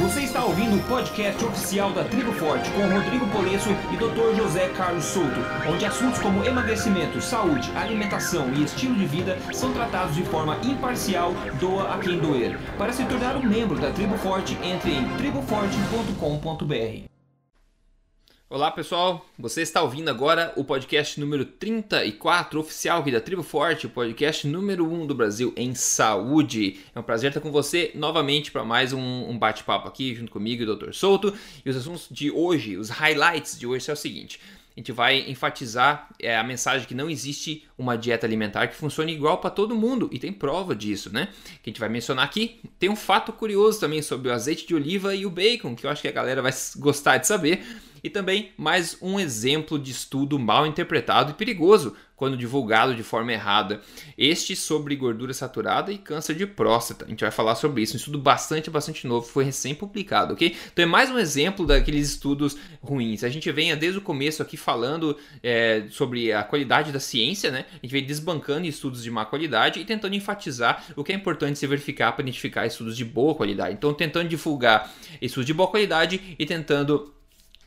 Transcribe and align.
Você 0.00 0.22
está 0.22 0.42
ouvindo 0.42 0.76
o 0.76 0.82
podcast 0.84 1.44
oficial 1.44 1.92
da 1.92 2.02
Tribo 2.04 2.32
Forte 2.32 2.70
com 2.70 2.88
Rodrigo 2.88 3.26
Polesso 3.28 3.68
e 3.92 3.96
Dr. 3.98 4.34
José 4.34 4.70
Carlos 4.70 5.04
Souto, 5.04 5.40
onde 5.70 5.84
assuntos 5.84 6.18
como 6.20 6.42
emagrecimento, 6.42 7.20
saúde, 7.20 7.70
alimentação 7.76 8.50
e 8.54 8.64
estilo 8.64 8.94
de 8.94 9.04
vida 9.04 9.36
são 9.52 9.74
tratados 9.74 10.14
de 10.14 10.22
forma 10.24 10.56
imparcial, 10.64 11.34
doa 11.60 11.94
a 11.94 11.98
quem 11.98 12.18
doer. 12.18 12.58
Para 12.78 12.94
se 12.94 13.04
tornar 13.04 13.36
um 13.36 13.46
membro 13.46 13.78
da 13.78 13.90
Tribo 13.90 14.16
Forte, 14.16 14.56
entre 14.62 14.90
em 14.90 15.06
triboforte.com.br. 15.18 17.09
Olá 18.52 18.68
pessoal, 18.68 19.24
você 19.38 19.62
está 19.62 19.80
ouvindo 19.80 20.08
agora 20.08 20.52
o 20.56 20.64
podcast 20.64 21.20
número 21.20 21.44
34 21.44 22.58
oficial 22.58 22.98
aqui 22.98 23.12
da 23.12 23.20
Tribo 23.20 23.44
Forte, 23.44 23.86
o 23.86 23.90
podcast 23.90 24.44
número 24.44 24.92
1 24.92 25.06
do 25.06 25.14
Brasil 25.14 25.54
em 25.56 25.72
saúde. 25.72 26.80
É 26.92 26.98
um 26.98 27.02
prazer 27.04 27.30
estar 27.30 27.40
com 27.40 27.52
você 27.52 27.92
novamente 27.94 28.50
para 28.50 28.64
mais 28.64 28.92
um, 28.92 29.38
bate-papo 29.38 29.86
aqui 29.86 30.16
junto 30.16 30.32
comigo 30.32 30.64
e 30.64 30.66
o 30.68 30.76
Dr. 30.76 30.92
Souto. 30.92 31.32
E 31.64 31.70
os 31.70 31.76
assuntos 31.76 32.08
de 32.10 32.28
hoje, 32.28 32.76
os 32.76 32.90
highlights 32.90 33.56
de 33.56 33.68
hoje 33.68 33.88
é 33.88 33.92
o 33.92 33.96
seguinte: 33.96 34.40
a 34.76 34.80
gente 34.80 34.90
vai 34.90 35.30
enfatizar 35.30 36.08
é, 36.18 36.36
a 36.36 36.42
mensagem 36.42 36.88
que 36.88 36.94
não 36.94 37.08
existe 37.08 37.64
uma 37.78 37.96
dieta 37.96 38.26
alimentar 38.26 38.66
que 38.66 38.74
funcione 38.74 39.12
igual 39.12 39.38
para 39.38 39.50
todo 39.50 39.76
mundo 39.76 40.08
e 40.10 40.18
tem 40.18 40.32
prova 40.32 40.74
disso, 40.74 41.08
né? 41.12 41.28
Que 41.62 41.68
a 41.68 41.70
gente 41.70 41.78
vai 41.78 41.88
mencionar 41.88 42.24
aqui. 42.24 42.60
Tem 42.80 42.90
um 42.90 42.96
fato 42.96 43.32
curioso 43.32 43.78
também 43.78 44.02
sobre 44.02 44.28
o 44.28 44.32
azeite 44.32 44.66
de 44.66 44.74
oliva 44.74 45.14
e 45.14 45.24
o 45.24 45.30
bacon, 45.30 45.76
que 45.76 45.86
eu 45.86 45.90
acho 45.90 46.02
que 46.02 46.08
a 46.08 46.12
galera 46.12 46.42
vai 46.42 46.52
gostar 46.78 47.18
de 47.18 47.28
saber 47.28 47.64
e 48.02 48.10
também 48.10 48.52
mais 48.56 48.96
um 49.00 49.18
exemplo 49.18 49.78
de 49.78 49.90
estudo 49.90 50.38
mal 50.38 50.66
interpretado 50.66 51.30
e 51.32 51.34
perigoso 51.34 51.96
quando 52.20 52.36
divulgado 52.36 52.94
de 52.94 53.02
forma 53.02 53.32
errada. 53.32 53.80
Este 54.18 54.54
sobre 54.54 54.94
gordura 54.94 55.32
saturada 55.32 55.90
e 55.90 55.96
câncer 55.96 56.34
de 56.34 56.46
próstata. 56.46 57.06
A 57.06 57.08
gente 57.08 57.22
vai 57.22 57.30
falar 57.30 57.54
sobre 57.54 57.82
isso. 57.82 57.94
Um 57.94 57.96
estudo 57.96 58.18
bastante, 58.18 58.68
bastante 58.68 59.06
novo, 59.06 59.26
foi 59.26 59.42
recém-publicado, 59.42 60.34
ok? 60.34 60.54
Então 60.70 60.82
é 60.82 60.86
mais 60.86 61.10
um 61.10 61.18
exemplo 61.18 61.64
daqueles 61.64 62.10
estudos 62.10 62.58
ruins. 62.82 63.24
A 63.24 63.30
gente 63.30 63.50
vem 63.50 63.74
desde 63.74 63.98
o 63.98 64.02
começo 64.02 64.42
aqui 64.42 64.58
falando 64.58 65.16
é, 65.42 65.86
sobre 65.88 66.30
a 66.30 66.42
qualidade 66.42 66.92
da 66.92 67.00
ciência, 67.00 67.50
né? 67.50 67.64
A 67.70 67.86
gente 67.86 67.92
vem 67.92 68.04
desbancando 68.04 68.66
estudos 68.66 69.02
de 69.02 69.10
má 69.10 69.24
qualidade 69.24 69.80
e 69.80 69.84
tentando 69.86 70.14
enfatizar 70.14 70.84
o 70.94 71.02
que 71.02 71.12
é 71.12 71.14
importante 71.14 71.58
se 71.58 71.66
verificar 71.66 72.12
para 72.12 72.22
identificar 72.22 72.66
estudos 72.66 72.98
de 72.98 73.04
boa 73.04 73.34
qualidade. 73.34 73.72
Então, 73.72 73.94
tentando 73.94 74.28
divulgar 74.28 74.92
estudos 75.22 75.46
de 75.46 75.54
boa 75.54 75.70
qualidade 75.70 76.36
e 76.38 76.44
tentando 76.44 77.14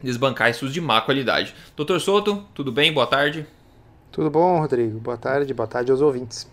desbancar 0.04 0.50
estudos 0.50 0.74
de 0.74 0.82
má 0.82 1.02
qualidade. 1.02 1.56
Doutor 1.76 2.00
Souto, 2.00 2.46
tudo 2.54 2.72
bem? 2.72 2.94
Boa 2.94 3.08
tarde. 3.08 3.48
Tudo 4.12 4.30
bom, 4.30 4.60
Rodrigo? 4.60 5.00
Boa 5.00 5.18
tarde, 5.18 5.54
boa 5.54 5.68
tarde 5.68 5.90
aos 5.92 6.02
ouvintes. 6.02 6.48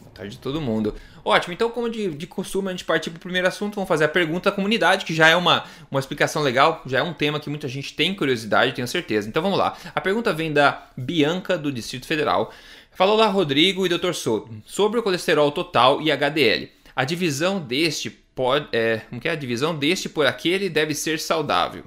Boa 0.00 0.10
tarde 0.14 0.38
a 0.40 0.42
todo 0.42 0.60
mundo. 0.60 0.94
Ótimo, 1.24 1.52
então, 1.52 1.70
como 1.70 1.88
de, 1.88 2.08
de 2.08 2.26
costume, 2.26 2.68
a 2.68 2.70
gente 2.70 2.84
partir 2.84 3.10
para 3.10 3.18
o 3.18 3.20
primeiro 3.20 3.46
assunto, 3.46 3.74
vamos 3.74 3.88
fazer 3.88 4.04
a 4.04 4.08
pergunta 4.08 4.50
da 4.50 4.56
comunidade, 4.56 5.04
que 5.04 5.14
já 5.14 5.28
é 5.28 5.36
uma, 5.36 5.64
uma 5.90 6.00
explicação 6.00 6.42
legal, 6.42 6.82
já 6.86 6.98
é 6.98 7.02
um 7.02 7.12
tema 7.12 7.38
que 7.38 7.50
muita 7.50 7.68
gente 7.68 7.94
tem 7.94 8.14
curiosidade, 8.14 8.72
tenho 8.72 8.88
certeza. 8.88 9.28
Então 9.28 9.42
vamos 9.42 9.58
lá. 9.58 9.76
A 9.94 10.00
pergunta 10.00 10.32
vem 10.32 10.52
da 10.52 10.88
Bianca, 10.96 11.58
do 11.58 11.70
Distrito 11.70 12.06
Federal. 12.06 12.52
Falou 12.92 13.16
lá 13.16 13.26
Rodrigo 13.26 13.86
e 13.86 13.88
Dr. 13.88 14.12
Souto 14.12 14.54
sobre 14.66 14.98
o 14.98 15.02
colesterol 15.02 15.50
total 15.52 16.02
e 16.02 16.10
HDL. 16.10 16.70
A 16.94 17.04
divisão 17.04 17.60
deste 17.60 18.21
pode, 18.34 18.68
é, 18.72 19.02
como 19.08 19.20
que 19.20 19.28
é 19.28 19.32
a 19.32 19.36
divisão 19.36 19.76
deste 19.76 20.08
por 20.08 20.26
aquele 20.26 20.68
deve 20.68 20.94
ser 20.94 21.18
saudável. 21.18 21.84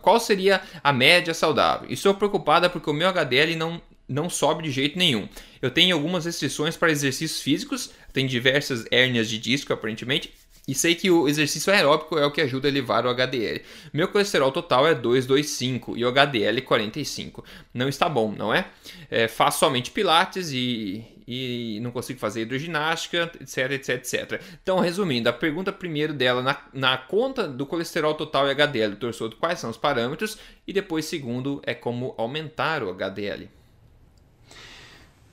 Qual 0.00 0.20
seria 0.20 0.60
a 0.82 0.92
média 0.92 1.34
saudável? 1.34 1.90
Estou 1.90 2.14
preocupada 2.14 2.70
porque 2.70 2.88
o 2.88 2.94
meu 2.94 3.08
HDL 3.08 3.56
não 3.56 3.80
não 4.08 4.30
sobe 4.30 4.62
de 4.62 4.70
jeito 4.70 4.98
nenhum. 4.98 5.28
Eu 5.60 5.70
tenho 5.70 5.94
algumas 5.94 6.24
restrições 6.24 6.78
para 6.78 6.90
exercícios 6.90 7.42
físicos, 7.42 7.90
tenho 8.10 8.26
diversas 8.26 8.86
hérnias 8.90 9.28
de 9.28 9.38
disco 9.38 9.70
aparentemente, 9.70 10.32
e 10.66 10.74
sei 10.74 10.94
que 10.94 11.10
o 11.10 11.28
exercício 11.28 11.72
aeróbico 11.72 12.18
é 12.18 12.26
o 12.26 12.30
que 12.30 12.40
ajuda 12.40 12.68
a 12.68 12.70
elevar 12.70 13.06
o 13.06 13.10
HDL. 13.10 13.62
Meu 13.92 14.08
colesterol 14.08 14.52
total 14.52 14.86
é 14.86 14.94
225 14.94 15.96
e 15.96 16.04
o 16.04 16.08
HDL 16.08 16.60
45. 16.62 17.44
Não 17.72 17.88
está 17.88 18.08
bom, 18.08 18.32
não 18.32 18.52
é? 18.52 18.66
é 19.10 19.28
faço 19.28 19.60
somente 19.60 19.90
pilates 19.90 20.50
e, 20.52 21.04
e 21.30 21.78
não 21.80 21.90
consigo 21.90 22.18
fazer 22.18 22.40
hidroginástica, 22.40 23.30
etc, 23.38 23.72
etc, 23.72 23.88
etc. 23.90 24.42
Então, 24.62 24.78
resumindo, 24.78 25.28
a 25.28 25.32
pergunta 25.32 25.70
primeiro 25.70 26.14
dela 26.14 26.42
na, 26.42 26.56
na 26.72 26.96
conta 26.96 27.46
do 27.46 27.66
colesterol 27.66 28.14
total 28.14 28.48
e 28.48 28.50
HDL 28.52 28.92
do 28.92 28.96
torçodo, 28.96 29.36
quais 29.36 29.58
são 29.58 29.68
os 29.68 29.76
parâmetros? 29.76 30.38
E 30.66 30.72
depois, 30.72 31.04
segundo, 31.04 31.60
é 31.66 31.74
como 31.74 32.14
aumentar 32.16 32.82
o 32.82 32.88
HDL. 32.88 33.50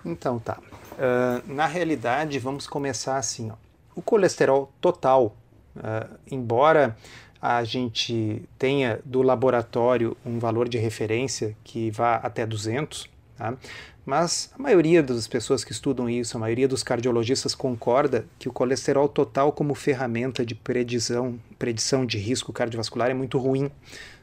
Então, 0.04 0.38
tá. 0.38 0.60
Uh, 0.92 1.54
na 1.54 1.66
realidade, 1.66 2.38
vamos 2.40 2.68
começar 2.68 3.16
assim, 3.16 3.50
ó. 3.50 3.56
O 3.96 4.02
colesterol 4.02 4.70
total, 4.82 5.38
uh, 5.78 6.20
embora 6.30 6.98
a 7.42 7.64
gente 7.64 8.44
tenha 8.60 9.00
do 9.06 9.22
laboratório 9.22 10.18
um 10.26 10.40
valor 10.40 10.68
de 10.68 10.78
referência 10.78 11.56
que 11.64 11.90
vá 11.90 12.16
até 12.16 12.46
200, 12.46 13.10
tá? 13.38 13.54
Mas 14.06 14.52
a 14.58 14.62
maioria 14.62 15.02
das 15.02 15.28
pessoas 15.28 15.64
que 15.64 15.72
estudam 15.72 16.10
isso, 16.10 16.38
a 16.38 16.40
maioria 16.40 16.68
dos 16.68 16.84
cardiologistas 16.84 17.56
concorda 17.56 18.26
que 18.38 18.48
o 18.48 18.54
colesterol 18.54 19.10
total 19.10 19.52
como 19.52 19.74
ferramenta 19.74 20.46
de 20.46 20.54
predição, 20.54 21.40
predição 21.58 22.06
de 22.06 22.18
risco 22.18 22.54
cardiovascular 22.54 23.10
é 23.10 23.14
muito 23.14 23.40
ruim. 23.40 23.72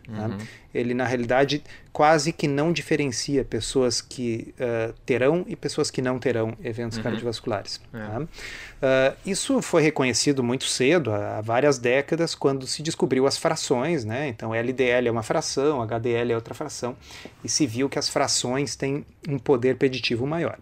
Tá? 0.07 0.27
Uhum. 0.27 0.39
Ele, 0.75 0.95
na 0.95 1.05
realidade, 1.05 1.63
quase 1.93 2.33
que 2.33 2.49
não 2.49 2.73
diferencia 2.73 3.45
pessoas 3.45 4.01
que 4.01 4.55
uh, 4.59 4.93
terão 5.07 5.45
e 5.47 5.55
pessoas 5.55 5.91
que 5.91 6.03
não 6.03 6.19
terão 6.19 6.57
eventos 6.63 6.99
uhum. 6.99 7.05
cardiovasculares. 7.05 7.81
É. 7.93 7.99
Tá? 7.99 8.21
Uh, 8.21 9.17
isso 9.25 9.63
foi 9.63 9.83
reconhecido 9.83 10.43
muito 10.43 10.65
cedo, 10.65 11.13
há, 11.13 11.41
várias 11.41 11.79
décadas, 11.79 12.35
quando 12.35 12.67
se 12.67 12.83
descobriu 12.83 13.27
as 13.27 13.37
frações. 13.39 14.05
Né? 14.05 14.29
Então, 14.29 14.55
LDL 14.55 15.09
é 15.09 15.11
uma 15.11 15.23
fração, 15.23 15.81
HDL 15.83 16.33
é 16.33 16.35
outra 16.35 16.55
fração, 16.55 16.97
e 17.45 17.49
se 17.49 17.67
viu 17.67 17.89
que 17.89 17.99
as 17.99 18.09
frações 18.09 18.75
têm 18.75 19.05
um 19.29 19.39
poder 19.39 19.77
preditivo 19.77 20.27
maior. 20.27 20.59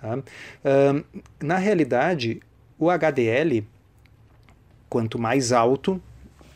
Tá? 0.00 0.16
Uh, 0.16 1.04
na 1.42 1.56
realidade, 1.56 2.40
o 2.78 2.90
HDL, 2.90 3.66
quanto 4.88 5.18
mais 5.18 5.52
alto, 5.52 6.00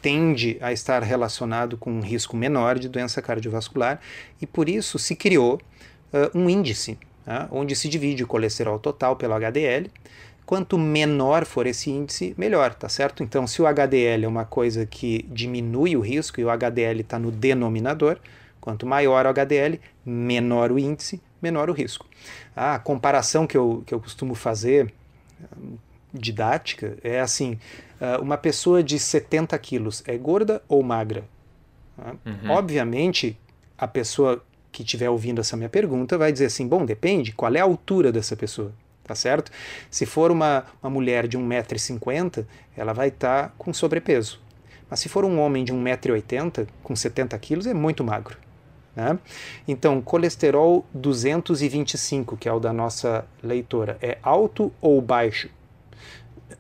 tende 0.02 0.58
a 0.60 0.72
estar 0.72 1.02
relacionado 1.02 1.76
com 1.76 1.92
um 1.92 2.00
risco 2.00 2.36
menor 2.36 2.78
de 2.78 2.88
doença 2.88 3.22
cardiovascular 3.22 4.00
e 4.40 4.46
por 4.46 4.68
isso 4.68 4.98
se 4.98 5.14
criou 5.14 5.60
uh, 6.12 6.36
um 6.36 6.50
índice 6.50 6.98
uh, 7.26 7.48
onde 7.50 7.76
se 7.76 7.88
divide 7.88 8.24
o 8.24 8.26
colesterol 8.26 8.78
total 8.78 9.16
pelo 9.16 9.34
HDL. 9.34 9.88
Quanto 10.44 10.76
menor 10.76 11.46
for 11.46 11.66
esse 11.66 11.88
índice, 11.88 12.34
melhor, 12.36 12.74
tá 12.74 12.88
certo? 12.88 13.22
Então, 13.22 13.46
se 13.46 13.62
o 13.62 13.66
HDL 13.66 14.24
é 14.24 14.28
uma 14.28 14.44
coisa 14.44 14.84
que 14.84 15.24
diminui 15.30 15.96
o 15.96 16.00
risco 16.00 16.40
e 16.40 16.44
o 16.44 16.50
HDL 16.50 17.00
está 17.00 17.16
no 17.16 17.30
denominador, 17.30 18.18
quanto 18.60 18.84
maior 18.84 19.24
o 19.24 19.28
HDL, 19.28 19.80
menor 20.04 20.72
o 20.72 20.78
índice, 20.80 21.22
menor 21.40 21.70
o 21.70 21.72
risco. 21.72 22.06
A 22.56 22.78
comparação 22.80 23.46
que 23.46 23.56
eu, 23.56 23.84
que 23.86 23.94
eu 23.94 24.00
costumo 24.00 24.34
fazer, 24.34 24.92
didática, 26.12 26.96
é 27.02 27.20
assim: 27.20 27.58
uma 28.20 28.36
pessoa 28.36 28.82
de 28.82 28.98
70 28.98 29.56
quilos 29.58 30.02
é 30.06 30.16
gorda 30.16 30.62
ou 30.68 30.82
magra? 30.82 31.24
Uh, 31.98 32.16
uhum. 32.28 32.50
Obviamente, 32.50 33.38
a 33.76 33.86
pessoa 33.86 34.42
que 34.70 34.82
estiver 34.82 35.10
ouvindo 35.10 35.40
essa 35.40 35.56
minha 35.56 35.68
pergunta 35.68 36.16
vai 36.16 36.32
dizer 36.32 36.46
assim: 36.46 36.66
bom, 36.66 36.84
depende, 36.84 37.32
qual 37.32 37.54
é 37.54 37.60
a 37.60 37.64
altura 37.64 38.10
dessa 38.10 38.34
pessoa? 38.34 38.72
Tá 39.04 39.14
certo? 39.14 39.50
Se 39.90 40.06
for 40.06 40.30
uma, 40.30 40.64
uma 40.82 40.88
mulher 40.88 41.26
de 41.26 41.36
1,50m, 41.36 42.46
ela 42.76 42.92
vai 42.92 43.08
estar 43.08 43.48
tá 43.48 43.54
com 43.58 43.72
sobrepeso. 43.72 44.40
Mas 44.88 45.00
se 45.00 45.08
for 45.08 45.24
um 45.24 45.40
homem 45.40 45.64
de 45.64 45.72
1,80m, 45.72 46.68
com 46.82 46.94
70 46.94 47.36
quilos, 47.38 47.66
é 47.66 47.74
muito 47.74 48.04
magro. 48.04 48.36
Né? 48.94 49.18
Então, 49.66 50.00
colesterol 50.00 50.86
225, 50.94 52.36
que 52.36 52.48
é 52.48 52.52
o 52.52 52.60
da 52.60 52.72
nossa 52.72 53.24
leitora, 53.42 53.98
é 54.00 54.18
alto 54.22 54.72
ou 54.80 55.00
baixo? 55.00 55.48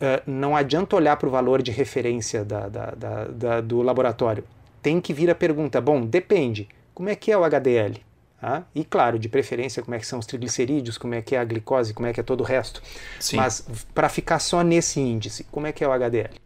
Uh, 0.02 0.22
não 0.26 0.56
adianta 0.56 0.96
olhar 0.96 1.16
para 1.16 1.28
o 1.28 1.30
valor 1.30 1.62
de 1.62 1.70
referência 1.70 2.44
da, 2.44 2.68
da, 2.68 2.90
da, 3.26 3.60
do 3.60 3.80
laboratório. 3.80 4.44
Tem 4.82 5.00
que 5.00 5.14
vir 5.14 5.30
a 5.30 5.34
pergunta: 5.34 5.80
bom, 5.80 6.04
depende. 6.04 6.68
Como 6.92 7.08
é 7.08 7.14
que 7.14 7.30
é 7.32 7.38
o 7.38 7.44
HDL? 7.44 8.02
Ah, 8.44 8.62
e 8.74 8.84
claro, 8.84 9.20
de 9.20 9.28
preferência, 9.28 9.84
como 9.84 9.94
é 9.94 10.00
que 10.00 10.06
são 10.06 10.18
os 10.18 10.26
triglicerídeos, 10.26 10.98
como 10.98 11.14
é 11.14 11.22
que 11.22 11.36
é 11.36 11.38
a 11.38 11.44
glicose, 11.44 11.94
como 11.94 12.08
é 12.08 12.12
que 12.12 12.18
é 12.18 12.24
todo 12.24 12.40
o 12.40 12.44
resto. 12.44 12.82
Sim. 13.20 13.36
Mas 13.36 13.64
para 13.94 14.08
ficar 14.08 14.40
só 14.40 14.62
nesse 14.62 14.98
índice, 14.98 15.44
como 15.44 15.68
é 15.68 15.72
que 15.72 15.84
é 15.84 15.88
o 15.88 15.92
HDL? 15.92 16.41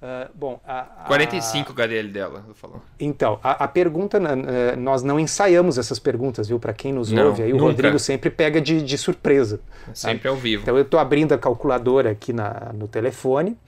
Uh, 0.00 0.30
bom, 0.32 0.60
a, 0.64 0.80
a, 0.80 1.04
45 1.06 1.72
HDL 1.72 2.08
dela, 2.08 2.44
falou. 2.54 2.80
Então, 3.00 3.40
a, 3.42 3.64
a 3.64 3.68
pergunta, 3.68 4.18
uh, 4.18 4.78
nós 4.78 5.02
não 5.02 5.18
ensaiamos 5.18 5.76
essas 5.76 5.98
perguntas, 5.98 6.46
viu? 6.46 6.60
Para 6.60 6.72
quem 6.72 6.92
nos 6.92 7.10
não, 7.10 7.28
ouve, 7.28 7.42
aí 7.42 7.52
nunca. 7.52 7.64
o 7.64 7.66
Rodrigo 7.66 7.98
sempre 7.98 8.30
pega 8.30 8.60
de, 8.60 8.80
de 8.80 8.96
surpresa. 8.96 9.60
Sempre 9.92 10.22
tá? 10.22 10.28
ao 10.28 10.36
vivo. 10.36 10.62
Então, 10.62 10.76
eu 10.76 10.82
estou 10.82 11.00
abrindo 11.00 11.32
a 11.32 11.38
calculadora 11.38 12.12
aqui 12.12 12.32
na, 12.32 12.70
no 12.72 12.86
telefone. 12.86 13.58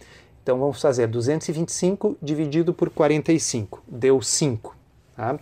Então, 0.41 0.57
vamos 0.57 0.81
fazer 0.81 1.09
225 1.09 2.17
dividido 2.23 2.73
por 2.73 2.91
45, 2.91 3.83
deu 3.89 4.23
5. 4.23 4.77
Tá? 5.17 5.37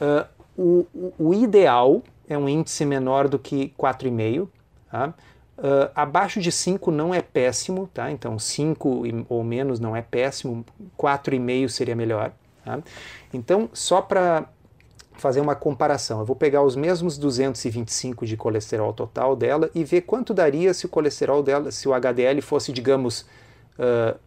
Uh, 0.00 0.34
o, 0.56 1.14
o 1.16 1.34
ideal 1.34 2.02
é 2.28 2.36
um 2.36 2.48
índice 2.48 2.84
menor 2.84 3.28
do 3.28 3.38
que 3.38 3.72
4,5. 3.78 4.48
Tá? 4.90 5.14
Uh, 5.56 5.88
abaixo 5.94 6.40
de 6.40 6.50
5 6.50 6.90
não 6.90 7.14
é 7.14 7.22
péssimo, 7.22 7.88
tá? 7.94 8.10
Então 8.10 8.38
5 8.38 9.04
ou 9.28 9.44
menos 9.44 9.78
não 9.78 9.94
é 9.94 10.02
péssimo, 10.02 10.64
4,5 10.98 11.68
seria 11.68 11.94
melhor. 11.94 12.32
Tá? 12.64 12.80
Então, 13.32 13.68
só 13.72 14.00
para 14.00 14.48
fazer 15.12 15.40
uma 15.40 15.54
comparação, 15.54 16.18
eu 16.18 16.24
vou 16.24 16.34
pegar 16.34 16.62
os 16.62 16.74
mesmos 16.74 17.16
225 17.16 18.26
de 18.26 18.36
colesterol 18.36 18.92
total 18.92 19.36
dela 19.36 19.70
e 19.74 19.84
ver 19.84 20.00
quanto 20.00 20.34
daria 20.34 20.74
se 20.74 20.86
o 20.86 20.88
colesterol 20.88 21.42
dela, 21.42 21.70
se 21.70 21.88
o 21.88 21.94
HDL 21.94 22.40
fosse, 22.42 22.72
digamos, 22.72 23.24
uh, 23.78 24.18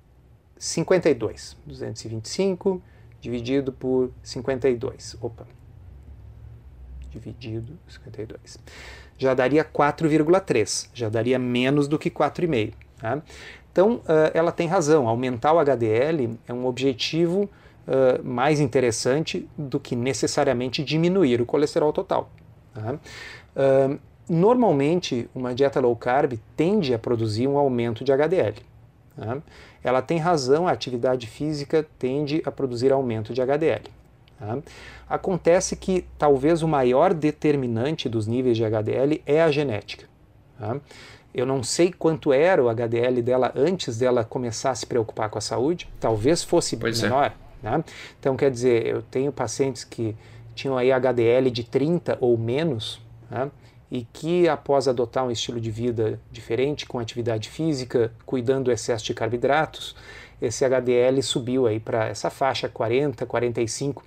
52. 0.57 1.57
225 1.65 2.81
dividido 3.19 3.73
por 3.73 4.11
52. 4.23 5.17
Opa. 5.21 5.56
Dividido 7.11 7.73
52. 7.87 8.57
Já 9.17 9.33
daria 9.33 9.63
4,3. 9.63 10.89
Já 10.93 11.09
daria 11.09 11.39
menos 11.39 11.87
do 11.87 11.97
que 11.97 12.09
4,5. 12.09 12.73
Tá? 12.99 13.21
Então, 13.71 13.95
uh, 13.95 14.31
ela 14.33 14.51
tem 14.51 14.67
razão. 14.67 15.07
Aumentar 15.07 15.53
o 15.53 15.59
HDL 15.59 16.37
é 16.47 16.53
um 16.53 16.65
objetivo 16.65 17.43
uh, 17.87 18.23
mais 18.23 18.59
interessante 18.59 19.47
do 19.57 19.79
que 19.79 19.95
necessariamente 19.95 20.83
diminuir 20.83 21.41
o 21.41 21.45
colesterol 21.45 21.93
total. 21.93 22.29
Tá? 22.73 22.93
Uh, 22.93 23.99
normalmente, 24.27 25.29
uma 25.33 25.53
dieta 25.53 25.79
low 25.79 25.95
carb 25.95 26.33
tende 26.55 26.93
a 26.93 26.99
produzir 26.99 27.47
um 27.47 27.57
aumento 27.57 28.03
de 28.03 28.11
HDL. 28.11 28.55
Tá? 29.15 29.37
Ela 29.83 30.01
tem 30.01 30.17
razão, 30.17 30.67
a 30.67 30.71
atividade 30.71 31.27
física 31.27 31.85
tende 31.97 32.41
a 32.45 32.51
produzir 32.51 32.91
aumento 32.91 33.33
de 33.33 33.41
HDL. 33.41 33.83
Tá? 34.39 34.59
Acontece 35.09 35.75
que 35.75 36.05
talvez 36.17 36.61
o 36.61 36.67
maior 36.67 37.13
determinante 37.13 38.07
dos 38.07 38.27
níveis 38.27 38.57
de 38.57 38.63
HDL 38.63 39.21
é 39.25 39.41
a 39.41 39.51
genética. 39.51 40.05
Tá? 40.59 40.77
Eu 41.33 41.45
não 41.45 41.63
sei 41.63 41.91
quanto 41.91 42.33
era 42.33 42.63
o 42.63 42.69
HDL 42.69 43.21
dela 43.21 43.51
antes 43.55 43.97
dela 43.97 44.23
começar 44.23 44.71
a 44.71 44.75
se 44.75 44.85
preocupar 44.85 45.29
com 45.29 45.37
a 45.37 45.41
saúde, 45.41 45.89
talvez 45.99 46.43
fosse 46.43 46.77
pois 46.77 47.01
é. 47.01 47.03
menor. 47.03 47.33
É. 47.63 47.69
Né? 47.69 47.83
Então, 48.19 48.35
quer 48.35 48.51
dizer, 48.51 48.85
eu 48.85 49.01
tenho 49.01 49.31
pacientes 49.31 49.83
que 49.83 50.15
tinham 50.55 50.77
aí 50.77 50.91
HDL 50.91 51.51
de 51.51 51.63
30 51.63 52.17
ou 52.19 52.37
menos, 52.37 53.01
né? 53.29 53.51
e 53.89 54.05
que 54.11 54.49
após 54.49 54.87
adotar 54.87 55.25
um 55.25 55.31
estilo 55.31 55.61
de 55.61 55.71
vida 55.71 56.19
diferente, 56.31 56.85
com 56.85 56.99
atividade 56.99 57.49
física, 57.49 58.11
cuidando 58.25 58.65
do 58.65 58.71
excesso 58.71 59.05
de 59.05 59.13
carboidratos, 59.13 59.95
esse 60.41 60.63
HDL 60.63 61.21
subiu 61.21 61.67
aí 61.67 61.79
para 61.79 62.07
essa 62.07 62.29
faixa 62.29 62.69
40, 62.69 63.25
45. 63.25 64.03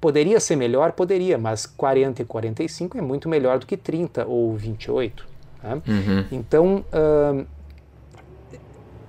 Poderia 0.00 0.40
ser 0.40 0.56
melhor? 0.56 0.92
Poderia, 0.92 1.36
mas 1.36 1.66
40 1.66 2.22
e 2.22 2.24
45 2.24 2.98
é 2.98 3.00
muito 3.00 3.28
melhor 3.28 3.58
do 3.58 3.66
que 3.66 3.76
30 3.76 4.26
ou 4.26 4.56
28. 4.56 5.26
Né? 5.62 5.82
Uhum. 5.86 6.24
Então, 6.30 6.84
uh, 6.92 7.46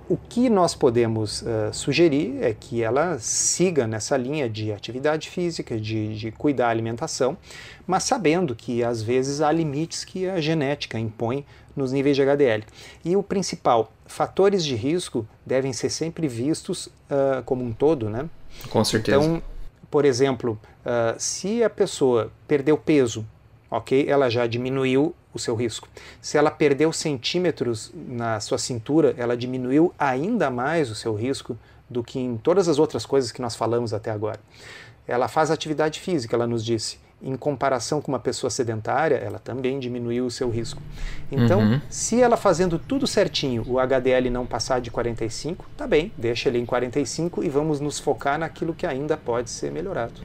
o 0.09 0.17
que 0.17 0.49
nós 0.49 0.73
podemos 0.73 1.43
uh, 1.43 1.71
sugerir 1.71 2.39
é 2.41 2.51
que 2.51 2.81
ela 2.81 3.19
siga 3.19 3.85
nessa 3.85 4.17
linha 4.17 4.49
de 4.49 4.73
atividade 4.73 5.29
física, 5.29 5.79
de, 5.79 6.17
de, 6.17 6.31
cuidar 6.31 6.65
da 6.65 6.69
alimentação, 6.71 7.37
mas 7.85 8.03
sabendo 8.03 8.55
que 8.55 8.83
às 8.83 9.03
vezes 9.03 9.39
há 9.39 9.51
limites 9.51 10.03
que 10.03 10.27
a 10.27 10.41
genética 10.41 10.97
impõe 10.97 11.45
nos 11.75 11.91
níveis 11.91 12.15
de 12.15 12.23
HDL. 12.23 12.63
E 13.05 13.15
o 13.15 13.21
principal, 13.21 13.91
fatores 14.09 14.65
de 14.65 14.75
risco 14.75 15.25
devem 15.45 15.71
ser 15.71 15.89
sempre 15.89 16.27
vistos 16.27 16.87
uh, 16.87 17.43
como 17.45 17.63
um 17.63 17.71
todo, 17.71 18.09
né? 18.09 18.27
Com 18.69 18.83
certeza. 18.83 19.17
Então, 19.17 19.41
por 19.89 20.03
exemplo, 20.03 20.59
uh, 20.83 21.15
se 21.17 21.63
a 21.63 21.69
pessoa 21.69 22.31
perdeu 22.47 22.75
peso, 22.75 23.25
ok, 23.69 24.09
ela 24.09 24.27
já 24.27 24.47
diminuiu 24.47 25.15
o 25.31 25.37
seu 25.37 25.55
risco. 25.55 25.87
Se 26.19 26.37
ela 26.37 26.49
perdeu 26.49 26.91
centímetros 26.91 27.91
na 27.93 28.39
sua 28.39 28.57
cintura, 28.57 29.13
ela 29.15 29.37
diminuiu 29.37 29.93
ainda 29.97 30.49
mais 30.49 30.89
o 30.89 30.95
seu 30.95 31.13
risco 31.13 31.55
do 31.87 32.03
que 32.03 32.19
em 32.19 32.35
todas 32.35 32.67
as 32.67 32.79
outras 32.79 33.05
coisas 33.05 33.31
que 33.31 33.41
nós 33.41 33.55
falamos 33.55 33.93
até 33.93 34.09
agora. 34.09 34.39
Ela 35.07 35.27
faz 35.27 35.51
atividade 35.51 35.99
física, 35.99 36.35
ela 36.35 36.47
nos 36.47 36.65
disse. 36.65 36.97
Em 37.21 37.35
comparação 37.35 38.01
com 38.01 38.11
uma 38.11 38.19
pessoa 38.19 38.49
sedentária, 38.49 39.15
ela 39.15 39.39
também 39.39 39.79
diminuiu 39.79 40.25
o 40.25 40.31
seu 40.31 40.49
risco. 40.49 40.81
Então, 41.31 41.59
uhum. 41.59 41.81
se 41.89 42.21
ela 42.21 42.37
fazendo 42.37 42.79
tudo 42.79 43.05
certinho, 43.05 43.63
o 43.67 43.77
HDL 43.77 44.29
não 44.29 44.45
passar 44.45 44.79
de 44.79 44.89
45, 44.89 45.65
tá 45.75 45.85
bem, 45.85 46.11
deixa 46.17 46.47
ele 46.47 46.59
em 46.59 46.65
45 46.65 47.43
e 47.43 47.49
vamos 47.49 47.79
nos 47.79 47.99
focar 47.99 48.39
naquilo 48.39 48.73
que 48.73 48.87
ainda 48.87 49.17
pode 49.17 49.49
ser 49.49 49.71
melhorado. 49.71 50.21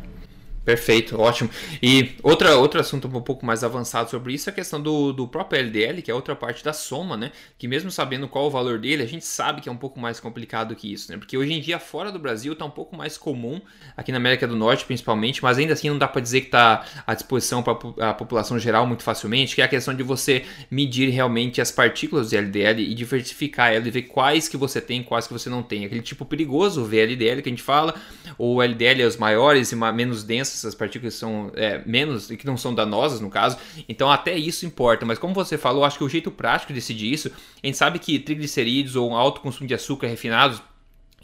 Perfeito, 0.65 1.21
ótimo. 1.21 1.51
E 1.83 2.13
outra, 2.23 2.57
outro 2.57 2.81
assunto 2.81 3.07
um 3.07 3.21
pouco 3.21 3.45
mais 3.45 3.63
avançado 3.63 4.09
sobre 4.09 4.33
isso 4.33 4.49
é 4.49 4.53
a 4.53 4.55
questão 4.55 4.81
do, 4.81 5.13
do 5.13 5.29
próprio 5.29 5.61
LDL, 5.61 6.01
que 6.01 6.11
é 6.11 6.15
outra 6.15 6.35
parte 6.35 6.65
da 6.65 6.73
soma, 6.73 7.17
né? 7.17 7.33
Que 7.59 7.69
mesmo 7.69 7.91
sabendo 7.91 8.27
qual 8.27 8.47
o 8.47 8.51
valor 8.51 8.79
dele, 8.79 9.03
a 9.03 9.07
gente 9.07 9.27
sabe 9.27 9.61
que 9.61 9.69
é 9.69 9.73
um 9.73 9.77
pouco 9.77 10.01
mais 10.01 10.19
complicado 10.19 10.75
que 10.75 10.91
isso, 10.91 11.13
né? 11.13 11.19
Porque 11.19 11.37
hoje 11.37 11.53
em 11.53 11.61
dia, 11.61 11.79
fora 11.79 12.11
do 12.11 12.19
Brasil, 12.19 12.55
está 12.55 12.65
um 12.65 12.71
pouco 12.71 12.97
mais 12.97 13.19
comum, 13.19 13.61
aqui 13.95 14.11
na 14.11 14.17
América 14.17 14.47
do 14.47 14.57
Norte 14.57 14.87
principalmente, 14.87 15.43
mas 15.43 15.59
ainda 15.59 15.75
assim 15.75 15.91
não 15.91 15.99
dá 15.99 16.09
para 16.09 16.23
dizer 16.23 16.41
que 16.41 16.47
está 16.47 16.85
à 17.07 17.13
disposição 17.13 17.63
para 17.63 17.75
a 18.09 18.15
população 18.15 18.59
geral 18.59 18.87
muito 18.87 19.03
facilmente, 19.03 19.55
que 19.55 19.61
é 19.61 19.67
a 19.67 19.69
questão 19.69 19.95
de 19.95 20.03
você 20.03 20.45
medir 20.71 21.11
realmente 21.11 21.61
as 21.61 21.71
partículas 21.71 22.31
de 22.31 22.37
LDL 22.37 22.81
e 22.81 22.95
diversificar 22.95 23.73
ela 23.73 23.87
e 23.87 23.91
ver 23.91 24.03
quais 24.03 24.49
que 24.49 24.57
você 24.57 24.81
tem 24.81 25.03
quais 25.03 25.27
que 25.27 25.33
você 25.33 25.51
não 25.51 25.63
tem. 25.63 25.85
Aquele 25.85 26.03
tipo 26.03 26.25
perigoso, 26.25 26.83
o 26.83 26.85
VLDL 26.87 27.43
que 27.43 27.49
a 27.51 27.53
gente 27.53 27.63
fala, 27.63 27.95
ou 28.39 28.63
LDL 28.63 29.03
é 29.03 29.07
os 29.07 29.17
maiores 29.19 29.71
e 29.71 29.77
menos 29.77 30.25
densos 30.25 30.54
essas 30.59 30.75
partículas 30.75 31.15
são 31.15 31.51
é, 31.55 31.83
menos 31.87 32.31
e 32.31 32.37
que 32.37 32.47
não 32.47 32.57
são 32.57 32.75
danosas 32.75 33.21
no 33.21 33.31
caso. 33.31 33.57
Então 33.89 34.11
até 34.11 34.37
isso 34.37 34.67
importa. 34.67 35.05
Mas 35.05 35.19
como 35.19 35.35
você 35.35 35.57
falou, 35.57 35.85
acho 35.85 35.99
que 35.99 36.05
o 36.05 36.09
jeito 36.09 36.31
prático 36.31 36.73
de 36.73 36.79
decidir 36.79 37.13
isso, 37.13 37.31
a 37.63 37.67
gente 37.67 37.77
sabe 37.77 37.99
que 37.99 38.19
triglicerídeos 38.19 38.97
ou 38.97 39.11
um 39.11 39.17
alto 39.17 39.41
consumo 39.41 39.67
de 39.67 39.75
açúcar 39.75 40.07
refinados 40.07 40.63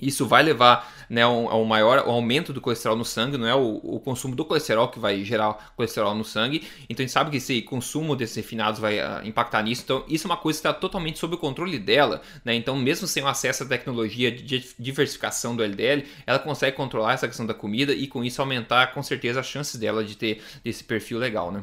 isso 0.01 0.27
vai 0.27 0.43
levar 0.43 0.93
né, 1.09 1.27
um, 1.27 1.49
a 1.49 1.57
um 1.57 1.65
maior 1.65 2.07
um 2.07 2.11
aumento 2.13 2.53
do 2.53 2.61
colesterol 2.61 2.97
no 2.97 3.05
sangue, 3.05 3.37
não 3.37 3.47
é 3.47 3.55
o, 3.55 3.81
o, 3.83 4.01
consumo 4.01 4.37
do 4.37 4.45
colesterol 4.45 4.89
que 4.89 4.99
vai 4.99 5.25
gerar 5.25 5.73
colesterol 5.77 6.15
no 6.15 6.25
sangue. 6.25 6.67
Então 6.89 7.03
a 7.03 7.07
gente 7.07 7.13
sabe 7.13 7.31
que 7.31 7.39
esse 7.39 7.63
consumo 7.63 8.15
desses 8.15 8.37
refinados 8.37 8.81
vai 8.81 8.99
uh, 8.99 9.25
impactar 9.25 9.63
nisso. 9.63 9.83
Então 9.85 10.05
isso 10.09 10.27
é 10.27 10.31
uma 10.31 10.37
coisa 10.37 10.59
que 10.59 10.69
está 10.69 10.73
totalmente 10.73 11.19
sob 11.19 11.35
o 11.35 11.39
controle 11.39 11.79
dela. 11.79 12.23
Né? 12.45 12.55
Então, 12.55 12.77
mesmo 12.77 13.07
sem 13.07 13.23
o 13.23 13.27
acesso 13.27 13.65
à 13.65 13.67
tecnologia 13.67 14.31
de 14.31 14.65
diversificação 14.79 15.57
do 15.57 15.65
LDL, 15.65 16.07
ela 16.27 16.39
consegue 16.39 16.77
controlar 16.77 17.15
essa 17.15 17.27
questão 17.27 17.45
da 17.45 17.55
comida 17.55 17.93
e 17.93 18.07
com 18.07 18.23
isso 18.23 18.41
aumentar 18.41 18.95
com 18.95 19.03
certeza 19.03 19.41
as 19.41 19.47
chances 19.47 19.79
dela 19.81 20.05
de 20.05 20.17
ter 20.17 20.41
esse 20.65 20.85
perfil 20.85 21.19
legal. 21.19 21.51
Né? 21.51 21.63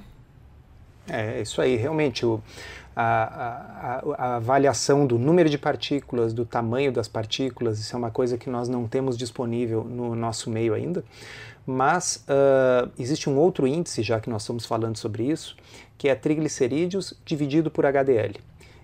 É, 1.09 1.41
isso 1.41 1.61
aí, 1.61 1.75
realmente. 1.75 2.25
O, 2.25 2.41
a, 2.99 4.01
a, 4.17 4.25
a, 4.25 4.35
avaliação 4.37 5.05
do 5.05 5.19
número 5.19 5.47
de 5.47 5.57
partículas, 5.59 6.33
do 6.33 6.43
tamanho 6.43 6.91
das 6.91 7.07
partículas, 7.07 7.77
isso 7.77 7.95
é 7.95 7.99
uma 7.99 8.09
coisa 8.09 8.39
que 8.39 8.49
nós 8.49 8.67
não 8.67 8.87
temos 8.87 9.15
disponível 9.15 9.83
no 9.83 10.15
nosso 10.15 10.49
meio 10.49 10.73
ainda. 10.73 11.03
Mas 11.63 12.25
uh, 12.27 12.89
existe 12.97 13.29
um 13.29 13.37
outro 13.37 13.67
índice, 13.67 14.01
já 14.01 14.19
que 14.19 14.31
nós 14.31 14.41
estamos 14.41 14.65
falando 14.65 14.97
sobre 14.97 15.29
isso, 15.29 15.55
que 15.95 16.09
é 16.09 16.15
triglicerídeos 16.15 17.13
dividido 17.23 17.69
por 17.69 17.85
HDL. 17.85 18.37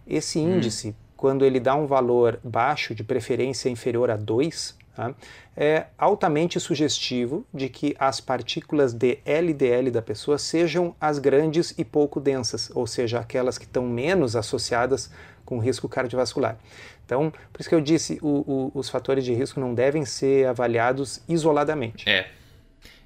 Esse 0.06 0.38
hum. 0.38 0.58
índice, 0.58 0.90
hum. 0.90 0.94
quando 1.18 1.44
ele 1.44 1.60
dá 1.60 1.74
um 1.74 1.88
valor 1.88 2.40
baixo, 2.44 2.94
de 2.94 3.04
preferência 3.04 3.68
inferior 3.68 4.12
a 4.12 4.16
2, 4.16 4.78
Tá? 4.96 5.14
É 5.58 5.88
altamente 5.98 6.60
sugestivo 6.60 7.46
de 7.54 7.68
que 7.68 7.96
as 7.98 8.22
partículas 8.22 8.94
de 8.94 9.18
LDL 9.26 9.90
da 9.90 10.02
pessoa 10.02 10.38
sejam 10.38 10.96
as 11.02 11.18
grandes 11.18 11.74
e 11.78 11.84
pouco 11.84 12.20
densas, 12.20 12.72
ou 12.76 12.86
seja, 12.86 13.20
aquelas 13.20 13.58
que 13.58 13.66
estão 13.66 13.88
menos 13.88 14.36
associadas 14.36 15.10
com 15.44 15.58
risco 15.58 15.90
cardiovascular. 15.90 16.58
Então, 17.06 17.32
por 17.52 17.60
isso 17.60 17.70
que 17.70 17.76
eu 17.76 17.82
disse, 17.82 18.20
o, 18.22 18.72
o, 18.72 18.72
os 18.76 18.90
fatores 18.90 19.26
de 19.26 19.34
risco 19.34 19.60
não 19.60 19.74
devem 19.74 20.06
ser 20.06 20.48
avaliados 20.48 21.22
isoladamente. 21.28 22.08
É. 22.08 22.28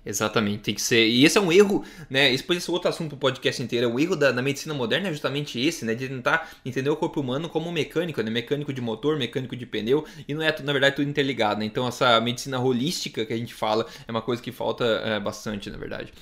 Exatamente, 0.08 0.60
tem 0.60 0.74
que 0.74 0.82
ser. 0.82 1.06
E 1.06 1.26
esse 1.26 1.38
é 1.38 1.42
um 1.42 1.52
erro, 1.52 1.84
né? 2.10 2.32
Esse 2.32 2.42
pode 2.42 2.62
ser 2.62 2.72
outro 2.72 2.88
assunto 2.88 3.10
do 3.10 3.18
podcast 3.18 3.62
inteiro. 3.62 3.94
O 3.94 4.00
erro 4.00 4.16
da, 4.16 4.32
da, 4.32 4.42
medicina 4.42 4.74
moderna 4.74 5.10
é 5.10 5.12
justamente 5.12 5.60
esse, 5.60 5.84
né? 5.84 5.94
De 5.94 6.08
tentar 6.08 6.50
entender 6.66 6.90
o 6.90 6.96
corpo 6.96 7.20
humano 7.20 7.50
como 7.50 7.70
mecânico, 7.74 8.22
né? 8.22 8.32
Mecânico 8.32 8.72
de 8.72 8.80
motor, 8.80 9.18
mecânico 9.18 9.54
de 9.54 9.66
pneu, 9.66 10.06
e 10.26 10.34
não 10.34 10.42
é, 10.42 10.56
na 10.62 10.72
verdade, 10.72 10.96
tudo 10.96 11.10
interligado, 11.10 11.60
né? 11.60 11.66
Então, 11.66 11.86
essa 11.86 12.22
medicina 12.22 12.58
holística 12.58 13.26
que 13.26 13.34
a 13.34 13.38
gente 13.38 13.54
fala 13.54 13.86
é 14.08 14.10
uma 14.10 14.22
coisa 14.22 14.42
que 14.42 14.50
falta 14.50 14.86
é, 14.86 15.20
bastante, 15.20 15.70
na 15.70 15.78
verdade. 15.78 16.14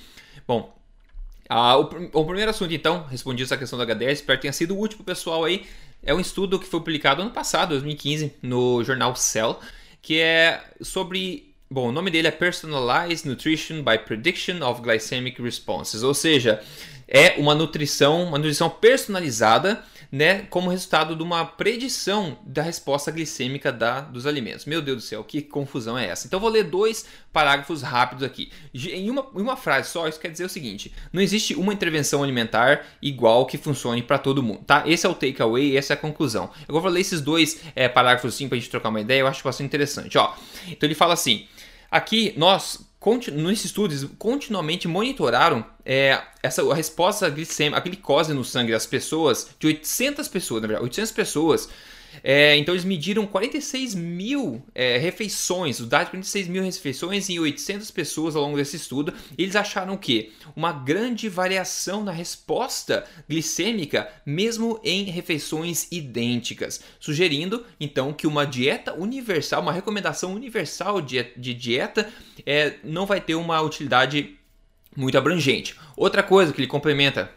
Bom, 0.48 0.76
o, 1.48 2.20
o, 2.20 2.24
primeiro 2.24 2.50
assunto, 2.50 2.74
então, 2.74 3.06
respondi 3.08 3.44
essa 3.44 3.56
questão 3.56 3.78
do 3.78 3.84
HDL, 3.84 4.12
espero 4.12 4.36
que 4.36 4.42
tenha 4.42 4.52
sido 4.52 4.76
útil 4.76 4.96
pro 4.96 5.06
pessoal 5.06 5.44
aí. 5.44 5.64
É 6.02 6.12
um 6.12 6.18
estudo 6.18 6.58
que 6.58 6.66
foi 6.66 6.80
publicado 6.80 7.22
ano 7.22 7.30
passado, 7.30 7.68
2015, 7.68 8.34
no 8.42 8.82
jornal 8.82 9.14
Cell, 9.14 9.60
que 10.02 10.18
é 10.18 10.64
sobre 10.80 11.54
Bom, 11.68 11.88
o 11.88 11.92
nome 11.92 12.12
dele 12.12 12.28
é 12.28 12.30
Personalized 12.30 13.28
Nutrition 13.28 13.82
by 13.82 13.98
Prediction 13.98 14.62
of 14.62 14.80
Glycemic 14.80 15.42
Responses, 15.42 16.04
ou 16.04 16.14
seja, 16.14 16.62
é 17.08 17.34
uma 17.38 17.56
nutrição, 17.56 18.22
uma 18.22 18.38
nutrição 18.38 18.70
personalizada 18.70 19.82
né, 20.10 20.42
como 20.48 20.70
resultado 20.70 21.16
de 21.16 21.22
uma 21.24 21.44
predição 21.44 22.38
da 22.46 22.62
resposta 22.62 23.10
glicêmica 23.10 23.72
da, 23.72 24.00
dos 24.00 24.26
alimentos. 24.26 24.64
Meu 24.64 24.80
Deus 24.80 24.98
do 24.98 25.02
céu, 25.02 25.24
que 25.24 25.42
confusão 25.42 25.98
é 25.98 26.06
essa? 26.06 26.26
Então 26.26 26.38
vou 26.38 26.48
ler 26.48 26.64
dois 26.64 27.06
parágrafos 27.32 27.82
rápidos 27.82 28.22
aqui. 28.22 28.50
Em 28.72 29.10
uma, 29.10 29.26
em 29.34 29.40
uma 29.40 29.56
frase 29.56 29.90
só, 29.90 30.06
isso 30.06 30.20
quer 30.20 30.30
dizer 30.30 30.44
o 30.44 30.48
seguinte: 30.48 30.92
não 31.12 31.20
existe 31.20 31.54
uma 31.54 31.72
intervenção 31.72 32.22
alimentar 32.22 32.86
igual 33.02 33.44
que 33.46 33.58
funcione 33.58 34.02
para 34.02 34.18
todo 34.18 34.42
mundo, 34.42 34.62
tá? 34.64 34.84
Esse 34.86 35.04
é 35.06 35.08
o 35.08 35.14
takeaway, 35.14 35.76
essa 35.76 35.92
é 35.92 35.94
a 35.94 35.98
conclusão. 35.98 36.50
Eu 36.68 36.80
vou 36.80 36.90
ler 36.90 37.00
esses 37.00 37.20
dois 37.20 37.60
é, 37.74 37.88
parágrafos 37.88 38.34
assim 38.34 38.48
para 38.48 38.56
a 38.56 38.60
gente 38.60 38.70
trocar 38.70 38.88
uma 38.88 39.00
ideia, 39.00 39.20
eu 39.20 39.26
acho 39.26 39.42
bastante 39.42 39.66
interessante. 39.66 40.16
Ó, 40.16 40.32
então 40.68 40.86
ele 40.86 40.94
fala 40.94 41.14
assim. 41.14 41.48
Aqui 41.90 42.34
nós 42.36 42.86
nesses 43.30 43.66
estudos, 43.66 44.04
continuamente 44.18 44.88
monitoraram 44.88 45.64
é, 45.84 46.20
essa, 46.42 46.60
a 46.68 46.74
resposta 46.74 47.26
a 47.72 47.80
glicose 47.80 48.34
no 48.34 48.44
sangue 48.44 48.72
das 48.72 48.84
pessoas, 48.84 49.50
de 49.60 49.68
800 49.68 50.26
pessoas, 50.26 50.62
na 50.62 50.66
verdade, 50.66 50.84
800 50.84 51.12
pessoas, 51.12 51.68
é, 52.22 52.56
então 52.56 52.74
eles 52.74 52.84
mediram 52.84 53.26
46 53.26 53.94
mil 53.94 54.62
é, 54.74 54.98
refeições, 54.98 55.80
os 55.80 55.88
dados 55.88 56.06
de 56.06 56.10
46 56.12 56.48
mil 56.48 56.62
refeições 56.62 57.28
em 57.30 57.38
800 57.38 57.90
pessoas 57.90 58.36
ao 58.36 58.42
longo 58.42 58.56
desse 58.56 58.76
estudo. 58.76 59.12
Eles 59.36 59.56
acharam 59.56 59.96
que 59.96 60.32
uma 60.54 60.72
grande 60.72 61.28
variação 61.28 62.02
na 62.02 62.12
resposta 62.12 63.04
glicêmica, 63.28 64.08
mesmo 64.24 64.80
em 64.82 65.04
refeições 65.04 65.88
idênticas, 65.90 66.80
sugerindo 66.98 67.64
então 67.80 68.12
que 68.12 68.26
uma 68.26 68.44
dieta 68.44 68.94
universal, 68.94 69.62
uma 69.62 69.72
recomendação 69.72 70.34
universal 70.34 71.00
de, 71.00 71.22
de 71.36 71.54
dieta, 71.54 72.08
é, 72.44 72.74
não 72.82 73.06
vai 73.06 73.20
ter 73.20 73.34
uma 73.34 73.60
utilidade 73.60 74.36
muito 74.96 75.18
abrangente. 75.18 75.76
Outra 75.96 76.22
coisa 76.22 76.52
que 76.52 76.60
ele 76.60 76.66
complementa 76.66 77.30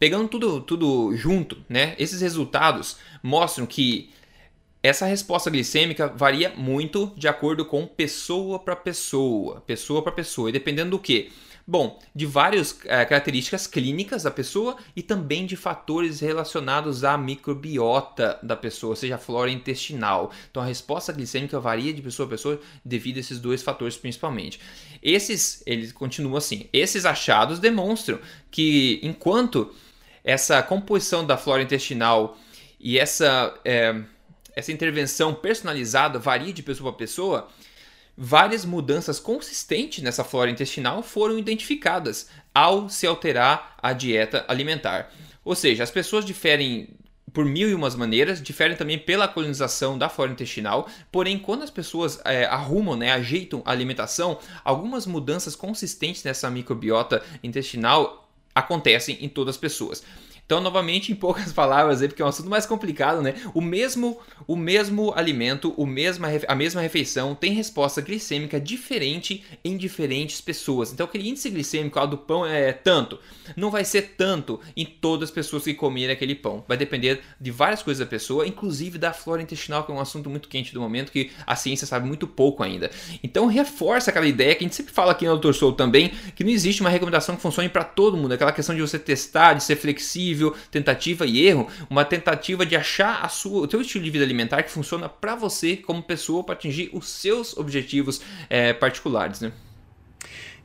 Pegando 0.00 0.28
tudo, 0.28 0.62
tudo 0.62 1.14
junto, 1.14 1.58
né? 1.68 1.94
Esses 1.98 2.22
resultados 2.22 2.96
mostram 3.22 3.66
que 3.66 4.08
essa 4.82 5.04
resposta 5.04 5.50
glicêmica 5.50 6.08
varia 6.08 6.54
muito 6.56 7.12
de 7.18 7.28
acordo 7.28 7.66
com 7.66 7.86
pessoa 7.86 8.58
para 8.58 8.74
pessoa, 8.74 9.60
pessoa 9.60 10.02
para 10.02 10.10
pessoa, 10.10 10.48
e 10.48 10.52
dependendo 10.52 10.92
do 10.92 10.98
que? 10.98 11.30
Bom, 11.66 12.00
de 12.14 12.24
várias 12.24 12.80
é, 12.86 13.04
características 13.04 13.66
clínicas 13.66 14.22
da 14.22 14.30
pessoa 14.30 14.78
e 14.96 15.02
também 15.02 15.44
de 15.44 15.54
fatores 15.54 16.18
relacionados 16.18 17.04
à 17.04 17.18
microbiota 17.18 18.38
da 18.42 18.56
pessoa, 18.56 18.96
seja 18.96 19.16
a 19.16 19.18
flora 19.18 19.50
intestinal. 19.50 20.32
Então 20.50 20.62
a 20.62 20.66
resposta 20.66 21.12
glicêmica 21.12 21.60
varia 21.60 21.92
de 21.92 22.00
pessoa 22.00 22.26
a 22.26 22.30
pessoa 22.30 22.58
devido 22.82 23.18
a 23.18 23.20
esses 23.20 23.38
dois 23.38 23.62
fatores 23.62 23.98
principalmente. 23.98 24.58
Esses, 25.02 25.62
eles 25.66 25.92
continuam 25.92 26.38
assim. 26.38 26.70
Esses 26.72 27.04
achados 27.04 27.58
demonstram 27.58 28.18
que 28.50 28.98
enquanto 29.02 29.70
essa 30.24 30.62
composição 30.62 31.26
da 31.26 31.36
flora 31.36 31.62
intestinal 31.62 32.36
e 32.78 32.98
essa, 32.98 33.54
é, 33.64 34.00
essa 34.54 34.72
intervenção 34.72 35.34
personalizada 35.34 36.18
varia 36.18 36.52
de 36.52 36.62
pessoa 36.62 36.92
para 36.92 36.98
pessoa, 36.98 37.48
várias 38.16 38.64
mudanças 38.64 39.18
consistentes 39.18 40.02
nessa 40.02 40.24
flora 40.24 40.50
intestinal 40.50 41.02
foram 41.02 41.38
identificadas 41.38 42.28
ao 42.54 42.88
se 42.88 43.06
alterar 43.06 43.76
a 43.82 43.92
dieta 43.92 44.44
alimentar. 44.48 45.12
Ou 45.44 45.54
seja, 45.54 45.82
as 45.82 45.90
pessoas 45.90 46.24
diferem 46.24 46.96
por 47.32 47.44
mil 47.44 47.68
e 47.68 47.74
umas 47.74 47.94
maneiras, 47.94 48.42
diferem 48.42 48.76
também 48.76 48.98
pela 48.98 49.28
colonização 49.28 49.96
da 49.96 50.08
flora 50.08 50.32
intestinal, 50.32 50.88
porém, 51.12 51.38
quando 51.38 51.62
as 51.62 51.70
pessoas 51.70 52.20
é, 52.24 52.44
arrumam, 52.44 52.96
né, 52.96 53.12
ajeitam 53.12 53.62
a 53.64 53.70
alimentação, 53.70 54.38
algumas 54.64 55.06
mudanças 55.06 55.54
consistentes 55.54 56.24
nessa 56.24 56.50
microbiota 56.50 57.22
intestinal 57.42 58.29
acontecem 58.60 59.18
em 59.20 59.28
todas 59.28 59.56
as 59.56 59.60
pessoas. 59.60 60.02
Então, 60.50 60.60
novamente, 60.60 61.12
em 61.12 61.14
poucas 61.14 61.52
palavras, 61.54 62.00
porque 62.00 62.20
é 62.20 62.24
um 62.24 62.28
assunto 62.28 62.50
mais 62.50 62.66
complicado, 62.66 63.22
né? 63.22 63.34
O 63.54 63.60
mesmo, 63.60 64.18
o 64.48 64.56
mesmo 64.56 65.12
alimento, 65.14 65.72
o 65.76 65.86
mesma, 65.86 66.26
a 66.48 66.56
mesma 66.56 66.80
refeição 66.80 67.36
tem 67.36 67.52
resposta 67.52 68.00
glicêmica 68.00 68.58
diferente 68.58 69.44
em 69.64 69.76
diferentes 69.76 70.40
pessoas. 70.40 70.92
Então, 70.92 71.06
aquele 71.06 71.28
índice 71.28 71.48
glicêmico 71.50 72.04
do 72.08 72.18
pão 72.18 72.44
é 72.44 72.72
tanto. 72.72 73.20
Não 73.54 73.70
vai 73.70 73.84
ser 73.84 74.14
tanto 74.16 74.58
em 74.76 74.84
todas 74.84 75.28
as 75.28 75.32
pessoas 75.32 75.62
que 75.62 75.72
comerem 75.72 76.10
aquele 76.10 76.34
pão. 76.34 76.64
Vai 76.66 76.76
depender 76.76 77.20
de 77.40 77.52
várias 77.52 77.80
coisas 77.80 78.04
da 78.04 78.10
pessoa, 78.10 78.44
inclusive 78.44 78.98
da 78.98 79.12
flora 79.12 79.42
intestinal, 79.42 79.84
que 79.84 79.92
é 79.92 79.94
um 79.94 80.00
assunto 80.00 80.28
muito 80.28 80.48
quente 80.48 80.74
do 80.74 80.80
momento, 80.80 81.12
que 81.12 81.30
a 81.46 81.54
ciência 81.54 81.86
sabe 81.86 82.08
muito 82.08 82.26
pouco 82.26 82.64
ainda. 82.64 82.90
Então, 83.22 83.46
reforça 83.46 84.10
aquela 84.10 84.26
ideia 84.26 84.56
que 84.56 84.64
a 84.64 84.66
gente 84.66 84.74
sempre 84.74 84.92
fala 84.92 85.12
aqui 85.12 85.28
no 85.28 85.38
Dr. 85.38 85.52
Soul 85.52 85.74
também, 85.74 86.10
que 86.34 86.42
não 86.42 86.50
existe 86.50 86.80
uma 86.80 86.90
recomendação 86.90 87.36
que 87.36 87.42
funcione 87.42 87.68
para 87.68 87.84
todo 87.84 88.16
mundo. 88.16 88.32
Aquela 88.32 88.50
questão 88.50 88.74
de 88.74 88.80
você 88.80 88.98
testar, 88.98 89.54
de 89.54 89.62
ser 89.62 89.76
flexível 89.76 90.39
possível 90.40 90.54
tentativa 90.70 91.26
e 91.26 91.46
erro, 91.46 91.68
uma 91.88 92.04
tentativa 92.04 92.64
de 92.64 92.74
achar 92.74 93.24
a 93.24 93.28
sua, 93.28 93.62
o 93.62 93.66
teu 93.66 93.80
estilo 93.80 94.04
de 94.04 94.10
vida 94.10 94.24
alimentar 94.24 94.62
que 94.62 94.70
funciona 94.70 95.08
para 95.08 95.34
você 95.34 95.76
como 95.76 96.02
pessoa 96.02 96.42
para 96.42 96.54
atingir 96.54 96.90
os 96.92 97.08
seus 97.08 97.56
objetivos 97.56 98.22
é, 98.48 98.72
particulares, 98.72 99.40
né? 99.40 99.52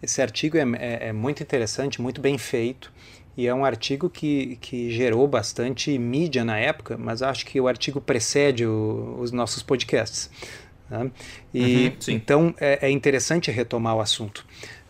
Esse 0.01 0.21
artigo 0.21 0.57
é, 0.57 0.61
é, 0.77 1.07
é 1.07 1.13
muito 1.13 1.41
interessante, 1.41 2.01
muito 2.01 2.21
bem 2.21 2.37
feito 2.37 2.91
e 3.35 3.47
é 3.47 3.53
um 3.53 3.65
artigo 3.65 4.09
que, 4.09 4.57
que 4.61 4.91
gerou 4.91 5.27
bastante 5.27 5.97
mídia 5.97 6.45
na 6.45 6.57
época, 6.57 6.97
mas 6.97 7.21
acho 7.21 7.45
que 7.45 7.59
o 7.59 7.67
artigo 7.67 7.99
precede 7.99 8.65
o, 8.65 9.17
os 9.19 9.31
nossos 9.31 9.63
podcasts. 9.63 10.29
Né? 10.89 11.11
E 11.53 11.87
uhum, 11.87 11.93
então 12.09 12.55
é, 12.59 12.87
é, 12.87 12.91
interessante 12.91 13.49
retomar 13.49 13.95
o 13.95 14.01
assunto 14.01 14.45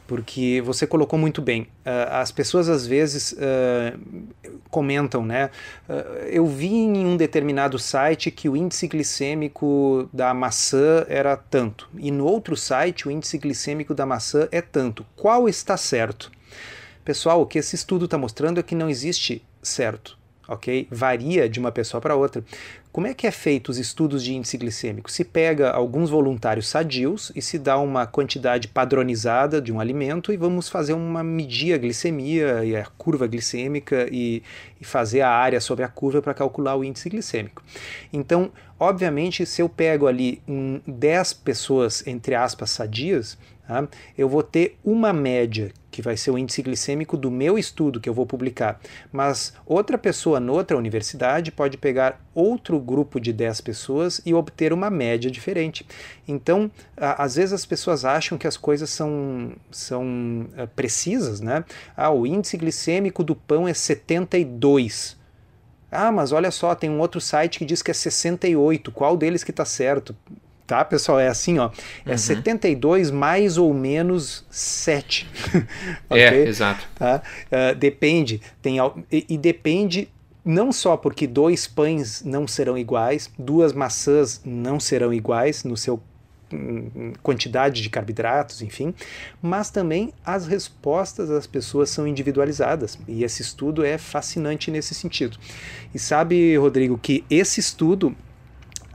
porque 0.07 0.62
você 0.65 0.85
colocou 0.85 1.17
muito 1.17 1.41
bem. 1.41 1.63
Uh, 1.63 2.12
as 2.12 2.31
pessoas 2.31 2.69
às 2.69 2.85
vezes 2.85 3.33
uh, 3.33 4.00
comentam, 4.69 5.25
né? 5.25 5.50
Uh, 5.89 6.25
eu 6.25 6.45
vi 6.45 6.67
em 6.67 7.05
um 7.05 7.17
determinado 7.17 7.77
site 7.79 8.31
que 8.31 8.47
o 8.47 8.55
índice 8.55 8.88
glicêmico 8.88 10.09
da 10.13 10.33
maçã 10.33 11.05
era 11.07 11.35
tanto, 11.35 11.89
e 11.97 12.12
no 12.12 12.25
outro 12.25 12.55
site 12.55 13.07
o 13.07 13.12
índice 13.12 13.38
glicêmico 13.38 13.93
da 13.93 14.05
maçã 14.05 14.47
é 14.51 14.62
tanto. 14.62 15.05
Qual 15.15 15.50
está 15.50 15.77
certo? 15.77 16.31
Pessoal, 17.03 17.41
o 17.41 17.45
que 17.45 17.59
esse 17.59 17.75
estudo 17.75 18.05
está 18.05 18.17
mostrando 18.17 18.59
é 18.59 18.63
que 18.63 18.74
não 18.74 18.89
existe 18.89 19.43
certo 19.62 20.17
ok? 20.48 20.88
Varia 20.92 21.50
de 21.50 21.60
uma 21.60 21.72
pessoa 21.72 22.00
para 22.02 22.16
outra. 22.16 22.44
Como 22.92 23.08
é 23.08 23.14
que 23.14 23.28
é 23.28 23.32
feito 23.32 23.70
os 23.70 23.78
estudos 23.78 24.24
de 24.24 24.34
índice 24.34 24.58
glicêmico? 24.58 25.12
Se 25.12 25.25
pega 25.25 25.70
alguns 25.70 26.10
voluntários 26.10 26.70
sadios 26.70 27.30
e 27.36 27.42
se 27.42 27.60
dá 27.60 27.78
uma 27.78 28.08
quantidade 28.08 28.70
padronizada 28.70 29.62
de 29.62 29.74
um 29.74 29.82
alimento 29.82 30.32
e 30.32 30.38
vamos 30.38 30.70
fazer 30.70 30.94
uma 30.94 31.22
medir 31.22 31.74
a 31.74 31.78
glicemia 31.78 32.64
e 32.64 32.74
a 32.74 32.86
curva 32.86 33.28
glicêmica 33.28 34.08
e, 34.10 34.42
e 34.80 34.86
fazer 34.86 35.22
a 35.22 35.30
área 35.30 35.60
sobre 35.60 35.84
a 35.84 35.90
curva 35.90 36.22
para 36.22 36.34
calcular 36.34 36.78
o 36.78 36.86
índice 36.86 37.10
glicêmico. 37.10 37.62
Então, 38.14 38.50
obviamente, 38.80 39.46
se 39.46 39.62
eu 39.62 39.68
pego 39.68 40.08
ali 40.08 40.42
um, 40.48 40.80
10 40.88 41.34
pessoas, 41.34 42.06
entre 42.08 42.34
aspas, 42.34 42.70
sadias, 42.70 43.38
tá? 43.68 43.86
eu 44.18 44.30
vou 44.30 44.42
ter 44.42 44.78
uma 44.86 45.12
média 45.12 45.70
que 45.96 46.02
vai 46.02 46.18
ser 46.18 46.30
o 46.30 46.38
índice 46.38 46.62
glicêmico 46.62 47.16
do 47.16 47.32
meu 47.32 47.58
estudo 47.58 48.02
que 48.02 48.10
eu 48.10 48.14
vou 48.14 48.25
publicar. 48.25 48.82
Mas 49.14 49.54
outra 49.66 49.98
pessoa 49.98 50.42
noutra 50.42 50.75
universidade 50.75 51.54
pode 51.54 51.78
pegar 51.78 52.22
outro 52.34 52.78
grupo 52.82 53.18
de 53.18 53.32
10 53.32 53.62
pessoas 53.62 54.20
e 54.25 54.34
obter 54.34 54.74
uma 54.74 54.90
média 54.90 55.32
diferente. 55.32 55.88
Então, 56.28 56.70
às 56.98 57.36
vezes 57.36 57.54
as 57.54 57.66
pessoas 57.66 58.04
acham 58.04 58.38
que 58.38 58.46
as 58.46 58.58
coisas 58.58 58.90
são, 58.90 59.54
são 59.72 60.50
uh, 60.58 60.68
precisas, 60.75 61.40
né? 61.40 61.64
Ah, 61.96 62.12
o 62.12 62.28
índice 62.28 62.58
glicêmico 62.58 63.24
do 63.24 63.34
pão 63.34 63.66
é 63.66 63.74
72. 63.74 65.16
Ah, 65.90 66.12
mas 66.12 66.34
olha 66.34 66.52
só, 66.52 66.75
tem 66.75 66.90
um 66.90 67.00
outro 67.00 67.22
site 67.22 67.58
que 67.58 67.64
diz 67.64 67.82
que 67.82 67.90
é 67.90 67.94
68. 67.94 68.92
Qual 68.92 69.16
deles 69.16 69.46
que 69.46 69.52
está 69.52 69.64
certo? 69.64 70.14
Tá, 70.67 70.84
pessoal? 70.84 71.19
É 71.19 71.27
assim, 71.27 71.60
ó. 71.60 71.69
É 72.05 72.12
uhum. 72.12 72.17
72 72.17 73.12
mais 73.12 73.57
ou 73.57 73.74
menos 73.74 74.45
7. 74.50 75.29
okay? 76.10 76.24
É, 76.24 76.48
exato. 76.48 76.88
Tá? 76.95 77.22
Uh, 77.51 77.75
depende. 77.75 78.41
Tem, 78.62 78.77
e, 79.12 79.25
e 79.29 79.38
depende 79.38 80.10
não 80.43 80.72
só 80.72 80.95
porque 80.95 81.25
dois 81.25 81.67
pães 81.67 82.24
não 82.24 82.48
serão 82.48 82.77
iguais, 82.77 83.31
duas 83.38 83.74
maçãs 83.74 84.41
não 84.45 84.79
serão 84.79 85.12
iguais 85.12 85.63
no 85.63 85.75
seu 85.75 86.00
hum, 86.53 87.13
quantidade 87.24 87.81
de 87.81 87.89
carboidratos, 87.89 88.62
enfim, 88.62 88.93
mas 89.41 89.72
também 89.72 90.13
as 90.24 90.45
respostas 90.45 91.29
das 91.29 91.48
pessoas 91.48 91.89
são 91.89 92.07
individualizadas 92.07 92.98
e 93.07 93.24
esse 93.24 93.41
estudo 93.41 93.84
é 93.84 93.98
fascinante 93.98 94.69
nesse 94.69 94.93
sentido. 94.93 95.38
E 95.93 95.98
sabe, 95.98 96.55
Rodrigo, 96.57 96.95
que 96.95 97.24
esse 97.27 97.60
estudo 97.60 98.15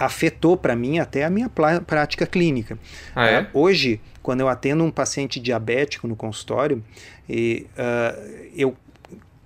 afetou 0.00 0.56
para 0.56 0.74
mim 0.74 0.98
até 0.98 1.24
a 1.24 1.30
minha 1.30 1.50
prática 1.86 2.26
clínica. 2.26 2.78
Ah, 3.14 3.26
é? 3.26 3.42
uh, 3.42 3.46
hoje, 3.52 4.00
quando 4.22 4.40
eu 4.40 4.48
atendo 4.48 4.82
um 4.82 4.90
paciente 4.90 5.38
diabético 5.38 6.08
no 6.08 6.16
consultório, 6.16 6.82
e, 7.28 7.66
uh, 7.76 8.50
eu 8.56 8.74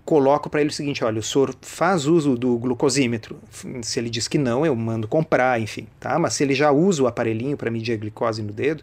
coloco 0.04 0.48
para 0.48 0.60
ele 0.60 0.70
o 0.70 0.72
seguinte: 0.72 1.04
olha, 1.04 1.18
o 1.18 1.22
senhor 1.22 1.54
faz 1.60 2.06
uso 2.06 2.36
do 2.36 2.56
glucosímetro. 2.56 3.40
Se 3.82 3.98
ele 3.98 4.08
diz 4.08 4.28
que 4.28 4.38
não, 4.38 4.64
eu 4.64 4.76
mando 4.76 5.08
comprar, 5.08 5.60
enfim, 5.60 5.88
tá? 5.98 6.18
Mas 6.18 6.34
se 6.34 6.44
ele 6.44 6.54
já 6.54 6.70
usa 6.70 7.02
o 7.02 7.06
aparelhinho 7.08 7.56
para 7.56 7.70
medir 7.70 7.94
a 7.94 7.96
glicose 7.96 8.40
no 8.40 8.52
dedo, 8.52 8.82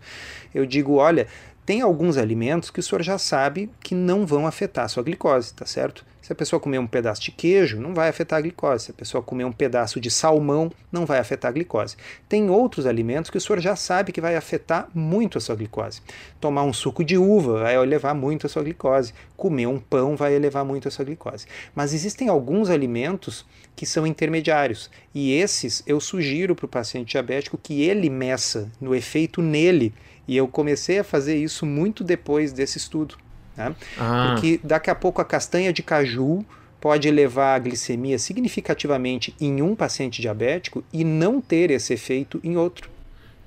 eu 0.54 0.66
digo: 0.66 0.96
olha, 0.96 1.26
tem 1.66 1.82
alguns 1.82 2.18
alimentos 2.18 2.70
que 2.70 2.82
o 2.82 2.84
senhor 2.84 3.02
já 3.02 3.18
sabe 3.18 3.70
que 3.80 3.96
não 3.96 4.26
vão 4.26 4.46
afetar 4.46 4.86
a 4.86 4.88
sua 4.90 5.04
glicose, 5.04 5.54
tá 5.54 5.66
certo? 5.66 6.06
Se 6.32 6.34
a 6.34 6.38
pessoa 6.38 6.62
comer 6.62 6.80
um 6.80 6.88
pedaço 6.88 7.22
de 7.22 7.30
queijo, 7.30 7.78
não 7.78 7.94
vai 7.94 8.08
afetar 8.08 8.40
a 8.40 8.42
glicose. 8.42 8.86
Se 8.86 8.92
a 8.92 8.94
pessoa 8.94 9.22
comer 9.22 9.44
um 9.44 9.52
pedaço 9.52 10.00
de 10.00 10.10
salmão, 10.10 10.72
não 10.90 11.06
vai 11.06 11.20
afetar 11.20 11.50
a 11.50 11.52
glicose. 11.52 11.98
Tem 12.30 12.50
outros 12.50 12.86
alimentos 12.86 13.30
que 13.30 13.38
o 13.38 13.42
senhor 13.42 13.60
já 13.60 13.76
sabe 13.76 14.14
que 14.14 14.22
vai 14.22 14.38
afetar 14.38 14.88
muito 14.94 15.38
a 15.38 15.42
sua 15.42 15.58
glicose. 15.58 16.02
Tomar 16.40 16.64
um 16.64 16.72
suco 16.72 17.04
de 17.04 17.18
uva 17.18 17.60
vai 17.60 17.76
elevar 17.76 18.16
muito 18.16 18.46
a 18.46 18.50
sua 18.50 18.64
glicose. 18.64 19.14
Comer 19.36 19.68
um 19.68 19.78
pão 19.78 20.16
vai 20.16 20.34
elevar 20.34 20.64
muito 20.64 20.88
a 20.88 20.92
sua 20.92 21.04
glicose. 21.04 21.48
Mas 21.76 21.94
existem 21.94 22.30
alguns 22.30 22.70
alimentos 22.70 23.46
que 23.76 23.86
são 23.86 24.08
intermediários. 24.08 24.90
E 25.14 25.34
esses 25.34 25.84
eu 25.86 26.00
sugiro 26.00 26.56
para 26.56 26.66
o 26.66 26.70
paciente 26.70 27.12
diabético 27.12 27.60
que 27.62 27.82
ele 27.82 28.10
meça 28.10 28.72
no 28.80 28.96
efeito 28.96 29.42
nele. 29.42 29.94
E 30.26 30.38
eu 30.38 30.48
comecei 30.48 30.98
a 30.98 31.04
fazer 31.04 31.36
isso 31.36 31.66
muito 31.66 32.06
depois 32.06 32.54
desse 32.54 32.78
estudo. 32.78 33.18
Né? 33.56 33.76
Ah. 33.98 34.32
Porque 34.34 34.60
daqui 34.64 34.90
a 34.90 34.96
pouco 34.96 35.22
a 35.22 35.26
castanha 35.26 35.72
de 35.72 35.84
caju 35.84 36.46
pode 36.80 37.08
elevar 37.08 37.56
a 37.56 37.60
glicemia 37.60 38.18
significativamente 38.18 39.36
em 39.40 39.62
um 39.62 39.76
paciente 39.76 40.22
diabético 40.22 40.84
e 40.92 41.04
não 41.04 41.40
ter 41.40 41.70
esse 41.70 41.94
efeito 41.94 42.40
em 42.44 42.58
outro. 42.58 42.90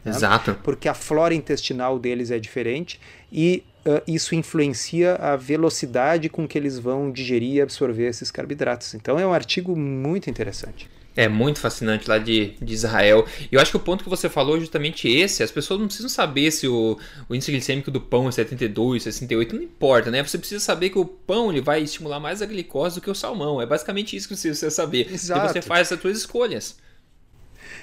Né? 0.04 0.12
Exato. 0.12 0.56
Porque 0.62 0.88
a 0.88 0.94
flora 0.94 1.34
intestinal 1.34 1.99
deles 1.99 2.30
é 2.30 2.38
diferente 2.38 3.00
e 3.32 3.64
uh, 3.84 4.00
isso 4.06 4.34
influencia 4.34 5.16
a 5.16 5.34
velocidade 5.34 6.28
com 6.28 6.46
que 6.46 6.56
eles 6.56 6.78
vão 6.78 7.11
digerir 7.11 7.54
e 7.54 7.61
absorver 7.61 8.08
esses 8.08 8.30
carboidratos. 8.30 8.94
Então 8.94 9.18
é 9.18 9.26
um 9.26 9.32
artigo 9.32 9.75
muito 9.76 10.30
interessante. 10.30 10.88
É 11.16 11.28
muito 11.28 11.61
fascinante 11.61 12.09
lá 12.09 12.18
de, 12.18 12.54
de 12.61 12.75
Israel. 12.75 13.25
E 13.50 13.54
eu 13.54 13.61
acho 13.61 13.71
que 13.71 13.76
o 13.76 13.80
ponto 13.80 14.02
que 14.02 14.11
você 14.11 14.28
falou 14.28 14.56
é 14.56 14.61
justamente 14.61 15.09
esse. 15.09 15.42
As 15.42 15.50
pessoas 15.50 15.78
não 15.78 15.87
precisam 15.87 16.09
saber 16.09 16.50
se 16.50 16.66
o, 16.66 16.99
o 17.28 17.35
índice 17.35 17.52
glicêmico 17.52 17.90
do 17.90 18.00
pão 18.00 18.28
é 18.28 18.33
72, 18.33 19.04
68, 19.04 19.54
não 19.54 19.62
importa, 19.62 20.11
né? 20.11 20.23
Você 20.25 20.38
precisa 20.38 20.61
saber 20.61 20.90
que 20.90 20.99
o 20.99 21.04
pão 21.04 21.50
ele 21.50 21.61
vai 21.61 21.83
estimular 21.83 22.18
mais 22.18 22.42
a 22.42 22.47
glicose 22.47 22.97
do 22.97 23.00
que 23.00 23.11
o 23.11 23.14
salmão. 23.14 23.62
É 23.62 23.66
basicamente 23.66 24.16
isso 24.16 24.26
que 24.26 24.37
você 24.37 24.49
precisa 24.49 24.71
saber. 24.71 25.12
Exato. 25.12 25.47
E 25.47 25.52
você 25.52 25.62
faz 25.62 25.92
as 25.92 26.00
suas 26.00 26.18
escolhas. 26.18 26.76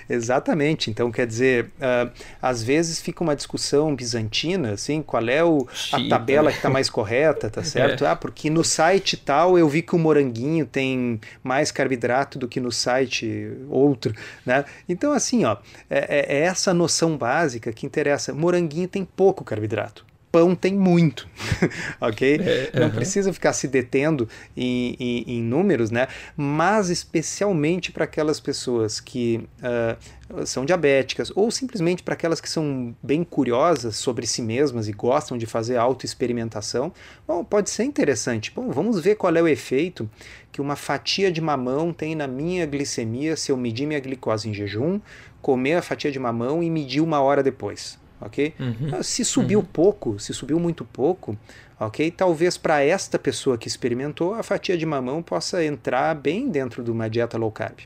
Exatamente. 0.09 0.89
Então, 0.89 1.11
quer 1.11 1.25
dizer, 1.25 1.65
uh, 1.65 2.11
às 2.41 2.61
vezes 2.61 2.99
fica 2.99 3.23
uma 3.23 3.35
discussão 3.35 3.95
bizantina, 3.95 4.71
assim, 4.73 5.01
qual 5.01 5.27
é 5.27 5.43
o, 5.43 5.67
a 5.91 6.09
tabela 6.09 6.45
né? 6.45 6.51
que 6.51 6.57
está 6.57 6.69
mais 6.69 6.89
correta, 6.89 7.49
tá 7.49 7.63
certo? 7.63 8.05
É. 8.05 8.09
Ah, 8.09 8.15
porque 8.15 8.49
no 8.49 8.63
site 8.63 9.17
tal 9.17 9.57
eu 9.57 9.67
vi 9.67 9.81
que 9.81 9.95
o 9.95 9.99
moranguinho 9.99 10.65
tem 10.65 11.19
mais 11.43 11.71
carboidrato 11.71 12.37
do 12.37 12.47
que 12.47 12.59
no 12.59 12.71
site 12.71 13.51
outro, 13.69 14.13
né? 14.45 14.65
Então, 14.87 15.13
assim, 15.13 15.45
ó, 15.45 15.57
é, 15.89 16.19
é, 16.19 16.35
é 16.37 16.39
essa 16.41 16.73
noção 16.73 17.17
básica 17.17 17.71
que 17.71 17.85
interessa. 17.85 18.33
Moranguinho 18.33 18.87
tem 18.87 19.05
pouco 19.05 19.43
carboidrato 19.43 20.10
pão 20.31 20.55
tem 20.55 20.73
muito, 20.73 21.27
ok? 21.99 22.39
É, 22.41 22.79
Não 22.79 22.89
precisa 22.89 23.33
ficar 23.33 23.51
se 23.53 23.67
detendo 23.67 24.27
em, 24.55 24.95
em, 24.99 25.23
em, 25.37 25.41
números, 25.41 25.91
né? 25.91 26.07
Mas 26.37 26.89
especialmente 26.89 27.91
para 27.91 28.05
aquelas 28.05 28.39
pessoas 28.39 28.99
que 28.99 29.45
uh, 29.59 30.45
são 30.45 30.63
diabéticas 30.63 31.31
ou 31.35 31.51
simplesmente 31.51 32.01
para 32.01 32.13
aquelas 32.13 32.39
que 32.39 32.49
são 32.49 32.95
bem 33.03 33.23
curiosas 33.23 33.97
sobre 33.97 34.25
si 34.25 34.41
mesmas 34.41 34.87
e 34.87 34.93
gostam 34.93 35.37
de 35.37 35.45
fazer 35.45 35.75
autoexperimentação, 35.75 36.93
bom, 37.27 37.43
pode 37.43 37.69
ser 37.69 37.83
interessante. 37.83 38.51
Bom, 38.55 38.71
vamos 38.71 38.99
ver 39.01 39.15
qual 39.15 39.35
é 39.35 39.41
o 39.41 39.47
efeito 39.47 40.09
que 40.51 40.61
uma 40.61 40.75
fatia 40.75 41.31
de 41.31 41.41
mamão 41.41 41.91
tem 41.91 42.15
na 42.15 42.27
minha 42.27 42.65
glicemia 42.65 43.35
se 43.35 43.51
eu 43.51 43.57
medir 43.57 43.85
minha 43.85 43.99
glicose 43.99 44.49
em 44.49 44.53
jejum, 44.53 44.99
comer 45.41 45.75
a 45.75 45.81
fatia 45.81 46.11
de 46.11 46.19
mamão 46.19 46.63
e 46.63 46.69
medir 46.69 47.01
uma 47.01 47.21
hora 47.21 47.43
depois 47.43 48.00
ok? 48.21 48.53
Uhum. 48.59 48.75
Ah, 48.93 49.03
se 49.03 49.25
subiu 49.25 49.59
uhum. 49.59 49.65
pouco, 49.65 50.19
se 50.19 50.33
subiu 50.33 50.59
muito 50.59 50.85
pouco, 50.85 51.35
ok? 51.79 52.11
Talvez 52.11 52.57
para 52.57 52.83
esta 52.83 53.17
pessoa 53.17 53.57
que 53.57 53.67
experimentou, 53.67 54.35
a 54.35 54.43
fatia 54.43 54.77
de 54.77 54.85
mamão 54.85 55.23
possa 55.23 55.63
entrar 55.65 56.13
bem 56.15 56.49
dentro 56.49 56.83
de 56.83 56.91
uma 56.91 57.09
dieta 57.09 57.37
low 57.37 57.51
carb. 57.51 57.79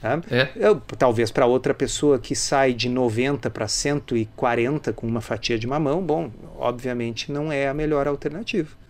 Tá? 0.00 0.20
É. 0.30 0.48
Eu, 0.56 0.80
talvez 0.98 1.30
para 1.30 1.46
outra 1.46 1.74
pessoa 1.74 2.18
que 2.18 2.34
sai 2.34 2.72
de 2.72 2.88
90 2.88 3.50
para 3.50 3.68
140 3.68 4.92
com 4.92 5.06
uma 5.06 5.20
fatia 5.20 5.58
de 5.58 5.66
mamão, 5.66 6.02
bom, 6.02 6.30
obviamente 6.58 7.30
não 7.30 7.52
é 7.52 7.68
a 7.68 7.74
melhor 7.74 8.08
alternativa. 8.08 8.83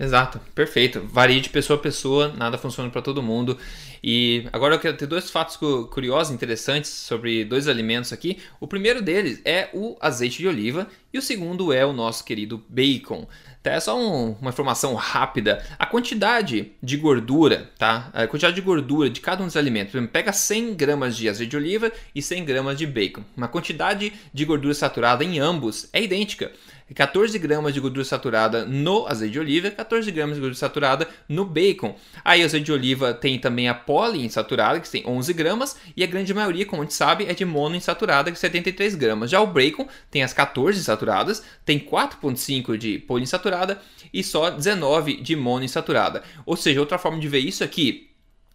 Exato, 0.00 0.40
perfeito. 0.54 1.06
Varia 1.12 1.38
de 1.38 1.50
pessoa 1.50 1.78
a 1.78 1.82
pessoa, 1.82 2.32
nada 2.34 2.56
funciona 2.56 2.88
para 2.88 3.02
todo 3.02 3.22
mundo. 3.22 3.58
E 4.02 4.46
agora 4.50 4.74
eu 4.74 4.80
quero 4.80 4.96
ter 4.96 5.06
dois 5.06 5.28
fatos 5.28 5.58
curiosos, 5.58 6.32
interessantes 6.32 6.90
sobre 6.90 7.44
dois 7.44 7.68
alimentos 7.68 8.10
aqui. 8.10 8.38
O 8.58 8.66
primeiro 8.66 9.02
deles 9.02 9.42
é 9.44 9.68
o 9.74 9.98
azeite 10.00 10.38
de 10.38 10.48
oliva 10.48 10.86
e 11.12 11.18
o 11.18 11.22
segundo 11.22 11.70
é 11.70 11.84
o 11.84 11.92
nosso 11.92 12.24
querido 12.24 12.64
bacon. 12.66 13.28
Tá, 13.62 13.72
é 13.72 13.80
só 13.80 13.98
um, 13.98 14.30
uma 14.40 14.48
informação 14.48 14.94
rápida. 14.94 15.62
A 15.78 15.84
quantidade 15.84 16.72
de 16.82 16.96
gordura, 16.96 17.70
tá? 17.78 18.08
A 18.14 18.26
quantidade 18.26 18.54
de 18.54 18.62
gordura 18.62 19.10
de 19.10 19.20
cada 19.20 19.42
um 19.42 19.46
dos 19.46 19.56
alimentos. 19.56 19.92
Por 19.92 19.98
exemplo, 19.98 20.12
pega 20.14 20.32
100 20.32 20.76
gramas 20.76 21.14
de 21.14 21.28
azeite 21.28 21.50
de 21.50 21.56
oliva 21.58 21.92
e 22.14 22.22
100 22.22 22.46
gramas 22.46 22.78
de 22.78 22.86
bacon. 22.86 23.22
Uma 23.36 23.48
quantidade 23.48 24.14
de 24.32 24.44
gordura 24.46 24.72
saturada 24.72 25.22
em 25.22 25.38
ambos 25.38 25.90
é 25.92 26.02
idêntica. 26.02 26.50
14 26.94 27.38
gramas 27.38 27.72
de 27.72 27.80
gordura 27.80 28.04
saturada 28.04 28.64
no 28.64 29.06
azeite 29.06 29.32
de 29.32 29.40
oliva, 29.40 29.70
14 29.70 30.10
gramas 30.10 30.34
de 30.36 30.40
gordura 30.40 30.58
saturada 30.58 31.08
no 31.28 31.44
bacon. 31.44 31.96
Aí 32.24 32.42
o 32.42 32.44
azeite 32.44 32.66
de 32.66 32.72
oliva 32.72 33.14
tem 33.14 33.38
também 33.38 33.68
a 33.68 33.74
poliinsaturada, 33.74 34.80
que 34.80 34.90
tem 34.90 35.04
11 35.06 35.32
gramas, 35.32 35.76
e 35.96 36.02
a 36.02 36.06
grande 36.06 36.34
maioria, 36.34 36.66
como 36.66 36.82
a 36.82 36.84
gente 36.84 36.94
sabe, 36.94 37.26
é 37.26 37.34
de 37.34 37.44
monoinsaturada, 37.44 38.30
que 38.30 38.36
é 38.36 38.40
73 38.40 38.94
gramas. 38.94 39.30
Já 39.30 39.40
o 39.40 39.46
bacon 39.46 39.86
tem 40.10 40.22
as 40.22 40.32
14 40.32 40.82
saturadas, 40.82 41.42
tem 41.64 41.78
4,5 41.78 42.76
de 42.76 42.98
poliinsaturada 42.98 43.80
e 44.12 44.22
só 44.22 44.50
19 44.50 45.20
de 45.20 45.36
monoinsaturada. 45.36 46.22
Ou 46.44 46.56
seja, 46.56 46.80
outra 46.80 46.98
forma 46.98 47.20
de 47.20 47.28
ver 47.28 47.40
isso 47.40 47.62
aqui, 47.62 48.06
é 48.06 48.10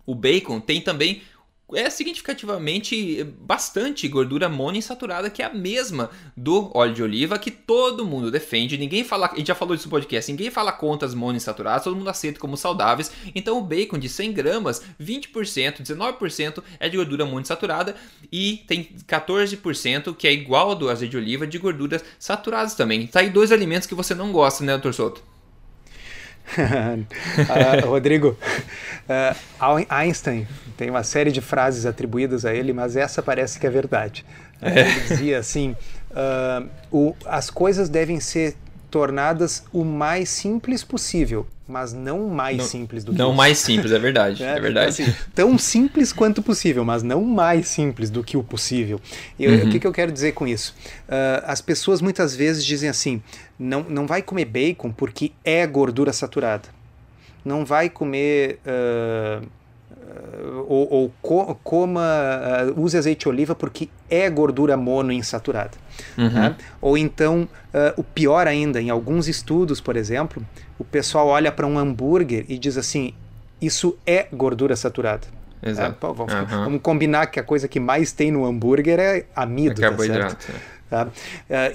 o 0.06 0.14
bacon 0.14 0.60
tem 0.60 0.82
também 0.82 1.24
é 1.74 1.90
significativamente 1.90 3.24
bastante 3.42 4.08
gordura 4.08 4.48
monoinsaturada, 4.48 5.30
que 5.30 5.42
é 5.42 5.46
a 5.46 5.54
mesma 5.54 6.12
do 6.38 6.72
óleo 6.78 6.94
de 6.94 7.04
oliva, 7.04 7.40
que 7.40 7.50
todo 7.50 8.06
mundo 8.06 8.30
defende. 8.30 8.78
Ninguém 8.78 9.04
fala, 9.04 9.32
a 9.32 9.36
gente 9.36 9.48
já 9.48 9.56
falou 9.56 9.74
isso 9.74 9.86
no 9.86 9.92
podcast, 9.92 10.32
ninguém 10.32 10.52
fala 10.52 10.72
contra 10.72 11.08
as 11.08 11.16
monoinsaturadas, 11.16 11.84
todo 11.84 11.96
mundo 11.96 12.10
aceita 12.10 12.40
como 12.40 12.56
saudáveis. 12.56 13.12
Então 13.34 13.58
o 13.58 13.62
bacon 13.62 13.98
de 13.98 14.08
100 14.08 14.34
gramas, 14.34 14.82
20%, 15.02 15.82
19% 15.82 16.64
é 16.80 16.88
de 16.88 16.98
gordura 16.98 17.26
monoinsaturada 17.26 17.96
e 18.32 18.64
tem 18.68 18.96
14% 19.08 20.16
que 20.16 20.28
é 20.28 20.34
igual 20.34 20.70
ao 20.70 20.76
do 20.76 20.90
azeite 20.90 21.12
de 21.12 21.18
oliva 21.18 21.48
de 21.48 21.58
gorduras 21.58 22.04
saturadas 22.20 22.76
também. 22.76 23.08
Tá 23.08 23.22
aí 23.22 23.30
dois 23.30 23.52
alimentos 23.52 23.88
que 23.88 23.96
você 23.96 24.14
não 24.14 24.32
gosta, 24.32 24.64
né, 24.64 24.74
doutor 24.74 24.94
Souto? 24.94 25.35
Uh, 26.58 27.86
Rodrigo, 27.88 28.38
uh, 29.10 29.86
Einstein 29.90 30.48
tem 30.78 30.90
uma 30.90 31.04
série 31.04 31.32
de 31.32 31.42
frases 31.42 31.86
atribuídas 31.86 32.46
a 32.46 32.54
ele, 32.54 32.74
mas 32.74 32.96
essa 32.96 33.22
parece 33.22 33.60
que 33.60 33.68
é 33.68 33.70
verdade. 33.70 34.26
É. 34.62 34.80
Ele 34.80 35.00
dizia 35.02 35.40
assim: 35.40 35.76
uh, 36.12 36.70
o, 36.92 37.16
as 37.26 37.50
coisas 37.50 37.90
devem 37.90 38.20
ser 38.20 38.56
tornadas 38.96 39.66
o 39.74 39.84
mais 39.84 40.30
simples 40.30 40.82
possível, 40.82 41.46
mas 41.68 41.92
não 41.92 42.30
mais 42.30 42.60
não, 42.60 42.64
simples 42.64 43.04
do 43.04 43.12
que 43.12 43.18
Não 43.18 43.34
mais 43.34 43.58
simples, 43.58 43.92
é 43.92 44.00
verdade. 44.00 44.42
é, 44.42 44.56
é 44.56 44.60
verdade. 44.62 44.88
Assim, 44.88 45.14
tão 45.36 45.58
simples 45.58 46.14
quanto 46.14 46.42
possível, 46.42 46.86
mas 46.86 47.04
não 47.04 47.22
mais 47.22 47.68
simples 47.68 48.10
do 48.10 48.24
que 48.24 48.38
o 48.38 48.44
possível. 48.44 49.02
E 49.38 49.50
uhum. 49.50 49.68
o 49.68 49.70
que, 49.70 49.82
que, 49.82 49.86
eu 49.86 49.92
quero 49.92 50.14
dizer 50.14 50.32
com 50.32 50.48
isso? 50.48 50.74
Uh, 51.10 51.44
as 51.44 51.60
pessoas 51.60 52.00
muitas 52.00 52.34
vezes 52.38 52.66
dizem 52.66 52.88
assim: 52.88 53.22
não, 53.60 53.84
não 53.84 54.08
vai 54.08 54.22
comer 54.22 54.46
bacon 54.46 54.94
porque 54.94 55.34
é 55.44 55.68
gordura 55.68 56.14
saturada. 56.14 56.70
Não 57.44 57.66
vai 57.66 57.90
comer. 57.90 58.62
Uh, 58.66 59.46
ou, 60.68 60.88
ou 60.92 61.14
co 61.22 61.56
coma, 61.64 62.02
uh, 62.76 62.82
use 62.82 62.98
azeite 62.98 63.22
de 63.22 63.30
oliva 63.30 63.56
porque 63.56 63.90
é 64.10 64.30
gordura 64.30 64.76
monoinsaturada. 64.78 65.78
Uhum. 66.18 66.30
Né? 66.30 66.56
Ou 66.82 66.98
então, 66.98 67.48
uh, 67.74 68.00
o 68.00 68.04
pior 68.04 68.48
ainda, 68.48 68.82
em 68.82 68.90
alguns 68.90 69.28
estudos, 69.28 69.80
por 69.80 69.96
exemplo, 69.96 70.46
o 70.78 70.84
pessoal 70.84 71.28
olha 71.28 71.52
para 71.52 71.66
um 71.66 71.78
hambúrguer 71.78 72.46
e 72.48 72.58
diz 72.58 72.78
assim: 72.78 73.14
isso 73.62 73.98
é 74.06 74.28
gordura 74.32 74.76
saturada. 74.76 75.28
Exato. 75.64 76.14
Vamos, 76.14 76.34
uhum. 76.34 76.46
vamos, 76.46 76.82
combinar 76.82 77.28
que 77.28 77.40
a 77.40 77.44
coisa 77.44 77.68
que 77.68 77.80
mais 77.80 78.12
tem 78.12 78.30
no 78.32 78.46
hambúrguer 78.46 79.00
é 79.00 79.26
amido. 79.36 79.84
É. 79.84 79.90
Tá 79.90 79.98
certo? 79.98 80.52
É. 80.52 80.75
Tá? 80.90 81.06
Uh, 81.06 81.12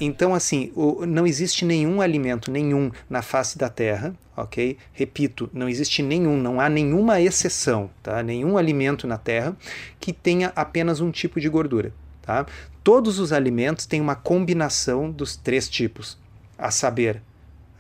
então, 0.01 0.35
assim, 0.35 0.73
não 1.09 1.27
existe 1.27 1.64
nenhum 1.64 2.01
alimento, 2.01 2.51
nenhum 2.51 2.90
na 3.09 3.23
face 3.23 3.59
da 3.59 3.68
Terra, 3.68 4.14
ok? 4.37 4.79
Repito, 4.92 5.51
não 5.53 5.68
existe 5.68 6.03
nenhum, 6.03 6.37
não 6.37 6.61
há 6.61 6.68
nenhuma 6.68 7.20
exceção, 7.20 7.90
tá? 8.03 8.23
Nenhum 8.23 8.57
alimento 8.57 9.07
na 9.07 9.18
Terra 9.18 9.57
que 9.99 10.12
tenha 10.12 10.53
apenas 10.55 11.01
um 11.01 11.11
tipo 11.11 11.40
de 11.40 11.49
gordura, 11.49 11.92
tá? 12.23 12.46
Todos 12.85 13.18
os 13.18 13.33
alimentos 13.33 13.85
têm 13.85 14.01
uma 14.01 14.14
combinação 14.14 15.11
dos 15.11 15.37
três 15.37 15.68
tipos, 15.68 16.16
a 16.57 16.70
saber, 16.70 17.20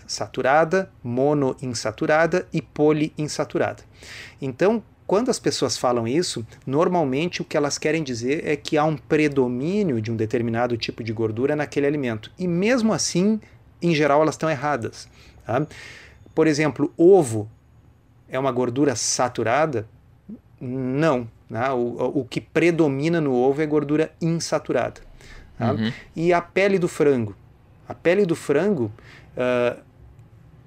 saturada, 0.06 0.90
monoinsaturada 1.02 2.46
e 2.52 2.60
poliinsaturada. 2.60 3.82
Então, 4.42 4.82
quando 5.10 5.28
as 5.28 5.40
pessoas 5.40 5.76
falam 5.76 6.06
isso, 6.06 6.46
normalmente 6.64 7.42
o 7.42 7.44
que 7.44 7.56
elas 7.56 7.78
querem 7.78 8.00
dizer 8.00 8.46
é 8.46 8.54
que 8.54 8.78
há 8.78 8.84
um 8.84 8.96
predomínio 8.96 10.00
de 10.00 10.08
um 10.08 10.14
determinado 10.14 10.76
tipo 10.76 11.02
de 11.02 11.12
gordura 11.12 11.56
naquele 11.56 11.84
alimento. 11.84 12.30
E 12.38 12.46
mesmo 12.46 12.92
assim, 12.92 13.40
em 13.82 13.92
geral, 13.92 14.22
elas 14.22 14.36
estão 14.36 14.48
erradas. 14.48 15.08
Tá? 15.44 15.66
Por 16.32 16.46
exemplo, 16.46 16.94
ovo 16.96 17.50
é 18.28 18.38
uma 18.38 18.52
gordura 18.52 18.94
saturada? 18.94 19.84
Não. 20.60 21.26
Né? 21.50 21.68
O, 21.72 22.20
o 22.20 22.24
que 22.24 22.40
predomina 22.40 23.20
no 23.20 23.34
ovo 23.34 23.60
é 23.62 23.66
gordura 23.66 24.12
insaturada. 24.22 25.00
Tá? 25.58 25.72
Uhum. 25.72 25.92
E 26.14 26.32
a 26.32 26.40
pele 26.40 26.78
do 26.78 26.86
frango? 26.86 27.34
A 27.88 27.94
pele 27.94 28.24
do 28.24 28.36
frango, 28.36 28.92
uh, 29.36 29.76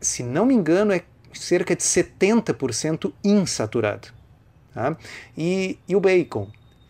se 0.01 0.21
não 0.21 0.45
me 0.45 0.53
engano, 0.53 0.91
é 0.91 1.01
cerca 1.31 1.73
de 1.73 1.81
70% 1.81 3.13
insaturada. 3.23 4.09
Tá? 4.73 4.97
E, 5.37 5.77
e 5.87 5.95
o 5.95 5.99
bacon? 5.99 6.47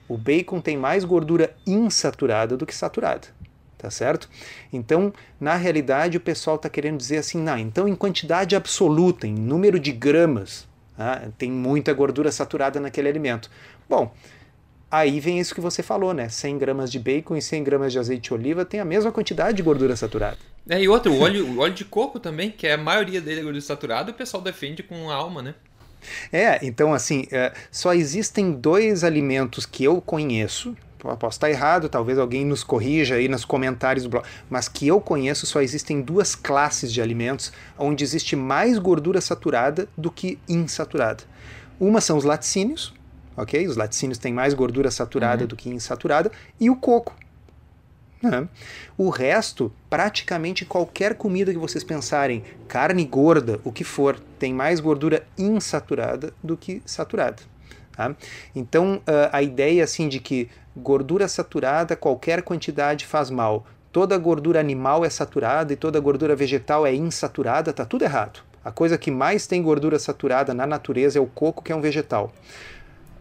O 0.07 0.17
bacon 0.17 0.61
tem 0.61 0.77
mais 0.77 1.03
gordura 1.03 1.55
insaturada 1.65 2.55
do 2.55 2.65
que 2.65 2.75
saturada 2.75 3.27
tá 3.83 3.91
certo? 3.91 4.29
Então, 4.71 5.13
na 5.39 5.55
realidade, 5.55 6.15
o 6.15 6.21
pessoal 6.21 6.55
está 6.55 6.69
querendo 6.69 6.97
dizer 6.97 7.17
assim, 7.17 7.37
não, 7.37 7.57
então 7.57 7.85
em 7.85 7.93
quantidade 7.93 8.55
absoluta, 8.55 9.27
em 9.27 9.33
número 9.33 9.77
de 9.77 9.91
gramas, 9.91 10.65
tá? 10.95 11.23
tem 11.37 11.51
muita 11.51 11.91
gordura 11.91 12.31
saturada 12.31 12.79
naquele 12.79 13.09
alimento. 13.09 13.51
Bom, 13.89 14.13
aí 14.89 15.19
vem 15.19 15.37
isso 15.37 15.53
que 15.53 15.59
você 15.59 15.83
falou, 15.83 16.13
né? 16.13 16.29
100 16.29 16.57
gramas 16.57 16.89
de 16.89 16.97
bacon 16.97 17.35
e 17.35 17.41
100 17.41 17.63
gramas 17.65 17.91
de 17.91 17.99
azeite 17.99 18.29
de 18.29 18.33
oliva 18.33 18.63
tem 18.63 18.79
a 18.79 18.85
mesma 18.85 19.11
quantidade 19.11 19.57
de 19.57 19.63
gordura 19.63 19.97
saturada. 19.97 20.37
É, 20.69 20.81
e 20.81 20.87
outro, 20.87 21.11
o 21.11 21.19
óleo, 21.19 21.45
o 21.45 21.59
óleo 21.59 21.73
de 21.73 21.83
coco 21.83 22.21
também, 22.21 22.49
que 22.49 22.65
é 22.65 22.75
a 22.75 22.77
maioria 22.77 23.19
dele 23.19 23.41
é 23.41 23.43
gordura 23.43 23.61
saturada, 23.61 24.11
o 24.11 24.13
pessoal 24.13 24.41
defende 24.41 24.81
com 24.81 25.11
alma, 25.11 25.41
né? 25.41 25.55
É, 26.31 26.59
então 26.65 26.93
assim, 26.93 27.25
é, 27.31 27.53
só 27.71 27.93
existem 27.93 28.51
dois 28.51 29.03
alimentos 29.03 29.65
que 29.65 29.83
eu 29.83 30.01
conheço, 30.01 30.75
posso 31.19 31.35
estar 31.35 31.49
errado, 31.49 31.89
talvez 31.89 32.17
alguém 32.17 32.45
nos 32.45 32.63
corrija 32.63 33.15
aí 33.15 33.27
nos 33.27 33.43
comentários 33.43 34.03
do 34.03 34.09
blog, 34.09 34.25
mas 34.49 34.69
que 34.69 34.87
eu 34.87 35.01
conheço 35.01 35.45
só 35.45 35.61
existem 35.61 36.01
duas 36.01 36.33
classes 36.33 36.91
de 36.93 37.01
alimentos 37.01 37.51
onde 37.77 38.03
existe 38.03 38.35
mais 38.35 38.79
gordura 38.79 39.19
saturada 39.19 39.87
do 39.97 40.09
que 40.09 40.39
insaturada. 40.47 41.23
Uma 41.79 41.99
são 41.99 42.17
os 42.17 42.23
laticínios, 42.23 42.93
ok? 43.35 43.67
Os 43.67 43.75
laticínios 43.75 44.17
têm 44.17 44.33
mais 44.33 44.53
gordura 44.53 44.89
saturada 44.89 45.43
uhum. 45.43 45.47
do 45.47 45.55
que 45.55 45.69
insaturada, 45.69 46.31
e 46.59 46.69
o 46.69 46.75
coco. 46.75 47.13
Né? 48.23 48.47
O 48.97 49.09
resto, 49.09 49.69
praticamente 49.89 50.63
qualquer 50.63 51.15
comida 51.15 51.51
que 51.51 51.59
vocês 51.59 51.83
pensarem, 51.83 52.41
carne 52.69 53.03
gorda, 53.03 53.59
o 53.65 53.71
que 53.71 53.83
for, 53.83 54.17
tem 54.39 54.53
mais 54.53 54.79
gordura 54.79 55.27
insaturada 55.37 56.33
do 56.41 56.55
que 56.55 56.81
saturada. 56.85 57.43
Tá? 57.91 58.15
Então, 58.55 58.95
uh, 58.99 59.29
a 59.31 59.43
ideia 59.43 59.83
assim 59.83 60.07
de 60.07 60.21
que 60.21 60.49
gordura 60.75 61.27
saturada, 61.27 61.97
qualquer 61.97 62.41
quantidade 62.41 63.05
faz 63.05 63.29
mal, 63.29 63.67
toda 63.91 64.17
gordura 64.17 64.59
animal 64.59 65.03
é 65.03 65.09
saturada 65.09 65.73
e 65.73 65.75
toda 65.75 65.99
gordura 65.99 66.35
vegetal 66.35 66.87
é 66.87 66.95
insaturada, 66.95 67.71
está 67.71 67.85
tudo 67.85 68.03
errado. 68.03 68.39
A 68.63 68.71
coisa 68.71 68.97
que 68.97 69.11
mais 69.11 69.45
tem 69.45 69.61
gordura 69.61 69.99
saturada 69.99 70.53
na 70.53 70.65
natureza 70.65 71.19
é 71.19 71.21
o 71.21 71.27
coco, 71.27 71.61
que 71.61 71.73
é 71.73 71.75
um 71.75 71.81
vegetal. 71.81 72.31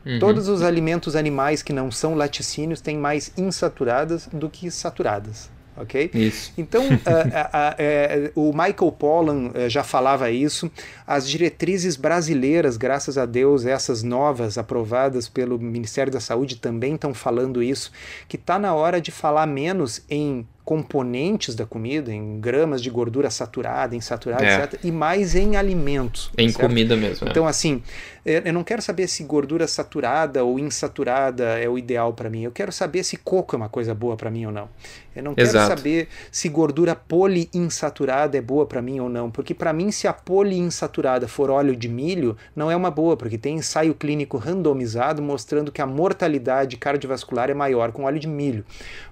Uhum. 0.05 0.19
Todos 0.19 0.49
os 0.49 0.63
alimentos 0.63 1.15
animais 1.15 1.63
que 1.63 1.73
não 1.73 1.91
são 1.91 2.15
laticínios 2.15 2.81
têm 2.81 2.99
mais 2.99 3.33
insaturadas 3.37 4.29
do 4.33 4.49
que 4.51 4.71
saturadas 4.71 5.51
ok? 5.77 6.11
Isso. 6.13 6.53
Então, 6.57 6.87
uh, 6.87 6.91
uh, 6.91 8.39
uh, 8.39 8.49
o 8.49 8.53
Michael 8.53 8.93
Pollan 8.93 9.51
eh, 9.55 9.69
já 9.69 9.83
falava 9.83 10.31
isso. 10.31 10.71
As 11.07 11.29
diretrizes 11.29 11.97
brasileiras, 11.97 12.77
graças 12.77 13.17
a 13.17 13.27
Deus, 13.27 13.65
essas 13.65 14.03
novas 14.03 14.59
aprovadas 14.59 15.29
pelo 15.29 15.59
Ministério 15.59 16.13
da 16.13 16.21
Saúde 16.21 16.57
também 16.57 16.95
estão 16.95 17.15
falando 17.15 17.63
isso, 17.63 17.91
que 18.29 18.37
está 18.37 18.59
na 18.59 18.75
hora 18.75 19.01
de 19.01 19.11
falar 19.11 19.47
menos 19.47 20.03
em 20.09 20.47
componentes 20.65 21.55
da 21.55 21.67
comida, 21.67 22.13
em 22.13 22.41
gramas 22.41 22.83
de 22.83 22.89
gordura 22.89 23.31
saturada, 23.31 23.97
insaturada, 23.97 24.45
é. 24.45 24.65
etc., 24.65 24.81
e 24.85 24.93
mais 24.93 25.35
em 25.35 25.57
alimentos. 25.57 26.31
Em 26.39 26.49
certo? 26.49 26.67
comida 26.67 26.97
mesmo. 26.97 27.27
É. 27.27 27.31
Então, 27.31 27.47
assim, 27.47 27.83
eu 28.25 28.53
não 28.53 28.63
quero 28.63 28.81
saber 28.81 29.09
se 29.09 29.25
gordura 29.25 29.67
saturada 29.67 30.45
ou 30.45 30.57
insaturada 30.59 31.59
é 31.59 31.69
o 31.69 31.77
ideal 31.77 32.13
para 32.13 32.31
mim. 32.31 32.43
Eu 32.43 32.53
quero 32.53 32.71
saber 32.71 33.03
se 33.03 33.17
coco 33.17 33.57
é 33.57 33.59
uma 33.59 33.69
coisa 33.69 33.93
boa 33.95 34.17
para 34.17 34.31
mim 34.31 34.47
ou 34.47 34.53
não. 34.53 34.69
Eu 35.15 35.23
não 35.25 35.35
quero 35.35 35.49
Exato. 35.49 35.77
saber 35.77 36.09
se 36.31 36.49
gordura 36.49 36.95
poliinsaturada 36.95 38.39
é 38.39 38.41
boa 38.41 38.65
para 38.65 38.81
mim 38.81 39.01
ou 39.01 39.09
não, 39.09 39.31
porque 39.31 39.53
para 39.53 39.73
mim 39.73 39.91
se 39.91 40.07
a 40.07 40.13
poliinsaturada 40.13 41.29
for 41.29 41.51
óleo 41.51 41.77
de 41.77 41.89
milho, 41.89 42.37
não 42.57 42.71
é 42.71 42.77
uma 42.77 42.91
boa, 42.91 43.17
porque 43.17 43.37
tem 43.37 43.57
ensaio 43.57 43.95
clínico 43.95 44.39
randomizado 44.39 45.21
mostrando 45.21 45.71
que 45.71 45.83
a 45.83 45.87
mortalidade 45.87 46.77
cardiovascular 46.77 47.51
é 47.51 47.55
maior 47.55 47.93
com 47.93 48.05
óleo 48.05 48.19
de 48.19 48.29
milho, 48.29 48.65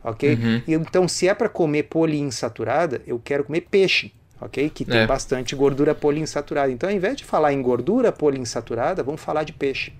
ok? 0.03 0.35
Uhum. 0.35 0.63
E, 0.67 0.73
então 0.73 1.07
se 1.07 1.29
é 1.29 1.35
para 1.41 1.49
comer 1.49 1.85
poliinsaturada, 1.85 3.01
eu 3.07 3.19
quero 3.19 3.45
comer 3.45 3.63
peixe, 3.63 4.13
ok? 4.39 4.69
Que 4.69 4.85
tem 4.85 5.01
é. 5.01 5.07
bastante 5.07 5.57
gordura 5.57 5.95
poliinsaturada. 5.95 6.71
Então 6.71 6.87
ao 6.87 6.95
invés 6.95 7.17
de 7.17 7.25
falar 7.25 7.55
em 7.55 7.63
gordura 7.63 8.13
poliinsaturada, 8.13 9.03
vamos 9.03 9.23
falar 9.23 9.43
de 9.45 9.55
peixe. 9.55 9.91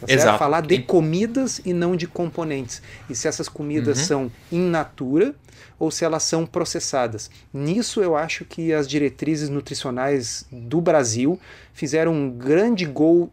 Tá 0.00 0.06
Exato. 0.08 0.38
Falar 0.38 0.62
de 0.62 0.78
comidas 0.78 1.60
e 1.66 1.74
não 1.74 1.94
de 1.94 2.06
componentes. 2.06 2.80
E 3.10 3.14
se 3.14 3.28
essas 3.28 3.46
comidas 3.46 3.98
uhum. 3.98 4.04
são 4.06 4.32
in 4.50 4.70
natura 4.70 5.34
ou 5.78 5.90
se 5.90 6.02
elas 6.02 6.22
são 6.22 6.46
processadas. 6.46 7.30
Nisso 7.52 8.00
eu 8.00 8.16
acho 8.16 8.46
que 8.46 8.72
as 8.72 8.88
diretrizes 8.88 9.50
nutricionais 9.50 10.46
do 10.50 10.80
Brasil 10.80 11.38
fizeram 11.74 12.14
um 12.14 12.30
grande 12.30 12.86
gol 12.86 13.30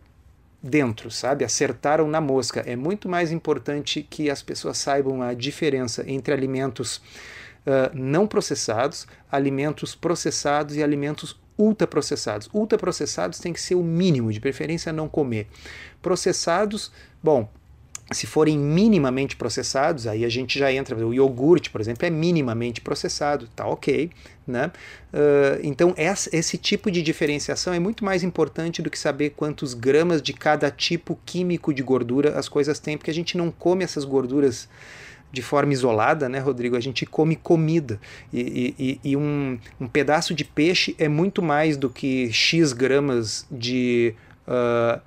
dentro, 0.61 1.09
sabe? 1.11 1.45
Acertaram 1.45 2.07
na 2.07 2.19
mosca. 2.19 2.61
É 2.65 2.75
muito 2.75 3.07
mais 3.07 3.31
importante 3.31 4.05
que 4.07 4.29
as 4.29 4.41
pessoas 4.41 4.77
saibam 4.77 5.21
a 5.21 5.33
diferença 5.33 6.03
entre 6.07 6.33
alimentos 6.33 6.97
uh, 6.97 7.93
não 7.93 8.27
processados, 8.27 9.07
alimentos 9.31 9.95
processados 9.95 10.75
e 10.75 10.83
alimentos 10.83 11.39
ultraprocessados. 11.57 12.49
Ultraprocessados 12.53 13.39
tem 13.39 13.51
que 13.53 13.61
ser 13.61 13.75
o 13.75 13.83
mínimo, 13.83 14.31
de 14.31 14.39
preferência 14.39 14.93
não 14.93 15.07
comer. 15.07 15.47
Processados, 16.01 16.91
bom, 17.21 17.49
se 18.11 18.25
forem 18.25 18.57
minimamente 18.57 19.35
processados, 19.35 20.07
aí 20.07 20.23
a 20.23 20.29
gente 20.29 20.57
já 20.57 20.71
entra. 20.71 20.95
O 21.05 21.13
iogurte, 21.13 21.69
por 21.69 21.81
exemplo, 21.81 22.05
é 22.05 22.09
minimamente 22.09 22.79
processado, 22.79 23.47
tá 23.55 23.67
ok. 23.67 24.09
Né? 24.45 24.71
Uh, 25.13 25.59
então, 25.61 25.93
essa, 25.97 26.33
esse 26.33 26.57
tipo 26.57 26.89
de 26.89 27.01
diferenciação 27.01 27.73
é 27.73 27.79
muito 27.79 28.05
mais 28.05 28.23
importante 28.23 28.81
do 28.81 28.89
que 28.89 28.97
saber 28.97 29.31
quantos 29.31 29.73
gramas 29.73 30.21
de 30.21 30.31
cada 30.31 30.71
tipo 30.71 31.19
químico 31.25 31.73
de 31.73 31.83
gordura 31.83 32.39
as 32.39 32.47
coisas 32.47 32.79
têm, 32.79 32.97
porque 32.97 33.11
a 33.11 33.13
gente 33.13 33.37
não 33.37 33.51
come 33.51 33.83
essas 33.83 34.05
gorduras 34.05 34.69
de 35.29 35.41
forma 35.41 35.73
isolada, 35.73 36.29
né, 36.29 36.39
Rodrigo? 36.39 36.77
A 36.77 36.79
gente 36.79 37.05
come 37.05 37.35
comida. 37.35 37.99
E, 38.31 38.73
e, 38.79 39.11
e 39.11 39.17
um, 39.17 39.59
um 39.79 39.87
pedaço 39.87 40.33
de 40.33 40.45
peixe 40.45 40.95
é 40.97 41.09
muito 41.09 41.41
mais 41.41 41.75
do 41.75 41.89
que 41.89 42.31
X 42.31 42.71
gramas 42.71 43.45
de. 43.51 44.15
Uh, 44.47 45.01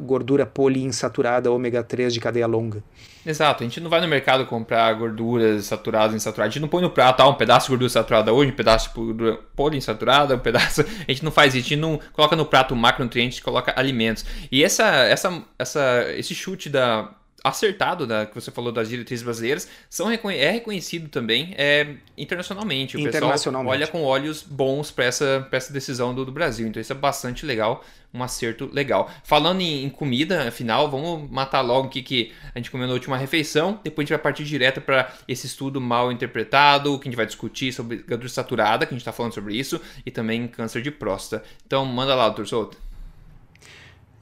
gordura 0.00 0.44
poliinsaturada 0.44 1.50
ômega 1.50 1.82
3 1.82 2.12
de 2.12 2.20
cadeia 2.20 2.46
longa. 2.46 2.82
Exato, 3.26 3.62
a 3.62 3.66
gente 3.66 3.80
não 3.80 3.88
vai 3.88 4.00
no 4.00 4.08
mercado 4.08 4.44
comprar 4.44 4.92
gorduras 4.94 5.64
saturadas, 5.64 6.14
insaturadas. 6.14 6.50
A 6.50 6.52
gente 6.52 6.60
não 6.60 6.68
põe 6.68 6.82
no 6.82 6.90
prato 6.90 7.22
ah, 7.22 7.28
um 7.28 7.34
pedaço 7.34 7.66
de 7.66 7.70
gordura 7.70 7.88
saturada 7.88 8.32
hoje, 8.32 8.50
um 8.52 8.56
pedaço 8.56 8.88
de 8.88 8.94
gordura 8.94 9.38
poliinsaturada, 9.56 10.34
um 10.34 10.38
pedaço. 10.38 10.82
A 11.08 11.10
gente 11.10 11.24
não 11.24 11.32
faz 11.32 11.54
isso, 11.54 11.66
a 11.66 11.68
gente 11.68 11.80
não 11.80 12.00
coloca 12.12 12.36
no 12.36 12.44
prato 12.44 12.76
macronutrientes, 12.76 13.40
coloca 13.40 13.72
alimentos. 13.76 14.24
E 14.50 14.62
essa, 14.62 14.84
essa, 14.84 15.42
essa, 15.58 16.06
esse 16.16 16.34
chute 16.34 16.68
da 16.68 17.10
acertado 17.44 18.06
da 18.06 18.24
que 18.24 18.34
você 18.34 18.50
falou 18.50 18.72
das 18.72 18.88
diretrizes 18.88 19.22
brasileiras 19.22 19.68
são 19.90 20.10
é 20.10 20.50
reconhecido 20.50 21.10
também 21.10 21.54
é, 21.58 21.96
internacionalmente. 22.16 22.96
O 22.96 23.00
internacionalmente. 23.00 23.42
pessoal 23.44 23.66
olha 23.66 23.86
com 23.86 24.02
olhos 24.02 24.42
bons 24.42 24.90
para 24.90 25.04
essa, 25.04 25.46
essa 25.52 25.70
decisão 25.70 26.14
do, 26.14 26.24
do, 26.24 26.32
Brasil. 26.32 26.66
Então 26.66 26.80
isso 26.80 26.92
é 26.92 26.96
bastante 26.96 27.44
legal, 27.44 27.84
um 28.14 28.22
acerto 28.22 28.70
legal. 28.72 29.10
Falando 29.22 29.60
em, 29.60 29.84
em 29.84 29.90
comida, 29.90 30.48
afinal, 30.48 30.90
vamos 30.90 31.30
matar 31.30 31.60
logo 31.60 31.88
o 31.88 31.90
que, 31.90 32.02
que 32.02 32.32
a 32.54 32.58
gente 32.58 32.70
comeu 32.70 32.86
na 32.86 32.94
última 32.94 33.18
refeição. 33.18 33.78
Depois 33.84 34.04
a 34.04 34.06
gente 34.06 34.16
vai 34.16 34.22
partir 34.22 34.44
direto 34.44 34.80
para 34.80 35.12
esse 35.28 35.46
estudo 35.46 35.82
mal 35.82 36.10
interpretado, 36.10 36.98
que 36.98 37.06
a 37.06 37.10
gente 37.10 37.16
vai 37.16 37.26
discutir 37.26 37.74
sobre 37.74 37.98
gordura 37.98 38.28
saturada, 38.30 38.86
que 38.86 38.94
a 38.94 38.96
gente 38.96 39.02
está 39.02 39.12
falando 39.12 39.34
sobre 39.34 39.54
isso, 39.54 39.78
e 40.06 40.10
também 40.10 40.48
câncer 40.48 40.80
de 40.80 40.90
próstata. 40.90 41.44
Então 41.66 41.84
manda 41.84 42.14
lá, 42.14 42.28
doutor 42.28 42.46
Souto. 42.46 42.93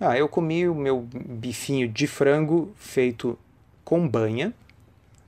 Ah, 0.05 0.19
eu 0.19 0.29
comi 0.29 0.69
o 0.69 0.75
meu 0.75 1.07
bifinho 1.15 1.88
de 1.88 2.09
frango 2.09 2.73
feito 2.77 3.38
com 3.85 4.07
banha, 4.09 4.53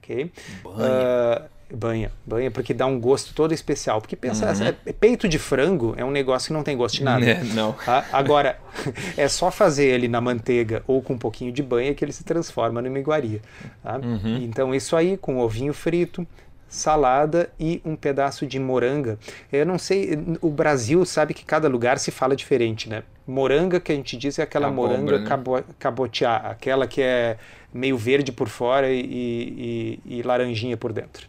ok? 0.03 0.33
Banha. 0.65 1.49
Uh, 1.71 1.77
banha, 1.77 2.13
banha, 2.27 2.51
porque 2.51 2.75
dá 2.75 2.85
um 2.85 2.99
gosto 2.99 3.35
todo 3.35 3.55
especial. 3.55 4.01
Porque 4.01 4.17
pensa, 4.17 4.53
uhum. 4.53 4.75
é, 4.85 4.93
peito 4.93 5.29
de 5.29 5.39
frango 5.39 5.95
é 5.97 6.05
um 6.05 6.11
negócio 6.11 6.49
que 6.49 6.53
não 6.53 6.65
tem 6.65 6.77
gosto 6.77 6.97
de 6.97 7.05
nada. 7.05 7.25
É, 7.25 7.43
não. 7.55 7.73
Tá? 7.73 8.05
Agora, 8.13 8.59
é 9.17 9.29
só 9.29 9.49
fazer 9.49 9.87
ele 9.87 10.09
na 10.09 10.21
manteiga 10.21 10.83
ou 10.89 11.01
com 11.01 11.15
um 11.15 11.19
pouquinho 11.19 11.53
de 11.53 11.63
banha 11.63 11.95
que 11.95 12.05
ele 12.05 12.13
se 12.13 12.25
transforma 12.25 12.83
numa 12.83 12.99
iguaria. 12.99 13.41
Tá? 13.81 13.97
Uhum. 13.99 14.39
Então, 14.39 14.75
isso 14.75 14.97
aí 14.97 15.17
com 15.17 15.39
ovinho 15.39 15.73
frito, 15.73 16.27
salada 16.75 17.51
e 17.59 17.81
um 17.85 17.97
pedaço 17.97 18.47
de 18.47 18.59
moranga. 18.59 19.19
Eu 19.53 19.65
não 19.65 19.79
sei, 19.79 20.19
o 20.41 20.51
Brasil 20.51 21.05
sabe 21.05 21.33
que 21.33 21.45
cada 21.45 21.69
lugar 21.69 21.99
se 21.99 22.11
fala 22.11 22.35
diferente, 22.35 22.89
né? 22.89 23.03
Moranga 23.27 23.81
que 23.81 23.93
a 23.93 23.95
gente 23.95 24.17
diz 24.17 24.39
é 24.39 24.43
aquela 24.43 24.71
moranga 24.71 25.19
né? 25.19 25.27
cabo, 25.27 25.63
cabotiá, 25.79 26.37
aquela 26.37 26.87
que 26.87 27.01
é 27.01 27.39
meio 27.73 27.97
verde 27.97 28.31
por 28.31 28.49
fora 28.49 28.91
e, 28.91 30.01
e, 30.07 30.19
e, 30.19 30.23
laranjinha 30.23 30.77
por 30.77 30.93
dentro. 30.93 31.27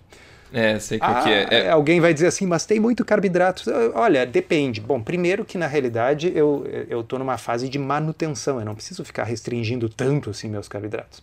É, 0.53 0.79
sei 0.79 0.99
ah, 1.01 1.21
que 1.21 1.29
é. 1.29 1.47
é. 1.51 1.69
Alguém 1.69 1.99
vai 1.99 2.13
dizer 2.13 2.27
assim, 2.27 2.45
mas 2.45 2.65
tem 2.65 2.79
muito 2.79 3.03
carboidrato. 3.03 3.63
Olha, 3.93 4.25
depende. 4.25 4.79
Bom, 4.79 5.01
primeiro 5.01 5.43
que 5.43 5.57
na 5.57 5.67
realidade 5.67 6.31
eu 6.35 6.65
eu 6.89 7.01
estou 7.01 7.19
numa 7.19 7.37
fase 7.37 7.67
de 7.67 7.79
manutenção, 7.79 8.59
eu 8.59 8.65
não 8.65 8.75
preciso 8.75 9.03
ficar 9.03 9.23
restringindo 9.23 9.89
tanto 9.89 10.29
assim 10.29 10.47
meus 10.47 10.67
carboidratos. 10.67 11.21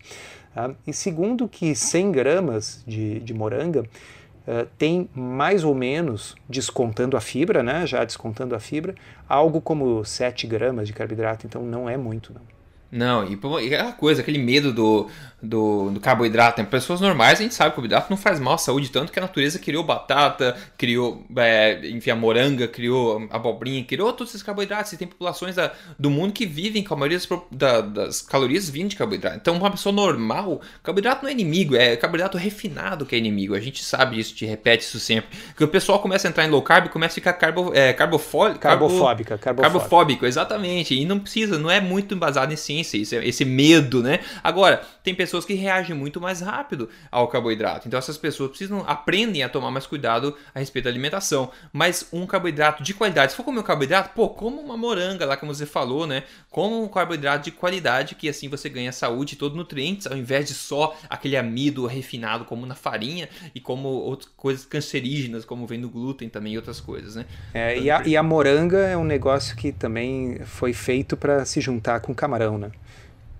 Ah, 0.55 0.71
e 0.85 0.93
segundo 0.93 1.47
que 1.47 1.75
100 1.75 2.11
gramas 2.11 2.83
de, 2.85 3.19
de 3.19 3.33
moranga 3.33 3.81
uh, 3.81 4.67
tem 4.77 5.09
mais 5.15 5.63
ou 5.63 5.73
menos, 5.73 6.35
descontando 6.47 7.17
a 7.17 7.21
fibra, 7.21 7.63
né, 7.63 7.87
já 7.87 8.03
descontando 8.03 8.55
a 8.55 8.59
fibra, 8.59 8.93
algo 9.27 9.59
como 9.59 10.05
7 10.05 10.45
gramas 10.45 10.87
de 10.87 10.93
carboidrato, 10.93 11.47
então 11.47 11.63
não 11.63 11.89
é 11.89 11.97
muito 11.97 12.31
não. 12.33 12.52
Não, 12.93 13.25
e 13.27 13.73
aquela 13.73 13.91
coisa, 13.91 14.21
aquele 14.21 14.37
medo 14.37 14.71
do, 14.71 15.09
do, 15.41 15.89
do 15.89 15.99
carboidrato. 15.99 16.61
Em 16.61 16.65
pessoas 16.65 17.01
normais, 17.01 17.39
a 17.39 17.41
gente 17.41 17.55
sabe 17.55 17.71
que 17.71 17.73
o 17.73 17.75
carboidrato 17.77 18.07
não 18.07 18.15
faz 18.15 18.39
mal 18.39 18.53
à 18.53 18.57
saúde, 18.59 18.89
tanto 18.89 19.11
que 19.11 19.17
a 19.17 19.21
natureza 19.23 19.57
criou 19.57 19.83
batata, 19.83 20.55
criou, 20.77 21.25
é, 21.35 21.89
enfim, 21.89 22.11
a 22.11 22.15
moranga, 22.15 22.67
criou 22.67 23.27
a 23.31 23.35
abobrinha, 23.35 23.83
criou 23.83 24.13
todos 24.13 24.29
esses 24.29 24.43
carboidratos. 24.43 24.93
E 24.93 24.97
tem 24.97 25.07
populações 25.07 25.55
da, 25.55 25.71
do 25.97 26.11
mundo 26.11 26.33
que 26.33 26.45
vivem 26.45 26.83
com 26.83 26.93
a 26.93 26.97
maioria 26.97 27.17
das, 27.17 27.27
da, 27.49 27.81
das 27.81 28.21
calorias 28.21 28.69
vindo 28.69 28.89
de 28.89 28.95
carboidrato. 28.95 29.37
Então, 29.37 29.57
uma 29.57 29.71
pessoa 29.71 29.91
normal, 29.91 30.61
carboidrato 30.83 31.23
não 31.23 31.29
é 31.29 31.31
inimigo, 31.31 31.75
é 31.75 31.95
carboidrato 31.95 32.37
refinado 32.37 33.07
que 33.07 33.15
é 33.15 33.17
inimigo. 33.17 33.55
A 33.55 33.59
gente 33.59 33.83
sabe 33.83 34.19
isso, 34.19 34.35
te 34.35 34.45
repete 34.45 34.83
isso 34.83 34.99
sempre. 34.99 35.35
Que 35.57 35.63
o 35.63 35.67
pessoal 35.67 35.97
começa 35.99 36.27
a 36.27 36.29
entrar 36.29 36.45
em 36.45 36.49
low 36.49 36.61
carb, 36.61 36.89
começa 36.89 37.13
a 37.13 37.15
ficar 37.15 37.33
carbo, 37.33 37.71
é, 37.73 37.91
carbofólico, 37.91 38.59
carbofóbica, 38.59 39.35
carbofóbica. 39.39 39.79
Carbofóbico, 39.79 40.25
exatamente. 40.27 40.93
E 40.93 41.05
não 41.05 41.17
precisa, 41.17 41.57
não 41.57 41.71
é 41.71 41.81
muito 41.81 42.13
embasado 42.13 42.53
em 42.53 42.55
ciência 42.55 42.82
esse, 42.91 43.15
esse 43.15 43.45
medo, 43.45 44.01
né? 44.01 44.19
Agora, 44.43 44.83
tem 45.03 45.13
pessoas 45.13 45.45
que 45.45 45.53
reagem 45.53 45.95
muito 45.95 46.21
mais 46.21 46.41
rápido 46.41 46.89
ao 47.11 47.27
carboidrato. 47.27 47.87
Então 47.87 47.97
essas 47.97 48.17
pessoas 48.17 48.49
precisam 48.49 48.83
aprendem 48.87 49.43
a 49.43 49.49
tomar 49.49 49.71
mais 49.71 49.85
cuidado 49.85 50.35
a 50.53 50.59
respeito 50.59 50.85
da 50.85 50.91
alimentação. 50.91 51.51
Mas 51.71 52.07
um 52.11 52.25
carboidrato 52.25 52.83
de 52.83 52.93
qualidade, 52.93 53.31
se 53.31 53.37
for 53.37 53.43
comer 53.43 53.59
um 53.59 53.63
carboidrato, 53.63 54.11
pô, 54.15 54.29
como 54.29 54.61
uma 54.61 54.77
moranga 54.77 55.25
lá 55.25 55.37
como 55.37 55.53
você 55.53 55.65
falou, 55.65 56.07
né? 56.07 56.23
Como 56.49 56.83
um 56.83 56.87
carboidrato 56.87 57.45
de 57.45 57.51
qualidade 57.51 58.15
que 58.15 58.29
assim 58.29 58.47
você 58.47 58.69
ganha 58.69 58.91
saúde 58.91 59.33
e 59.33 59.37
todos 59.37 59.53
os 59.53 59.57
nutrientes, 59.57 60.07
ao 60.07 60.17
invés 60.17 60.47
de 60.47 60.53
só 60.53 60.95
aquele 61.09 61.35
amido 61.37 61.85
refinado 61.85 62.45
como 62.45 62.65
na 62.65 62.75
farinha 62.75 63.27
e 63.53 63.59
como 63.59 63.87
outras 63.87 64.31
coisas 64.35 64.65
cancerígenas, 64.65 65.45
como 65.45 65.67
vem 65.67 65.79
no 65.79 65.89
glúten 65.89 66.29
também 66.29 66.53
e 66.53 66.57
outras 66.57 66.79
coisas, 66.79 67.15
né? 67.15 67.25
É, 67.53 67.77
e, 67.77 67.89
a, 67.89 68.03
e 68.05 68.17
a 68.17 68.23
moranga 68.23 68.77
é 68.77 68.97
um 68.97 69.03
negócio 69.03 69.55
que 69.55 69.71
também 69.71 70.39
foi 70.45 70.73
feito 70.73 71.15
para 71.15 71.45
se 71.45 71.61
juntar 71.61 71.99
com 71.99 72.13
camarão, 72.13 72.57
né? 72.57 72.71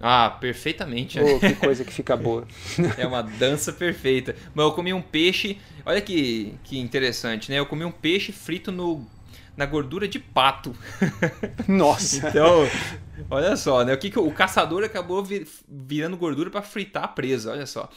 Ah, 0.05 0.29
perfeitamente. 0.29 1.17
Oh, 1.17 1.39
que 1.39 1.55
coisa 1.55 1.85
que 1.85 1.93
fica 1.93 2.17
boa. 2.17 2.45
é 2.97 3.07
uma 3.07 3.21
dança 3.21 3.71
perfeita. 3.71 4.35
Mas 4.53 4.65
eu 4.65 4.73
comi 4.73 4.93
um 4.93 5.01
peixe, 5.01 5.57
olha 5.85 6.01
que, 6.01 6.55
que 6.61 6.77
interessante, 6.77 7.49
né? 7.49 7.57
Eu 7.57 7.65
comi 7.65 7.85
um 7.85 7.91
peixe 7.91 8.33
frito 8.33 8.69
no, 8.69 9.07
na 9.55 9.65
gordura 9.65 10.05
de 10.05 10.19
pato. 10.19 10.75
Nossa! 11.69 12.27
então, 12.27 12.67
olha 13.29 13.55
só, 13.55 13.85
né? 13.85 13.93
O 13.93 13.97
que, 13.97 14.09
que 14.09 14.19
o 14.19 14.29
caçador 14.31 14.83
acabou 14.83 15.25
virando 15.69 16.17
gordura 16.17 16.49
para 16.49 16.61
fritar 16.61 17.05
a 17.05 17.07
presa, 17.07 17.51
olha 17.51 17.65
só. 17.65 17.89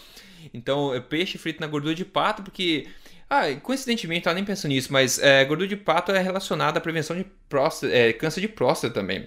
Então, 0.55 0.95
é 0.95 1.01
peixe 1.01 1.39
frito 1.39 1.61
na 1.61 1.67
gordura 1.67 1.95
de 1.95 2.05
pato, 2.05 2.43
porque. 2.43 2.87
Ah, 3.29 3.53
coincidentemente, 3.61 4.29
eu 4.29 4.35
nem 4.35 4.45
pensando 4.45 4.71
nisso, 4.71 4.93
mas 4.93 5.19
é, 5.19 5.45
gordura 5.45 5.67
de 5.67 5.77
pato 5.77 6.13
é 6.13 6.23
relacionada 6.23 6.79
à 6.79 6.81
prevenção 6.81 7.17
de 7.17 7.27
próstata, 7.49 7.93
é, 7.93 8.13
câncer 8.13 8.41
de 8.41 8.47
próstata 8.47 8.95
também. 8.95 9.27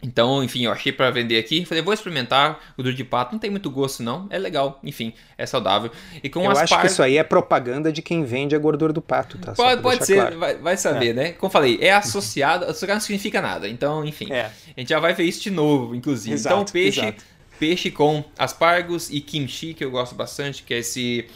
Então, 0.00 0.44
enfim, 0.44 0.64
eu 0.64 0.70
achei 0.70 0.92
para 0.92 1.10
vender 1.10 1.38
aqui. 1.38 1.64
Falei, 1.64 1.82
vou 1.82 1.92
experimentar 1.92 2.60
o 2.76 2.82
duro 2.82 2.94
de 2.94 3.02
pato. 3.02 3.32
Não 3.32 3.38
tem 3.38 3.50
muito 3.50 3.68
gosto, 3.68 4.00
não. 4.00 4.28
É 4.30 4.38
legal, 4.38 4.78
enfim, 4.84 5.12
é 5.36 5.44
saudável. 5.44 5.90
E 6.22 6.28
com 6.28 6.44
eu 6.44 6.50
acho 6.52 6.72
par... 6.72 6.82
que 6.82 6.86
isso 6.86 7.02
aí 7.02 7.16
é 7.16 7.24
propaganda 7.24 7.90
de 7.90 8.00
quem 8.00 8.24
vende 8.24 8.54
a 8.54 8.58
gordura 8.60 8.92
do 8.92 9.02
pato, 9.02 9.36
tá? 9.38 9.52
Pode, 9.52 9.82
pode 9.82 10.06
ser, 10.06 10.16
claro. 10.16 10.38
vai, 10.38 10.54
vai, 10.56 10.76
saber, 10.76 11.08
é. 11.08 11.12
né? 11.12 11.32
Como 11.32 11.50
falei, 11.50 11.78
é 11.80 11.90
associado, 11.90 12.64
associado 12.64 12.94
não 12.94 13.00
significa 13.00 13.42
nada. 13.42 13.68
Então, 13.68 14.04
enfim, 14.04 14.32
é. 14.32 14.52
a 14.76 14.80
gente 14.80 14.88
já 14.88 15.00
vai 15.00 15.14
ver 15.14 15.24
isso 15.24 15.42
de 15.42 15.50
novo, 15.50 15.94
inclusive. 15.96 16.32
Exato, 16.32 16.54
então, 16.54 16.72
peixe, 16.72 17.00
exato. 17.00 17.24
peixe 17.58 17.90
com 17.90 18.22
aspargos 18.38 19.10
e 19.10 19.20
kimchi, 19.20 19.74
que 19.74 19.84
eu 19.84 19.90
gosto 19.90 20.14
bastante, 20.14 20.62
que 20.62 20.74
é 20.74 20.78
esse 20.78 21.26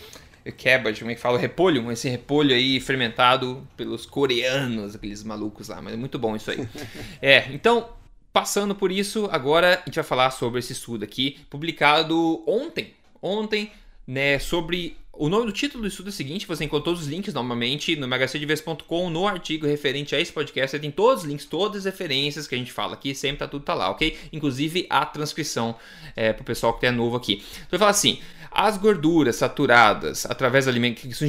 cabbage, 0.51 1.01
como 1.01 1.11
é 1.11 1.15
que 1.17 1.21
fala? 1.21 1.37
Repolho, 1.37 1.91
esse 1.91 2.09
repolho 2.09 2.55
aí 2.55 2.79
fermentado 2.79 3.67
pelos 3.77 4.07
coreanos, 4.07 4.95
aqueles 4.95 5.25
malucos 5.25 5.69
lá, 5.69 5.83
mas 5.83 5.95
é 5.95 5.97
muito 5.97 6.17
bom 6.17 6.37
isso 6.37 6.51
aí. 6.51 6.67
é, 7.21 7.47
então 7.53 7.89
Passando 8.33 8.75
por 8.75 8.91
isso, 8.91 9.29
agora 9.31 9.75
a 9.75 9.85
gente 9.85 9.97
vai 9.97 10.05
falar 10.05 10.31
sobre 10.31 10.59
esse 10.59 10.73
estudo 10.73 11.05
aqui, 11.05 11.39
publicado 11.51 12.43
ontem. 12.49 12.95
Ontem, 13.21 13.71
né, 14.13 14.39
sobre 14.39 14.99
o 15.11 15.29
nome 15.29 15.47
do 15.47 15.53
título 15.53 15.83
do 15.83 15.89
estudo 15.89 16.09
é 16.09 16.11
o 16.11 16.13
seguinte: 16.13 16.47
você 16.47 16.65
encontra 16.65 16.85
todos 16.85 17.03
os 17.03 17.09
links 17.09 17.33
normalmente 17.33 17.97
no 17.97 18.07
magacedevez.com, 18.07 19.11
no 19.11 19.27
artigo 19.27 19.67
referente 19.67 20.15
a 20.15 20.21
esse 20.21 20.33
podcast. 20.33 20.71
Você 20.71 20.79
tem 20.79 20.91
todos 20.91 21.23
os 21.23 21.29
links, 21.29 21.47
todas 21.47 21.79
as 21.79 21.85
referências 21.85 22.47
que 22.47 22.55
a 22.55 22.59
gente 22.59 22.73
fala 22.73 22.95
aqui, 22.95 23.15
sempre 23.15 23.39
tá 23.39 23.49
tudo 23.49 23.65
tá 23.65 23.75
lá, 23.75 23.91
ok? 23.91 24.19
Inclusive 24.33 24.87
a 24.91 25.05
transcrição 25.07 25.77
é, 26.15 26.33
pro 26.33 26.45
pessoal 26.45 26.79
que 26.79 26.87
é 26.87 26.91
novo 26.91 27.17
aqui. 27.17 27.43
Então 27.55 27.69
eu 27.73 27.79
falo 27.79 27.91
assim: 27.91 28.21
as 28.51 28.77
gorduras 28.77 29.37
saturadas 29.37 30.27
através 30.27 30.67
da 30.67 30.73
que 30.73 31.15
são 31.15 31.29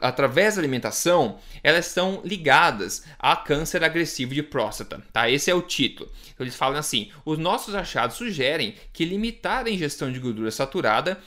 através 0.00 0.54
da 0.54 0.60
alimentação, 0.60 1.38
elas 1.62 1.86
estão 1.86 2.22
ligadas 2.24 3.04
a 3.18 3.36
câncer 3.36 3.84
agressivo 3.84 4.34
de 4.34 4.42
próstata, 4.42 5.02
tá? 5.12 5.28
Esse 5.30 5.50
é 5.50 5.54
o 5.54 5.62
título. 5.62 6.10
Então 6.32 6.44
eles 6.44 6.56
falam 6.56 6.78
assim: 6.78 7.10
os 7.24 7.38
nossos 7.38 7.74
achados 7.74 8.16
sugerem 8.16 8.74
que 8.92 9.04
limitar 9.04 9.66
a 9.66 9.70
ingestão 9.70 10.10
de 10.10 10.18
gordura 10.18 10.50
saturada 10.50 11.18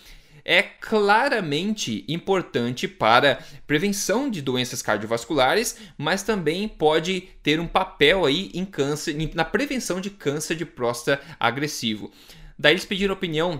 é 0.46 0.62
claramente 0.62 2.06
importante 2.08 2.88
para 2.88 3.40
prevenção 3.66 4.30
de 4.30 4.44
doenças 4.44 4.84
cardiovasculares, 4.84 5.78
mas 5.98 6.22
também 6.22 6.68
pode 6.68 7.22
ter 7.42 7.60
um 7.60 7.68
papel 7.68 8.26
aí 8.26 8.52
em 8.54 8.64
câncer, 8.64 9.16
na 9.34 9.44
prevenção 9.44 10.00
de 10.00 10.12
câncer 10.12 10.56
de 10.56 10.66
próstata 10.66 11.22
agressivo. 11.40 12.12
Daí 12.58 12.74
eles 12.74 12.86
pediram 12.86 13.16
opinião 13.16 13.60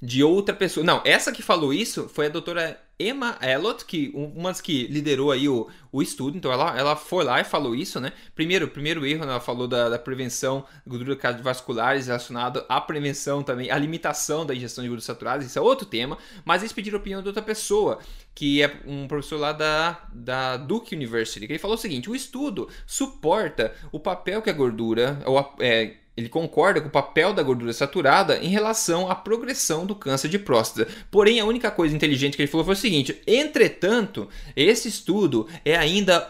de 0.00 0.24
outra 0.24 0.54
pessoa. 0.54 0.84
Não, 0.84 1.02
essa 1.04 1.30
que 1.30 1.42
falou 1.42 1.72
isso 1.72 2.08
foi 2.08 2.26
a 2.26 2.30
doutora 2.30 2.80
Emma 2.98 3.36
Elliott, 3.42 3.84
que 3.84 4.12
uma 4.14 4.50
das 4.50 4.60
que 4.60 4.86
liderou 4.86 5.32
aí 5.32 5.48
o, 5.48 5.68
o 5.90 6.00
estudo, 6.00 6.36
então 6.36 6.52
ela, 6.52 6.78
ela 6.78 6.94
foi 6.94 7.24
lá 7.24 7.40
e 7.40 7.44
falou 7.44 7.74
isso, 7.74 8.00
né? 8.00 8.12
Primeiro, 8.34 8.68
primeiro 8.68 9.04
erro, 9.04 9.24
né? 9.24 9.32
ela 9.32 9.40
falou 9.40 9.66
da, 9.66 9.88
da 9.88 9.98
prevenção 9.98 10.64
de 10.84 10.90
gorduras 10.90 11.18
cardiovasculares 11.18 12.06
relacionado 12.06 12.64
à 12.68 12.80
prevenção 12.80 13.42
também, 13.42 13.70
à 13.70 13.76
limitação 13.76 14.46
da 14.46 14.54
ingestão 14.54 14.82
de 14.82 14.88
gorduras 14.88 15.04
saturadas, 15.04 15.46
isso 15.46 15.58
é 15.58 15.62
outro 15.62 15.86
tema, 15.86 16.16
mas 16.44 16.62
eles 16.62 16.72
pediram 16.72 16.98
a 16.98 17.00
opinião 17.00 17.20
de 17.20 17.26
outra 17.26 17.42
pessoa, 17.42 17.98
que 18.32 18.62
é 18.62 18.80
um 18.86 19.08
professor 19.08 19.40
lá 19.40 19.52
da, 19.52 20.06
da 20.12 20.56
Duke 20.56 20.94
University, 20.94 21.46
que 21.46 21.52
ele 21.52 21.58
falou 21.58 21.76
o 21.76 21.80
seguinte, 21.80 22.08
o 22.08 22.14
estudo 22.14 22.68
suporta 22.86 23.74
o 23.90 23.98
papel 23.98 24.40
que 24.40 24.50
a 24.50 24.52
gordura, 24.52 25.20
ou 25.26 25.38
a, 25.38 25.52
é, 25.58 25.96
ele 26.16 26.28
concorda 26.28 26.80
com 26.80 26.88
o 26.88 26.92
papel 26.92 27.32
da 27.32 27.42
gordura 27.42 27.72
saturada 27.72 28.38
em 28.38 28.48
relação 28.48 29.10
à 29.10 29.14
progressão 29.14 29.84
do 29.84 29.94
câncer 29.94 30.28
de 30.28 30.38
próstata. 30.38 30.90
Porém, 31.10 31.40
a 31.40 31.44
única 31.44 31.70
coisa 31.70 31.94
inteligente 31.94 32.36
que 32.36 32.42
ele 32.42 32.50
falou 32.50 32.64
foi 32.64 32.74
o 32.74 32.78
seguinte: 32.78 33.20
entretanto, 33.26 34.28
esse 34.54 34.88
estudo 34.88 35.48
é 35.64 35.76
ainda 35.76 36.28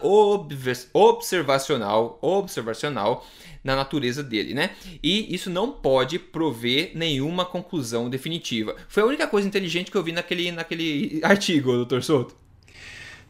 observacional, 0.93 2.17
observacional 2.21 3.25
na 3.63 3.75
natureza 3.75 4.23
dele, 4.23 4.53
né? 4.53 4.71
E 5.01 5.33
isso 5.33 5.49
não 5.49 5.71
pode 5.71 6.19
prover 6.19 6.91
nenhuma 6.93 7.43
conclusão 7.43 8.09
definitiva. 8.09 8.75
Foi 8.87 9.01
a 9.01 9.07
única 9.07 9.27
coisa 9.27 9.47
inteligente 9.47 9.89
que 9.89 9.97
eu 9.97 10.03
vi 10.03 10.11
naquele, 10.11 10.51
naquele 10.51 11.19
artigo, 11.25 11.71
doutor 11.71 12.03
Souto. 12.03 12.44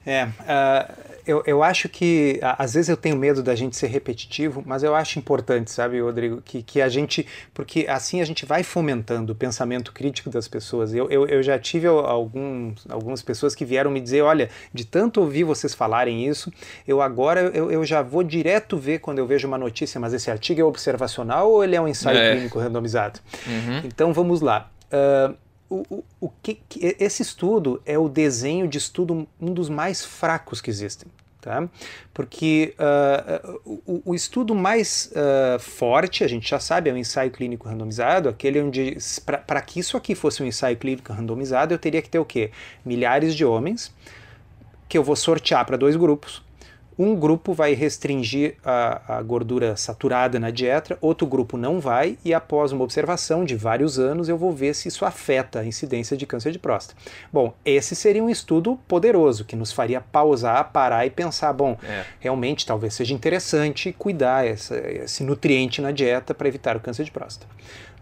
É, 0.05 0.25
uh, 0.25 1.15
eu, 1.25 1.43
eu 1.45 1.63
acho 1.63 1.89
que 1.89 2.39
às 2.41 2.75
vezes 2.75 2.87
eu 2.87 2.95
tenho 2.95 3.15
medo 3.15 3.41
da 3.41 3.55
gente 3.55 3.75
ser 3.75 3.87
repetitivo, 3.87 4.63
mas 4.65 4.83
eu 4.83 4.93
acho 4.93 5.17
importante, 5.17 5.71
sabe, 5.71 5.99
Rodrigo, 5.99 6.41
que, 6.41 6.61
que 6.61 6.81
a 6.81 6.87
gente, 6.87 7.25
porque 7.53 7.87
assim 7.89 8.21
a 8.21 8.25
gente 8.25 8.45
vai 8.45 8.61
fomentando 8.61 9.33
o 9.33 9.35
pensamento 9.35 9.91
crítico 9.91 10.29
das 10.29 10.47
pessoas. 10.47 10.93
Eu, 10.93 11.09
eu, 11.09 11.25
eu 11.27 11.41
já 11.41 11.57
tive 11.57 11.87
alguns, 11.87 12.85
algumas 12.89 13.23
pessoas 13.23 13.55
que 13.55 13.65
vieram 13.65 13.89
me 13.89 13.99
dizer, 13.99 14.21
olha, 14.21 14.49
de 14.71 14.85
tanto 14.85 15.19
ouvir 15.21 15.43
vocês 15.43 15.73
falarem 15.73 16.27
isso, 16.27 16.53
eu 16.87 17.01
agora 17.01 17.41
eu, 17.41 17.71
eu 17.71 17.83
já 17.83 18.03
vou 18.03 18.23
direto 18.23 18.77
ver 18.77 18.99
quando 18.99 19.17
eu 19.17 19.25
vejo 19.25 19.47
uma 19.47 19.57
notícia, 19.57 19.99
mas 19.99 20.13
esse 20.13 20.29
artigo 20.29 20.61
é 20.61 20.63
observacional 20.63 21.51
ou 21.51 21.63
ele 21.63 21.75
é 21.75 21.81
um 21.81 21.87
ensaio 21.87 22.17
é. 22.17 22.35
clínico 22.35 22.59
randomizado? 22.59 23.19
Uhum. 23.47 23.81
Então 23.83 24.13
vamos 24.13 24.41
lá. 24.41 24.69
Uh, 24.85 25.35
o, 25.69 25.83
o, 25.89 26.03
o 26.19 26.29
que, 26.41 26.59
esse 26.99 27.21
estudo 27.21 27.81
é 27.85 27.97
o 27.97 28.07
desenho 28.07 28.67
de 28.67 28.77
estudo 28.77 29.27
um 29.39 29.53
dos 29.53 29.69
mais 29.69 30.03
fracos 30.03 30.61
que 30.61 30.69
existem. 30.69 31.11
Tá? 31.41 31.69
Porque 32.11 32.73
uh, 32.79 33.61
o, 33.85 34.01
o, 34.03 34.15
estudo 34.15 34.55
mais 34.55 35.11
uh, 35.11 35.59
forte, 35.59 36.23
a 36.23 36.27
gente 36.27 36.49
já 36.49 36.59
sabe, 36.59 36.89
é 36.89 36.93
o 36.93 36.95
um 36.95 36.97
ensaio 36.97 37.29
clínico 37.29 37.69
randomizado, 37.69 38.27
aquele 38.27 38.59
onde, 38.59 38.97
para 39.45 39.61
que 39.61 39.79
isso 39.79 39.95
aqui 39.95 40.15
fosse 40.15 40.41
um 40.41 40.45
ensaio 40.47 40.75
clínico 40.75 41.13
randomizado, 41.13 41.71
eu 41.71 41.77
teria 41.77 42.01
que 42.01 42.09
ter 42.09 42.17
o 42.17 42.25
quê? 42.25 42.49
Milhares 42.83 43.35
de 43.35 43.45
homens, 43.45 43.93
que 44.89 44.97
eu 44.97 45.03
vou 45.03 45.15
sortear 45.15 45.63
para 45.67 45.77
dois 45.77 45.95
grupos. 45.95 46.44
Um 46.97 47.15
grupo 47.15 47.53
vai 47.53 47.73
restringir 47.73 48.55
a, 48.63 49.17
a, 49.17 49.21
gordura 49.21 49.75
saturada 49.75 50.39
na 50.39 50.49
dieta, 50.49 50.97
outro 51.01 51.27
grupo 51.27 51.57
não 51.57 51.79
vai, 51.79 52.17
e 52.23 52.33
após 52.33 52.71
uma 52.71 52.83
observação 52.83 53.43
de 53.43 53.55
vários 53.55 53.99
anos 53.99 54.29
eu 54.29 54.37
vou 54.37 54.51
ver 54.51 54.73
se 54.73 54.87
isso 54.87 55.03
afeta 55.03 55.59
a 55.59 55.65
incidência 55.65 56.15
de 56.15 56.25
câncer 56.25 56.51
de 56.51 56.59
próstata. 56.59 56.99
Bom, 57.31 57.53
esse 57.65 57.95
seria 57.95 58.23
um 58.23 58.29
estudo 58.29 58.79
poderoso 58.87 59.43
que 59.43 59.55
nos 59.55 59.73
faria 59.73 59.99
pausar, 59.99 60.71
parar 60.71 61.05
e 61.05 61.09
pensar: 61.09 61.51
bom, 61.51 61.77
é. 61.83 62.05
realmente 62.19 62.65
talvez 62.65 62.93
seja 62.93 63.13
interessante 63.13 63.91
cuidar 63.91 64.47
essa, 64.47 64.77
esse 64.77 65.23
nutriente 65.23 65.81
na 65.81 65.91
dieta 65.91 66.33
para 66.33 66.47
evitar 66.47 66.77
o 66.77 66.79
câncer 66.79 67.03
de 67.03 67.11
próstata. 67.11 67.53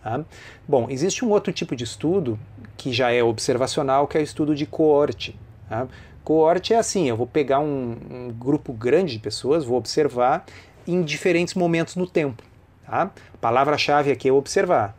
Tá? 0.04 0.24
Bom, 0.68 0.88
existe 0.90 1.24
um 1.24 1.30
outro 1.30 1.52
tipo 1.54 1.76
de 1.76 1.84
estudo 1.84 2.38
que 2.78 2.92
já 2.92 3.12
é 3.12 3.24
observacional, 3.24 4.06
que 4.06 4.18
é 4.18 4.22
o 4.22 4.24
estudo 4.24 4.54
de 4.54 4.66
coorte. 4.66 5.36
Tá? 5.70 5.88
Coorte 6.24 6.74
é 6.74 6.78
assim: 6.78 7.08
eu 7.08 7.18
vou 7.18 7.28
pegar 7.28 7.60
um, 7.60 7.98
um 8.10 8.32
grupo 8.32 8.74
grande 8.74 9.14
de 9.14 9.20
pessoas, 9.20 9.66
vou 9.66 9.78
observar 9.78 10.46
em 10.88 11.02
diferentes 11.02 11.54
momentos 11.54 11.96
no 11.96 12.08
tempo. 12.08 12.44
Tá? 12.86 13.12
A 13.34 13.38
palavra-chave 13.40 14.12
aqui 14.12 14.30
é 14.30 14.34
observar. 14.34 14.96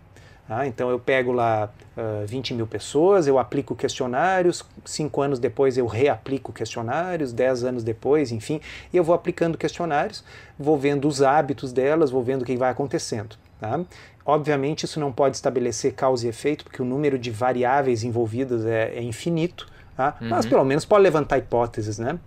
Tá? 0.47 0.67
Então 0.67 0.91
eu 0.91 0.99
pego 0.99 1.33
lá 1.33 1.71
uh, 1.97 2.27
20 2.27 2.53
mil 2.53 2.67
pessoas, 2.67 3.27
eu 3.27 3.39
aplico 3.39 3.75
questionários, 3.75 4.63
cinco 4.85 5.23
anos 5.23 5.39
depois 5.39 5.79
eu 5.79 5.87
reaplico 5.87 6.53
questionários, 6.53 7.33
dez 7.33 7.65
anos 7.65 7.83
depois, 7.83 8.31
enfim, 8.31 8.61
eu 8.93 9.03
vou 9.03 9.15
aplicando 9.15 9.57
questionários, 9.57 10.23
vou 10.59 10.77
vendo 10.77 11.09
os 11.09 11.23
hábitos 11.23 11.73
delas, 11.73 12.11
vou 12.11 12.23
vendo 12.23 12.43
o 12.43 12.45
que 12.45 12.57
vai 12.57 12.71
acontecendo. 12.71 13.37
Tá? 13.59 13.81
Obviamente 14.27 14.85
isso 14.85 15.01
não 15.01 15.13
pode 15.13 15.37
estabelecer 15.37 15.95
causa 15.95 16.27
e 16.27 16.29
efeito, 16.29 16.65
porque 16.65 16.83
o 16.83 16.85
número 16.85 17.19
de 17.19 17.31
variáveis 17.31 18.05
envolvidas 18.05 18.67
é, 18.67 18.93
é 18.95 19.03
infinito. 19.03 19.67
Tá? 19.97 20.17
Uhum. 20.21 20.29
Mas 20.29 20.47
pelo 20.47 20.65
menos 20.65 20.85
pode 20.85 21.03
levantar 21.03 21.39
hipóteses. 21.39 21.99
Né? 21.99 22.19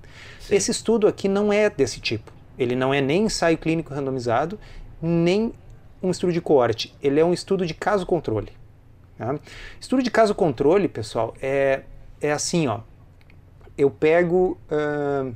Esse 0.50 0.72
estudo 0.72 1.08
aqui 1.08 1.28
não 1.28 1.52
é 1.52 1.70
desse 1.70 2.00
tipo. 2.00 2.32
Ele 2.58 2.76
não 2.76 2.94
é 2.94 3.02
nem 3.02 3.26
ensaio 3.26 3.58
clínico 3.58 3.94
randomizado, 3.94 4.60
nem 5.02 5.54
um 6.02 6.10
estudo 6.10 6.34
de 6.34 6.42
coorte. 6.42 6.96
Ele 7.02 7.20
é 7.20 7.26
um 7.26 7.34
estudo 7.34 7.66
de 7.66 7.74
caso-controle. 7.74 8.52
Tá? 9.18 9.36
Estudo 9.80 10.02
de 10.02 10.10
caso-controle, 10.10 10.88
pessoal, 10.88 11.34
é, 11.42 11.82
é 12.22 12.32
assim, 12.32 12.68
ó. 12.68 12.80
Eu 13.78 13.92
pego 13.92 14.58
uh, 14.72 15.36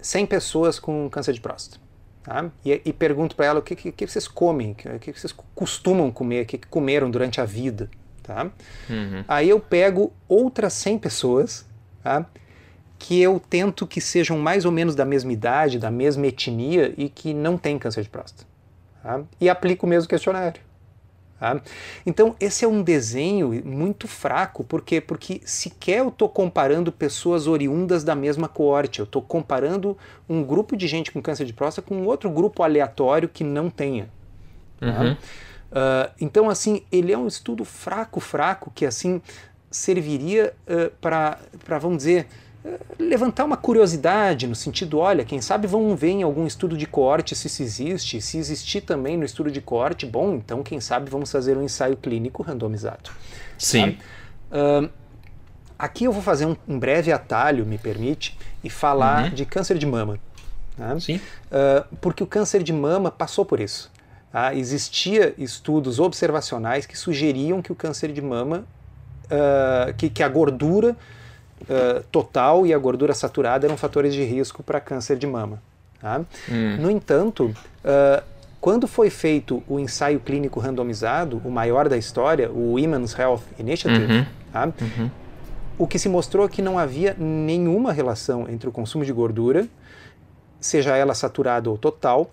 100 0.00 0.26
pessoas 0.26 0.78
com 0.80 1.08
câncer 1.08 1.32
de 1.32 1.40
próstata. 1.40 1.80
Tá? 2.22 2.50
E, 2.64 2.82
e, 2.84 2.92
pergunto 2.92 3.34
para 3.36 3.46
ela 3.46 3.60
o 3.60 3.62
que, 3.62 3.74
que, 3.74 3.92
que, 3.92 4.06
vocês 4.06 4.28
comem, 4.28 4.72
o 4.72 4.98
que, 4.98 5.12
que 5.12 5.18
vocês 5.18 5.34
costumam 5.54 6.10
comer, 6.10 6.42
o 6.42 6.46
que, 6.46 6.58
que 6.58 6.66
comeram 6.66 7.10
durante 7.10 7.40
a 7.40 7.44
vida. 7.44 7.88
Tá? 8.22 8.50
Uhum. 8.88 9.24
Aí 9.26 9.48
eu 9.48 9.58
pego 9.58 10.12
outras 10.28 10.72
100 10.74 10.98
pessoas 10.98 11.66
tá? 12.02 12.26
que 12.98 13.20
eu 13.20 13.40
tento 13.40 13.86
que 13.86 14.00
sejam 14.00 14.38
mais 14.38 14.64
ou 14.64 14.70
menos 14.70 14.94
da 14.94 15.04
mesma 15.04 15.32
idade, 15.32 15.78
da 15.78 15.90
mesma 15.90 16.26
etnia 16.26 16.94
e 16.96 17.08
que 17.08 17.32
não 17.32 17.56
têm 17.56 17.78
câncer 17.78 18.02
de 18.02 18.08
próstata. 18.08 18.46
Tá? 19.02 19.22
E 19.40 19.48
aplico 19.48 19.86
o 19.86 19.88
mesmo 19.88 20.08
questionário. 20.08 20.60
Tá? 21.40 21.58
Então, 22.04 22.36
esse 22.38 22.66
é 22.66 22.68
um 22.68 22.82
desenho 22.82 23.62
muito 23.64 24.06
fraco, 24.06 24.62
por 24.62 24.82
quê? 24.82 25.00
Porque 25.00 25.40
sequer 25.46 26.00
eu 26.00 26.08
estou 26.08 26.28
comparando 26.28 26.92
pessoas 26.92 27.46
oriundas 27.46 28.04
da 28.04 28.14
mesma 28.14 28.46
coorte, 28.46 28.98
eu 28.98 29.04
estou 29.04 29.22
comparando 29.22 29.96
um 30.28 30.44
grupo 30.44 30.76
de 30.76 30.86
gente 30.86 31.10
com 31.10 31.22
câncer 31.22 31.46
de 31.46 31.54
próstata 31.54 31.88
com 31.88 32.04
outro 32.04 32.28
grupo 32.28 32.62
aleatório 32.62 33.26
que 33.26 33.42
não 33.42 33.70
tenha. 33.70 34.10
Tá? 34.78 34.86
Uhum. 34.86 35.16
Uh, 35.70 36.10
então, 36.20 36.50
assim, 36.50 36.82
ele 36.90 37.12
é 37.12 37.18
um 37.18 37.26
estudo 37.26 37.64
fraco, 37.64 38.20
fraco, 38.20 38.72
que 38.74 38.84
assim 38.84 39.22
serviria 39.70 40.52
uh, 40.66 40.90
para, 41.00 41.38
vamos 41.80 41.98
dizer, 41.98 42.26
uh, 42.64 42.78
levantar 42.98 43.44
uma 43.44 43.56
curiosidade 43.56 44.48
no 44.48 44.54
sentido, 44.56 44.98
olha, 44.98 45.24
quem 45.24 45.40
sabe 45.40 45.68
vão 45.68 45.94
ver 45.94 46.10
em 46.10 46.22
algum 46.24 46.44
estudo 46.44 46.76
de 46.76 46.86
corte 46.86 47.36
se 47.36 47.46
isso 47.46 47.62
existe, 47.62 48.20
se 48.20 48.36
existir 48.36 48.80
também 48.80 49.16
no 49.16 49.24
estudo 49.24 49.50
de 49.50 49.60
corte, 49.60 50.04
bom, 50.04 50.34
então 50.34 50.62
quem 50.62 50.80
sabe 50.80 51.08
vamos 51.08 51.30
fazer 51.30 51.56
um 51.56 51.62
ensaio 51.62 51.96
clínico 51.96 52.42
randomizado. 52.42 53.10
Sim. 53.56 53.92
Tá? 53.92 54.90
aqui 55.78 56.04
eu 56.04 56.12
vou 56.12 56.20
fazer 56.20 56.44
um, 56.44 56.56
um, 56.66 56.76
breve 56.76 57.12
atalho, 57.12 57.64
me 57.64 57.78
permite, 57.78 58.36
e 58.64 58.68
falar 58.68 59.26
uhum. 59.26 59.30
de 59.30 59.46
câncer 59.46 59.78
de 59.78 59.86
mama. 59.86 60.18
Tá? 60.76 60.98
Sim. 60.98 61.20
porque 62.00 62.24
o 62.24 62.26
câncer 62.26 62.64
de 62.64 62.72
mama 62.72 63.12
passou 63.12 63.44
por 63.44 63.60
isso. 63.60 63.90
Ah, 64.32 64.54
existia 64.54 65.34
estudos 65.36 65.98
observacionais 65.98 66.86
que 66.86 66.96
sugeriam 66.96 67.60
que 67.60 67.72
o 67.72 67.74
câncer 67.74 68.12
de 68.12 68.22
mama, 68.22 68.64
uh, 69.26 69.92
que, 69.94 70.08
que, 70.08 70.22
a 70.22 70.28
gordura 70.28 70.96
uh, 71.62 72.02
total 72.12 72.64
e 72.64 72.72
a 72.72 72.78
gordura 72.78 73.12
saturada 73.12 73.66
eram 73.66 73.76
fatores 73.76 74.14
de 74.14 74.22
risco 74.22 74.62
para 74.62 74.80
câncer 74.80 75.18
de 75.18 75.26
mama. 75.26 75.60
Tá? 76.00 76.20
Hum. 76.48 76.76
No 76.78 76.90
entanto, 76.90 77.46
uh, 77.46 78.22
quando 78.60 78.86
foi 78.86 79.10
feito 79.10 79.64
o 79.66 79.80
ensaio 79.80 80.20
clínico 80.20 80.60
randomizado, 80.60 81.42
o 81.44 81.50
maior 81.50 81.88
da 81.88 81.96
história, 81.96 82.50
o 82.50 82.74
Women's 82.74 83.18
Health 83.18 83.42
Initiative, 83.58 84.12
uhum. 84.12 84.26
Tá? 84.52 84.66
Uhum. 84.66 85.10
o 85.78 85.86
que 85.86 85.98
se 85.98 86.08
mostrou 86.08 86.44
é 86.44 86.48
que 86.48 86.60
não 86.60 86.78
havia 86.78 87.14
nenhuma 87.18 87.92
relação 87.92 88.48
entre 88.48 88.68
o 88.68 88.72
consumo 88.72 89.04
de 89.04 89.12
gordura, 89.12 89.66
seja 90.60 90.96
ela 90.96 91.14
saturada 91.14 91.70
ou 91.70 91.78
total, 91.78 92.30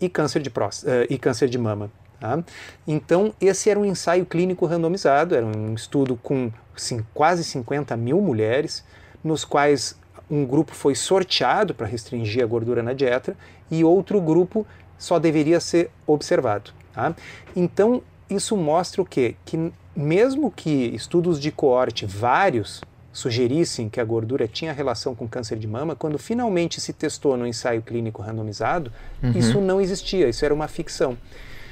e 0.00 0.08
câncer 0.08 0.40
de, 0.40 0.50
próstata, 0.50 1.02
uh, 1.02 1.06
e 1.08 1.18
câncer 1.18 1.48
de 1.48 1.58
mama. 1.58 1.90
Tá? 2.20 2.42
Então, 2.86 3.32
esse 3.40 3.70
era 3.70 3.78
um 3.78 3.84
ensaio 3.84 4.26
clínico 4.26 4.66
randomizado, 4.66 5.34
era 5.34 5.46
um 5.46 5.74
estudo 5.74 6.16
com 6.16 6.50
sim, 6.76 7.04
quase 7.14 7.44
50 7.44 7.96
mil 7.96 8.20
mulheres, 8.20 8.84
nos 9.22 9.44
quais 9.44 9.96
um 10.30 10.44
grupo 10.44 10.74
foi 10.74 10.94
sorteado 10.94 11.74
para 11.74 11.86
restringir 11.86 12.42
a 12.42 12.46
gordura 12.46 12.82
na 12.82 12.92
dieta 12.92 13.36
e 13.70 13.84
outro 13.84 14.20
grupo 14.20 14.66
só 14.98 15.18
deveria 15.18 15.60
ser 15.60 15.90
observado. 16.06 16.72
Tá? 16.92 17.14
Então, 17.54 18.02
isso 18.28 18.56
mostra 18.56 19.00
o 19.00 19.06
quê? 19.06 19.36
Que 19.44 19.72
mesmo 19.94 20.50
que 20.50 20.94
estudos 20.94 21.40
de 21.40 21.50
coorte 21.50 22.04
vários 22.04 22.82
sugerissem 23.12 23.88
que 23.88 24.00
a 24.00 24.04
gordura 24.04 24.46
tinha 24.46 24.72
relação 24.72 25.14
com 25.14 25.26
câncer 25.26 25.58
de 25.58 25.66
mama, 25.66 25.96
quando 25.96 26.18
finalmente 26.18 26.80
se 26.80 26.92
testou 26.92 27.36
no 27.36 27.46
ensaio 27.46 27.82
clínico 27.82 28.22
randomizado, 28.22 28.92
uhum. 29.22 29.32
isso 29.32 29.60
não 29.60 29.80
existia, 29.80 30.28
isso 30.28 30.44
era 30.44 30.54
uma 30.54 30.68
ficção. 30.68 31.16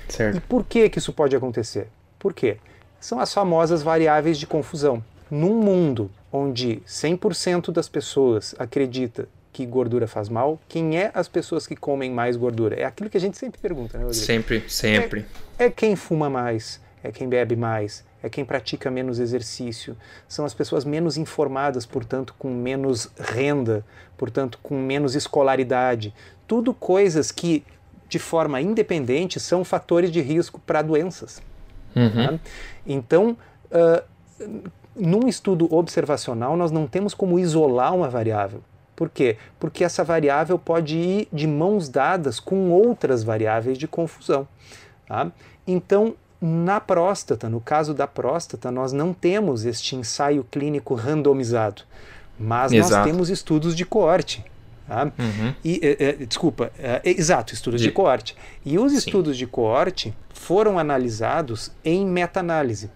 Certo. 0.08 0.38
E 0.38 0.40
por 0.40 0.64
que, 0.64 0.88
que 0.88 0.98
isso 0.98 1.12
pode 1.12 1.34
acontecer? 1.36 1.88
Por 2.18 2.32
quê? 2.32 2.56
São 3.00 3.20
as 3.20 3.32
famosas 3.32 3.82
variáveis 3.82 4.38
de 4.38 4.46
confusão. 4.46 5.02
Num 5.30 5.60
mundo 5.60 6.10
onde 6.32 6.82
100% 6.86 7.72
das 7.72 7.88
pessoas 7.88 8.54
acredita 8.58 9.28
que 9.52 9.64
gordura 9.64 10.06
faz 10.06 10.28
mal, 10.28 10.60
quem 10.68 10.98
é 10.98 11.10
as 11.14 11.28
pessoas 11.28 11.66
que 11.66 11.74
comem 11.74 12.10
mais 12.10 12.36
gordura? 12.36 12.78
É 12.78 12.84
aquilo 12.84 13.08
que 13.08 13.16
a 13.16 13.20
gente 13.20 13.38
sempre 13.38 13.58
pergunta, 13.60 13.96
né, 13.96 14.04
Rodrigo? 14.04 14.24
Sempre, 14.24 14.62
sempre. 14.68 15.24
É, 15.58 15.64
é 15.64 15.70
quem 15.70 15.96
fuma 15.96 16.28
mais, 16.28 16.80
é 17.02 17.10
quem 17.10 17.28
bebe 17.28 17.56
mais, 17.56 18.04
é 18.26 18.30
quem 18.30 18.44
pratica 18.44 18.90
menos 18.90 19.18
exercício, 19.18 19.96
são 20.28 20.44
as 20.44 20.54
pessoas 20.54 20.84
menos 20.84 21.16
informadas, 21.16 21.86
portanto, 21.86 22.34
com 22.38 22.50
menos 22.50 23.10
renda, 23.18 23.84
portanto, 24.16 24.58
com 24.62 24.78
menos 24.78 25.14
escolaridade. 25.14 26.14
Tudo 26.46 26.74
coisas 26.74 27.30
que, 27.30 27.64
de 28.08 28.18
forma 28.18 28.60
independente, 28.60 29.38
são 29.40 29.64
fatores 29.64 30.10
de 30.10 30.20
risco 30.20 30.60
para 30.60 30.82
doenças. 30.82 31.42
Uhum. 31.94 32.38
Tá? 32.38 32.40
Então, 32.86 33.36
uh, 33.70 34.62
num 34.94 35.28
estudo 35.28 35.72
observacional, 35.72 36.56
nós 36.56 36.70
não 36.70 36.86
temos 36.86 37.14
como 37.14 37.38
isolar 37.38 37.94
uma 37.94 38.08
variável. 38.08 38.62
Por 38.94 39.10
quê? 39.10 39.36
Porque 39.60 39.84
essa 39.84 40.02
variável 40.02 40.58
pode 40.58 40.96
ir 40.96 41.28
de 41.30 41.46
mãos 41.46 41.88
dadas 41.88 42.40
com 42.40 42.70
outras 42.70 43.22
variáveis 43.22 43.76
de 43.76 43.86
confusão. 43.86 44.48
Tá? 45.06 45.30
Então, 45.66 46.14
na 46.46 46.80
próstata, 46.80 47.48
no 47.48 47.60
caso 47.60 47.92
da 47.92 48.06
próstata, 48.06 48.70
nós 48.70 48.92
não 48.92 49.12
temos 49.12 49.64
este 49.64 49.96
ensaio 49.96 50.44
clínico 50.44 50.94
randomizado, 50.94 51.82
mas 52.38 52.70
Exato. 52.70 52.94
nós 52.94 53.04
temos 53.04 53.30
estudos 53.30 53.74
de 53.74 53.84
coorte. 53.84 54.44
Tá? 54.86 55.04
Uhum. 55.18 55.54
E, 55.64 55.80
é, 55.82 56.04
é, 56.04 56.12
desculpa, 56.12 56.70
é, 56.78 57.02
exato, 57.04 57.52
estudos 57.52 57.80
de, 57.80 57.88
de 57.88 57.92
coorte. 57.92 58.36
E 58.64 58.78
os 58.78 58.92
Sim. 58.92 58.98
estudos 58.98 59.36
de 59.36 59.44
coorte 59.44 60.14
foram 60.32 60.78
analisados 60.78 61.72
em 61.84 62.06
meta-análise. 62.06 62.90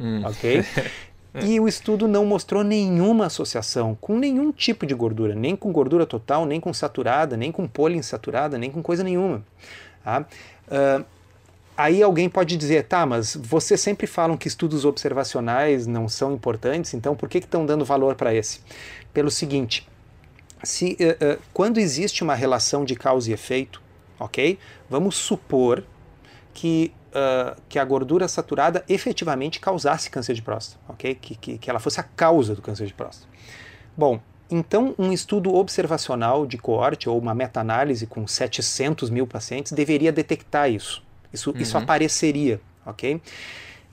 Hum. 0.00 0.22
Ok? 0.24 0.64
e 1.42 1.60
o 1.60 1.66
estudo 1.66 2.06
não 2.06 2.26
mostrou 2.26 2.62
nenhuma 2.62 3.26
associação 3.26 3.96
com 4.00 4.18
nenhum 4.18 4.52
tipo 4.52 4.84
de 4.84 4.94
gordura, 4.94 5.34
nem 5.34 5.56
com 5.56 5.72
gordura 5.72 6.04
total, 6.04 6.44
nem 6.44 6.60
com 6.60 6.72
saturada, 6.72 7.36
nem 7.36 7.52
com 7.52 7.66
poliinsaturada, 7.66 8.58
nem 8.58 8.70
com 8.70 8.82
coisa 8.82 9.02
nenhuma. 9.02 9.42
Tá? 10.04 10.26
Uh, 10.66 11.04
aí 11.76 12.02
alguém 12.02 12.28
pode 12.28 12.56
dizer, 12.56 12.84
tá, 12.84 13.06
mas 13.06 13.36
vocês 13.36 13.80
sempre 13.80 14.06
falam 14.06 14.36
que 14.36 14.48
estudos 14.48 14.84
observacionais 14.84 15.86
não 15.86 16.08
são 16.08 16.34
importantes, 16.34 16.94
então 16.94 17.16
por 17.16 17.28
que 17.28 17.38
estão 17.38 17.64
dando 17.64 17.84
valor 17.84 18.14
para 18.14 18.34
esse? 18.34 18.60
Pelo 19.12 19.30
seguinte, 19.30 19.88
se, 20.62 20.96
uh, 21.00 21.34
uh, 21.34 21.38
quando 21.52 21.78
existe 21.78 22.22
uma 22.22 22.34
relação 22.34 22.84
de 22.84 22.94
causa 22.94 23.30
e 23.30 23.32
efeito, 23.32 23.80
ok? 24.18 24.58
Vamos 24.88 25.16
supor 25.16 25.84
que, 26.52 26.92
uh, 27.08 27.60
que 27.68 27.78
a 27.78 27.84
gordura 27.84 28.28
saturada 28.28 28.84
efetivamente 28.88 29.60
causasse 29.60 30.10
câncer 30.10 30.34
de 30.34 30.42
próstata, 30.42 30.80
ok? 30.88 31.14
Que, 31.14 31.34
que, 31.34 31.58
que 31.58 31.70
ela 31.70 31.78
fosse 31.78 32.00
a 32.00 32.02
causa 32.02 32.54
do 32.54 32.62
câncer 32.62 32.86
de 32.86 32.94
próstata. 32.94 33.28
Bom, 33.96 34.20
então 34.50 34.94
um 34.98 35.12
estudo 35.12 35.54
observacional 35.54 36.46
de 36.46 36.58
coorte 36.58 37.08
ou 37.08 37.18
uma 37.18 37.34
meta-análise 37.34 38.06
com 38.06 38.26
700 38.26 39.10
mil 39.10 39.26
pacientes 39.26 39.72
deveria 39.72 40.12
detectar 40.12 40.70
isso. 40.70 41.02
Isso, 41.32 41.50
uhum. 41.50 41.56
isso 41.56 41.78
apareceria, 41.78 42.60
ok? 42.84 43.20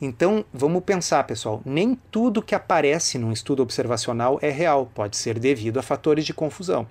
Então, 0.01 0.45
vamos 0.53 0.83
pensar, 0.83 1.25
pessoal, 1.25 1.61
nem 1.65 1.93
tudo 2.09 2.41
que 2.41 2.55
aparece 2.55 3.17
num 3.17 3.33
estudo 3.33 3.61
observacional 3.61 4.39
é 4.41 4.49
real, 4.49 4.89
pode 4.93 5.17
ser 5.17 5.37
devido 5.37 5.77
a 5.77 5.83
fatores 5.83 6.25
de 6.25 6.33
confusão, 6.33 6.87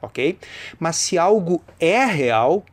ok? 0.00 0.38
Mas 0.78 0.96
se 0.96 1.18
algo 1.18 1.62
é 1.78 2.04
real, 2.04 2.64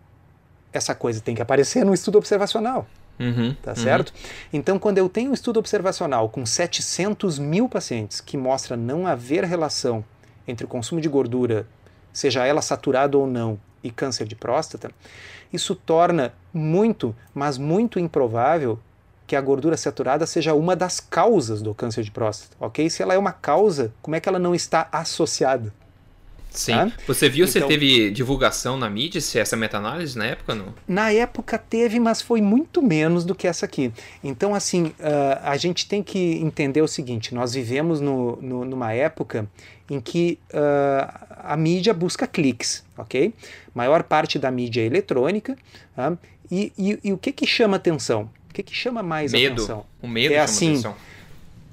essa 0.71 0.93
coisa 0.93 1.21
tem 1.21 1.35
que 1.35 1.41
aparecer 1.41 1.85
no 1.85 1.93
estudo 1.93 2.17
observacional. 2.17 2.87
Uhum, 3.19 3.55
tá 3.61 3.71
uhum. 3.71 3.77
certo? 3.77 4.13
Então, 4.51 4.77
quando 4.77 4.97
eu 4.97 5.07
tenho 5.07 5.31
um 5.31 5.33
estudo 5.33 5.57
observacional 5.57 6.27
com 6.27 6.45
700 6.45 7.39
mil 7.39 7.69
pacientes 7.69 8.19
que 8.19 8.35
mostra 8.35 8.75
não 8.75 9.07
haver 9.07 9.45
relação 9.45 10.03
entre 10.47 10.65
o 10.65 10.67
consumo 10.67 10.99
de 10.99 11.07
gordura, 11.07 11.65
seja 12.11 12.45
ela 12.45 12.61
saturada 12.61 13.17
ou 13.17 13.25
não, 13.25 13.59
e 13.85 13.91
câncer 13.91 14.27
de 14.27 14.35
próstata, 14.35 14.89
isso 15.53 15.75
torna 15.75 16.33
muito, 16.51 17.15
mas 17.33 17.57
muito 17.57 17.99
improvável 17.99 18.79
que 19.27 19.35
a 19.35 19.41
gordura 19.41 19.77
saturada 19.77 20.25
seja 20.25 20.53
uma 20.53 20.75
das 20.75 20.99
causas 20.99 21.61
do 21.61 21.73
câncer 21.73 22.03
de 22.03 22.11
próstata, 22.11 22.55
ok? 22.59 22.89
Se 22.89 23.01
ela 23.01 23.13
é 23.13 23.17
uma 23.17 23.31
causa, 23.31 23.93
como 24.01 24.15
é 24.15 24.19
que 24.19 24.27
ela 24.27 24.39
não 24.39 24.53
está 24.53 24.87
associada? 24.91 25.71
Sim. 26.55 26.73
Tá? 26.73 26.91
Você 27.07 27.29
viu 27.29 27.45
então, 27.45 27.61
se 27.61 27.67
teve 27.67 28.09
divulgação 28.11 28.77
na 28.77 28.89
mídia, 28.89 29.19
se 29.21 29.37
essa 29.37 29.55
meta-análise 29.55 30.17
na 30.17 30.25
época 30.25 30.55
não? 30.55 30.73
Na 30.87 31.11
época 31.11 31.57
teve, 31.57 31.99
mas 31.99 32.21
foi 32.21 32.41
muito 32.41 32.81
menos 32.81 33.25
do 33.25 33.35
que 33.35 33.47
essa 33.47 33.65
aqui. 33.65 33.91
Então, 34.23 34.55
assim, 34.55 34.85
uh, 34.85 34.93
a 35.43 35.57
gente 35.57 35.87
tem 35.87 36.01
que 36.01 36.35
entender 36.35 36.81
o 36.81 36.87
seguinte: 36.87 37.35
nós 37.35 37.53
vivemos 37.53 37.99
no, 37.99 38.37
no, 38.41 38.65
numa 38.65 38.93
época 38.93 39.47
em 39.89 39.99
que 39.99 40.39
uh, 40.51 41.27
a 41.43 41.55
mídia 41.57 41.93
busca 41.93 42.25
cliques, 42.25 42.83
ok? 42.97 43.33
Maior 43.73 44.03
parte 44.03 44.39
da 44.39 44.49
mídia 44.49 44.81
é 44.81 44.85
eletrônica. 44.85 45.57
Uh, 45.97 46.17
e, 46.49 46.71
e, 46.77 46.99
e, 47.03 47.13
o 47.13 47.17
que, 47.17 47.31
que 47.31 47.45
chama 47.47 47.77
atenção? 47.77 48.29
O 48.49 48.53
que, 48.53 48.63
que 48.63 48.75
chama 48.75 49.03
mais 49.03 49.31
medo. 49.31 49.63
atenção? 49.63 49.85
O 50.01 50.07
medo 50.07 50.33
é 50.33 50.39
assim, 50.39 50.73
atenção 50.73 50.95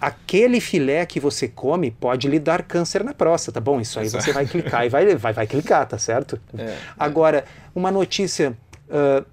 aquele 0.03 0.61
filé 0.61 1.07
que 1.07 1.21
você 1.21 1.47
come 1.47 1.93
pode 1.93 2.27
lhe 2.27 2.41
dar 2.41 2.65
câncer 2.65 3.05
na 3.05 3.15
próstata. 3.15 3.61
Bom, 3.61 3.81
isso 3.81 4.01
aí 4.01 4.09
você 4.09 4.33
vai 4.33 4.45
clicar 4.45 4.85
e 4.85 4.89
vai, 4.89 5.15
vai, 5.15 5.33
vai 5.33 5.47
clicar, 5.47 5.87
tá 5.87 5.97
certo? 5.97 6.41
É, 6.59 6.63
é. 6.63 6.79
Agora, 6.99 7.45
uma 7.73 7.89
notícia: 7.93 8.57
uh, 8.89 9.25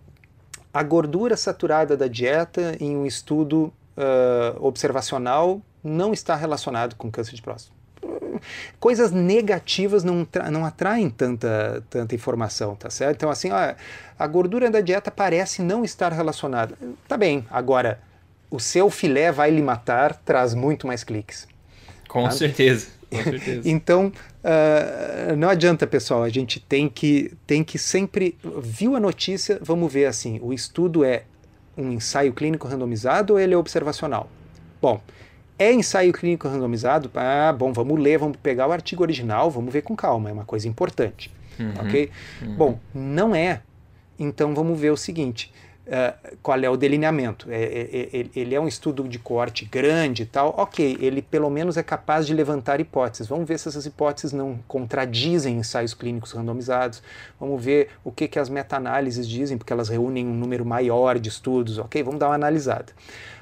a 0.71 0.83
gordura 0.83 1.35
saturada 1.35 1.97
da 1.97 2.07
dieta 2.07 2.77
em 2.79 2.95
um 2.95 3.07
estudo 3.07 3.73
uh, 3.97 4.63
observacional 4.63 5.59
não 5.83 6.13
está 6.13 6.35
relacionado 6.35 6.95
com 6.95 7.09
câncer 7.09 7.33
de 7.33 7.41
próstata. 7.41 7.75
Coisas 8.79 9.11
negativas 9.11 10.03
não, 10.03 10.25
não 10.51 10.65
atraem 10.65 11.09
tanta, 11.09 11.83
tanta 11.89 12.13
informação, 12.13 12.75
tá 12.75 12.89
certo? 12.89 13.17
Então, 13.17 13.29
assim, 13.29 13.49
ó, 13.51 13.73
a 14.17 14.27
gordura 14.27 14.69
da 14.69 14.81
dieta 14.81 15.09
parece 15.09 15.61
não 15.61 15.83
estar 15.83 16.13
relacionada. 16.13 16.77
Tá 17.07 17.17
bem, 17.17 17.45
agora 17.49 17.99
o 18.49 18.59
seu 18.59 18.89
filé 18.89 19.31
vai 19.31 19.51
lhe 19.51 19.61
matar 19.61 20.15
traz 20.15 20.53
muito 20.53 20.87
mais 20.87 21.03
cliques. 21.03 21.47
Com 22.07 22.23
tá? 22.23 22.31
certeza. 22.31 22.87
Com 23.09 23.23
certeza. 23.23 23.69
então, 23.69 24.11
uh, 24.43 25.35
não 25.35 25.49
adianta, 25.49 25.87
pessoal, 25.87 26.23
a 26.23 26.29
gente 26.29 26.59
tem 26.59 26.87
que, 26.87 27.33
tem 27.45 27.63
que 27.63 27.77
sempre. 27.77 28.37
Viu 28.61 28.95
a 28.95 28.99
notícia, 28.99 29.59
vamos 29.61 29.91
ver 29.91 30.05
assim: 30.05 30.39
o 30.41 30.53
estudo 30.53 31.03
é 31.03 31.23
um 31.77 31.91
ensaio 31.91 32.33
clínico 32.33 32.67
randomizado 32.67 33.33
ou 33.33 33.39
ele 33.39 33.53
é 33.53 33.57
observacional? 33.57 34.29
Bom, 34.81 35.01
é 35.57 35.73
ensaio 35.73 36.13
clínico 36.13 36.47
randomizado? 36.47 37.11
Ah, 37.15 37.53
bom, 37.57 37.73
vamos 37.73 37.99
ler, 37.99 38.17
vamos 38.17 38.37
pegar 38.37 38.67
o 38.67 38.71
artigo 38.71 39.03
original, 39.03 39.49
vamos 39.51 39.73
ver 39.73 39.81
com 39.81 39.95
calma, 39.95 40.29
é 40.29 40.33
uma 40.33 40.45
coisa 40.45 40.67
importante. 40.67 41.31
Uhum, 41.59 41.73
ok? 41.81 42.09
Uhum. 42.41 42.55
Bom, 42.55 42.79
não 42.93 43.35
é. 43.35 43.61
Então 44.17 44.53
vamos 44.55 44.79
ver 44.79 44.91
o 44.91 44.97
seguinte: 44.97 45.51
uh, 45.89 46.37
qual 46.41 46.59
é 46.59 46.69
o 46.69 46.77
delineamento. 46.77 47.47
É, 47.49 47.63
é, 47.63 48.19
é, 48.19 48.25
ele 48.35 48.55
é 48.55 48.59
um 48.59 48.67
estudo 48.67 49.07
de 49.07 49.19
corte 49.19 49.65
grande 49.65 50.23
e 50.23 50.25
tal, 50.25 50.53
ok, 50.57 50.97
ele 51.01 51.21
pelo 51.21 51.49
menos 51.49 51.77
é 51.77 51.83
capaz 51.83 52.25
de 52.27 52.33
levantar 52.33 52.79
hipóteses. 52.79 53.27
Vamos 53.27 53.47
ver 53.47 53.59
se 53.59 53.67
essas 53.67 53.85
hipóteses 53.85 54.31
não 54.31 54.59
contradizem 54.67 55.57
ensaios 55.57 55.93
clínicos 55.93 56.31
randomizados, 56.31 57.01
vamos 57.39 57.63
ver 57.63 57.89
o 58.03 58.11
que, 58.11 58.27
que 58.27 58.39
as 58.39 58.49
meta-análises 58.49 59.27
dizem, 59.27 59.57
porque 59.57 59.73
elas 59.73 59.89
reúnem 59.89 60.27
um 60.27 60.33
número 60.33 60.65
maior 60.65 61.19
de 61.19 61.29
estudos, 61.29 61.77
ok? 61.77 62.03
Vamos 62.03 62.19
dar 62.19 62.27
uma 62.27 62.35
analisada. 62.35 62.93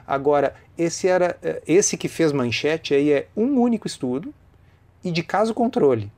Agora, 0.08 0.56
esse, 0.78 1.08
era, 1.08 1.38
eh, 1.43 1.62
esse 1.68 1.98
que 1.98 2.08
fez 2.08 2.32
manchete 2.32 2.93
aí 2.93 3.12
é 3.12 3.28
um 3.36 3.60
único 3.60 3.88
estudo 3.88 4.34
e 5.04 5.12
de 5.12 5.22
caso 5.22 5.54
controle 5.54 6.10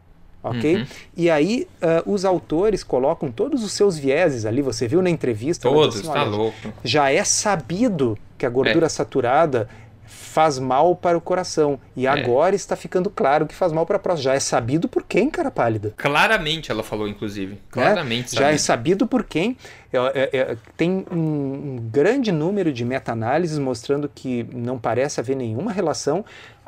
ok? 0.44 0.78
Uhum. 0.78 0.86
E 1.16 1.30
aí 1.30 1.68
uh, 1.82 2.12
os 2.12 2.26
autores 2.26 2.84
colocam 2.84 3.32
todos 3.32 3.64
os 3.64 3.72
seus 3.72 3.98
vieses 3.98 4.46
ali, 4.46 4.62
você 4.62 4.88
viu 4.88 5.02
na 5.02 5.10
entrevista. 5.10 5.70
Todos, 5.70 6.00
assim, 6.00 6.12
tá 6.12 6.24
louco. 6.24 6.74
Já 6.84 7.12
é 7.12 7.24
sabido 7.24 8.18
que 8.38 8.46
a 8.46 8.50
gordura 8.50 8.86
é. 8.86 8.90
saturada 8.90 9.68
faz 10.10 10.58
mal 10.58 10.96
para 10.96 11.18
o 11.18 11.22
coração. 11.22 11.80
E 11.96 12.08
é. 12.08 12.10
agora 12.10 12.56
está 12.56 12.76
ficando 12.76 13.10
claro 13.10 13.46
que 13.46 13.54
faz 13.54 13.72
mal 13.72 13.86
para 13.86 13.98
a 13.98 14.00
próstata. 14.00 14.24
Já 14.24 14.34
é 14.34 14.40
sabido 14.40 14.88
por 14.88 15.04
quem, 15.04 15.30
cara 15.30 15.52
pálida? 15.52 15.94
Claramente 15.98 16.72
ela 16.72 16.84
falou, 16.84 17.08
inclusive. 17.08 17.54
Né? 17.54 17.60
Claramente. 17.70 18.36
É? 18.36 18.40
Já 18.40 18.52
é 18.52 18.58
sabido 18.58 19.06
por 19.06 19.24
quem. 19.24 19.58
É, 19.92 19.98
é, 19.98 20.38
é, 20.38 20.58
tem 20.78 21.06
um, 21.12 21.16
um 21.16 21.90
grande 21.92 22.32
número 22.32 22.72
de 22.72 22.86
meta-análises 22.86 23.58
mostrando 23.60 24.10
que 24.14 24.48
não 24.54 24.80
parece 24.80 25.20
haver 25.20 25.36
nenhuma 25.36 25.72
relação. 25.72 26.24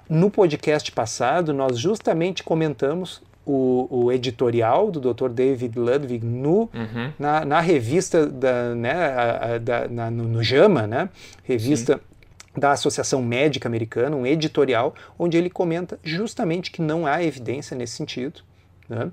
No 0.09 0.29
podcast 0.29 0.91
passado, 0.91 1.53
nós 1.53 1.79
justamente 1.79 2.43
comentamos 2.43 3.21
o, 3.45 3.87
o, 3.89 4.11
editorial 4.11 4.91
do 4.91 5.13
Dr. 5.13 5.29
David 5.29 5.77
Ludwig 5.77 6.25
no, 6.25 6.69
uhum. 6.73 7.11
na, 7.17 7.43
na, 7.43 7.59
revista 7.59 8.25
da, 8.25 8.75
né, 8.75 8.91
a, 8.93 9.53
a, 9.53 9.57
da, 9.57 9.87
na, 9.87 10.11
no, 10.11 10.23
no, 10.25 10.43
JAMA, 10.43 10.85
né, 10.85 11.09
revista 11.43 11.95
Sim. 11.95 12.59
da 12.59 12.71
Associação 12.71 13.21
Médica 13.21 13.67
Americana, 13.67 14.15
um 14.15 14.25
editorial 14.25 14.93
onde 15.17 15.37
ele 15.37 15.49
comenta 15.49 15.99
justamente 16.03 16.71
que 16.71 16.81
não 16.81 17.05
há 17.05 17.23
evidência 17.23 17.75
nesse 17.75 17.93
sentido. 17.93 18.41
Né? 18.87 19.09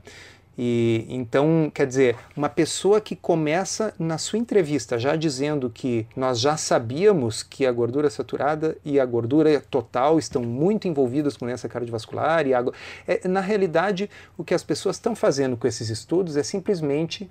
E 0.61 1.07
então, 1.09 1.71
quer 1.73 1.87
dizer, 1.87 2.17
uma 2.37 2.49
pessoa 2.49 3.01
que 3.01 3.15
começa 3.15 3.95
na 3.97 4.19
sua 4.19 4.41
entrevista 4.41 4.99
já 4.99 5.15
dizendo 5.15 5.71
que 5.71 6.05
nós 6.17 6.41
já 6.41 6.57
sabíamos 6.57 7.45
que 7.45 7.65
a 7.65 7.71
gordura 7.71 8.11
saturada 8.11 8.77
e 8.85 8.99
a 8.99 9.07
gordura 9.07 9.61
total 9.71 10.19
estão 10.19 10.43
muito 10.43 10.89
envolvidas 10.89 11.37
com 11.37 11.47
doença 11.47 11.69
cardiovascular 11.69 12.45
e 12.45 12.55
a... 12.55 12.65
é, 13.07 13.29
na 13.29 13.41
realidade 13.41 14.11
o 14.37 14.43
que 14.43 14.53
as 14.53 14.65
pessoas 14.65 14.97
estão 14.97 15.15
fazendo 15.15 15.57
com 15.57 15.69
esses 15.69 15.91
estudos 15.91 16.37
é 16.37 16.43
simplesmente 16.43 17.31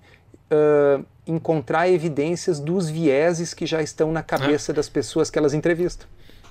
uh, 0.49 1.03
encontrar 1.25 1.89
evidências 1.89 2.61
dos 2.61 2.89
vieses 2.89 3.53
que 3.53 3.65
já 3.65 3.81
estão 3.81 4.09
na 4.09 4.23
cabeça 4.23 4.71
ah. 4.71 4.75
das 4.75 4.87
pessoas 4.87 5.29
que 5.29 5.37
elas 5.37 5.53
entrevistam. 5.53 6.07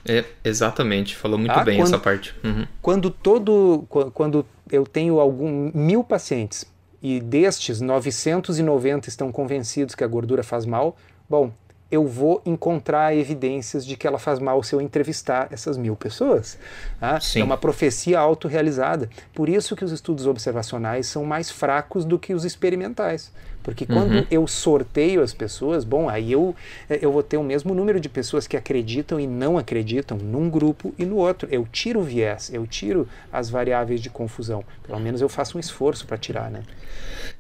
É, 0.09 0.25
exatamente, 0.45 1.17
falou 1.17 1.39
muito 1.39 1.53
ah, 1.53 1.65
bem 1.65 1.79
quando, 1.79 1.87
essa 1.87 1.99
parte. 1.99 2.35
Uhum. 2.43 2.67
Quando 2.81 3.11
todo, 3.11 3.85
quando 4.15 4.47
eu 4.71 4.85
tenho 4.87 5.21
algum 5.21 5.71
mil 5.75 6.03
pacientes 6.03 6.65
e 7.03 7.21
destes 7.21 7.81
990 7.81 9.09
estão 9.09 9.31
convencidos 9.31 9.95
que 9.95 10.03
a 10.03 10.07
gordura 10.07 10.43
faz 10.43 10.65
mal, 10.67 10.97
bom, 11.29 11.53
eu 11.91 12.07
vou 12.07 12.43
encontrar 12.45 13.17
evidências 13.17 13.87
de 13.87 13.97
que 13.97 14.07
ela 14.07 14.19
faz 14.19 14.41
mal 14.41 14.63
se 14.63 14.75
eu 14.75 14.81
entrevistar 14.81 15.49
essas 15.53 15.77
mil 15.77 15.95
pessoas. 15.95 16.59
Tá? 16.99 17.19
É 17.37 17.45
uma 17.45 17.57
profecia 17.57 18.19
autorrealizada. 18.19 19.09
Por 19.33 19.49
isso 19.49 19.77
que 19.77 19.85
os 19.85 19.93
estudos 19.93 20.27
observacionais 20.27 21.07
são 21.07 21.25
mais 21.25 21.49
fracos 21.49 22.05
do 22.05 22.19
que 22.19 22.35
os 22.35 22.45
experimentais. 22.45 23.33
Porque 23.67 23.85
quando 23.85 24.13
uhum. 24.13 24.27
eu 24.31 24.47
sorteio 24.47 25.21
as 25.21 25.35
pessoas, 25.35 25.83
bom, 25.83 26.09
aí 26.09 26.31
eu, 26.31 26.55
eh, 26.89 27.01
eu 27.03 27.11
vou 27.11 27.21
ter 27.21 27.37
o 27.37 27.43
mesmo 27.43 27.75
número 27.75 27.99
de 27.99 28.09
pessoas 28.09 28.47
que 28.47 28.57
acreditam 28.57 29.19
e 29.19 29.27
não 29.27 29.59
acreditam 29.59 30.17
num 30.17 30.49
grupo 30.49 30.95
e 30.97 31.05
no 31.05 31.17
outro. 31.17 31.49
Eu 31.51 31.67
tiro 31.73 31.99
o 31.99 32.05
viés, 32.05 32.49
eu 32.55 32.65
tiro 32.65 33.09
as 33.33 33.51
variáveis 33.51 34.01
de 34.01 34.09
confusão. 34.09 34.63
Pelo 34.87 35.01
menos 35.01 35.21
eu 35.21 35.29
faço 35.29 35.57
um 35.57 35.61
esforço 35.61 36.07
para 36.07 36.17
tirar, 36.17 36.49
né? 36.49 36.63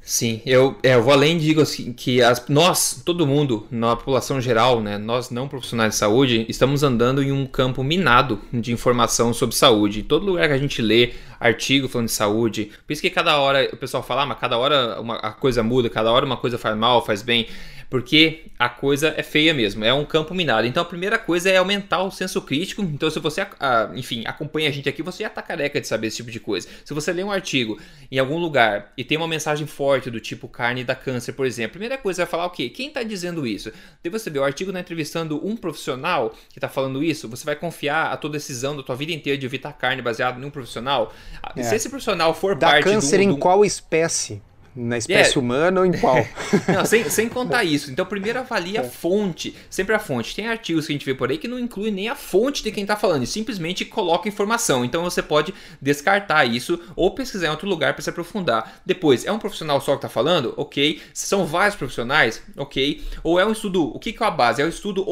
Sim, 0.03 0.41
eu, 0.45 0.77
é, 0.83 0.95
eu 0.95 1.03
vou 1.03 1.12
além 1.12 1.39
digo 1.39 1.61
assim, 1.61 1.93
que 1.93 2.20
as, 2.20 2.45
nós, 2.49 3.03
todo 3.05 3.24
mundo, 3.24 3.66
na 3.70 3.95
população 3.95 4.41
geral, 4.41 4.81
né, 4.81 4.99
nós 4.99 5.31
não 5.31 5.47
profissionais 5.47 5.93
de 5.93 5.97
saúde, 5.97 6.45
estamos 6.49 6.83
andando 6.83 7.22
em 7.22 7.31
um 7.31 7.47
campo 7.47 7.85
minado 7.85 8.41
de 8.53 8.72
informação 8.72 9.33
sobre 9.33 9.55
saúde. 9.55 10.01
Em 10.01 10.05
todo 10.05 10.27
lugar 10.27 10.49
que 10.49 10.55
a 10.55 10.59
gente 10.59 10.83
lê 10.83 11.12
artigo 11.39 11.89
falando 11.89 12.09
de 12.09 12.12
saúde, 12.12 12.72
por 12.87 12.93
isso 12.93 13.03
que 13.03 13.11
cada 13.11 13.39
hora 13.39 13.68
o 13.72 13.76
pessoal 13.76 14.03
fala, 14.03 14.22
ah, 14.22 14.26
mas 14.26 14.39
cada 14.39 14.57
hora 14.59 15.01
uma, 15.01 15.16
a 15.16 15.32
coisa 15.32 15.62
muda, 15.62 15.89
cada 15.91 16.11
hora 16.11 16.24
uma 16.24 16.37
coisa 16.37 16.59
faz 16.59 16.76
mal, 16.76 17.05
faz 17.05 17.22
bem 17.22 17.47
porque 17.89 18.47
a 18.59 18.68
coisa 18.68 19.14
é 19.16 19.22
feia 19.22 19.55
mesmo, 19.55 19.84
é 19.84 19.93
um 19.93 20.05
campo 20.05 20.34
minado. 20.34 20.66
Então 20.66 20.82
a 20.82 20.87
primeira 20.87 21.18
coisa 21.18 21.51
é 21.51 21.57
aumentar 21.57 22.03
o 22.03 22.11
senso 22.11 22.43
crítico. 22.43 22.82
Então 22.82 23.09
se 23.11 23.18
você, 23.18 23.47
enfim, 23.95 24.24
acompanha 24.26 24.68
a 24.68 24.72
gente 24.72 24.89
aqui, 24.89 25.03
você 25.03 25.22
já 25.22 25.30
tá 25.30 25.43
careca 25.43 25.80
de 25.80 25.87
saber 25.87 26.09
esse 26.09 26.16
tipo 26.16 26.30
de 26.30 26.41
coisa. 26.41 26.68
Se 26.84 26.93
você 26.93 27.12
lê 27.12 27.22
um 27.22 27.30
artigo 27.30 27.78
em 28.11 28.18
algum 28.18 28.39
lugar 28.39 28.93
e 28.97 29.05
tem 29.05 29.16
uma 29.16 29.28
mensagem 29.28 29.66
forte 29.66 30.11
do 30.11 30.20
tipo 30.20 30.49
carne 30.49 30.84
dá 30.84 30.95
câncer, 30.95 31.32
por 31.32 31.47
exemplo, 31.47 31.70
a 31.70 31.72
primeira 31.72 31.99
coisa 31.99 32.22
é 32.24 32.26
falar 32.26 32.47
o 32.47 32.51
quê? 32.51 32.68
Quem 32.68 32.91
tá 32.91 33.03
dizendo 33.03 33.47
isso? 33.47 33.72
Daí 34.03 34.11
você 34.11 34.30
vê 34.30 34.39
o 34.39 34.45
artigo 34.45 34.72
tá 34.72 34.80
entrevistando 34.80 35.47
um 35.47 35.57
profissional 35.57 36.34
que 36.53 36.59
tá 36.59 36.68
falando 36.68 37.03
isso, 37.03 37.28
você 37.28 37.45
vai 37.45 37.57
confiar 37.57 38.12
a 38.12 38.16
tua 38.16 38.30
decisão 38.30 38.76
da 38.76 38.82
tua 38.82 38.97
vida 38.97 39.12
inteira 39.12 39.39
de 39.39 39.47
evitar 39.47 39.72
carne 39.72 40.03
baseado 40.03 40.43
em 40.43 40.45
um 40.45 40.51
profissional? 40.51 41.14
É. 41.55 41.62
Se 41.62 41.74
esse 41.74 41.89
profissional 41.89 42.35
for 42.35 42.55
dá 42.55 42.68
parte 42.68 42.85
câncer 42.85 43.18
do, 43.18 43.22
em 43.22 43.37
qual 43.37 43.64
espécie? 43.64 44.43
Na 44.77 44.99
espécie 44.99 45.37
é. 45.37 45.41
humana 45.41 45.81
ou 45.81 45.87
em 45.87 45.93
qual? 45.93 46.16
não, 46.68 46.85
sem, 46.85 47.09
sem 47.09 47.31
contar 47.31 47.64
isso. 47.64 47.91
Então, 47.91 48.05
primeiro 48.05 48.39
avalia 48.39 48.83
a 48.83 48.85
é. 48.85 48.89
fonte. 48.89 49.57
Sempre 49.70 49.95
a 49.95 49.99
fonte. 49.99 50.37
Tem 50.37 50.47
artigos 50.47 50.87
que 50.87 50.93
a 50.93 50.95
gente 50.95 51.07
vê 51.07 51.14
por 51.14 51.31
aí 51.31 51.39
que 51.39 51.49
não 51.49 51.59
inclui 51.59 51.91
nem 51.91 52.11
a 52.11 52.14
fonte 52.14 52.62
de 52.62 52.70
quem 52.70 52.83
está 52.83 52.95
falando 52.95 53.22
e 53.22 53.27
simplesmente 53.27 53.87
coloca 53.87 54.29
informação. 54.29 54.85
Então, 54.85 55.03
você 55.03 55.22
pode 55.22 55.55
descartar 55.81 56.45
isso 56.45 56.79
ou 56.95 57.11
pesquisar 57.12 57.47
em 57.47 57.51
outro 57.51 57.66
lugar 57.66 57.95
para 57.95 58.03
se 58.03 58.11
aprofundar. 58.11 58.83
Depois, 58.85 59.24
é 59.24 59.33
um 59.33 59.39
profissional 59.39 59.81
só 59.81 59.93
que 59.93 59.99
está 59.99 60.09
falando? 60.11 60.53
Ok. 60.59 61.01
São 61.14 61.47
vários 61.47 61.74
profissionais? 61.74 62.43
Ok. 62.57 63.03
Ou 63.22 63.41
é 63.41 63.47
um 63.47 63.53
estudo. 63.53 63.83
O 63.83 63.99
que, 63.99 64.12
que 64.12 64.22
é 64.22 64.27
a 64.27 64.31
base? 64.31 64.61
É 64.61 64.64
o 64.66 64.68
estudo 64.68 65.07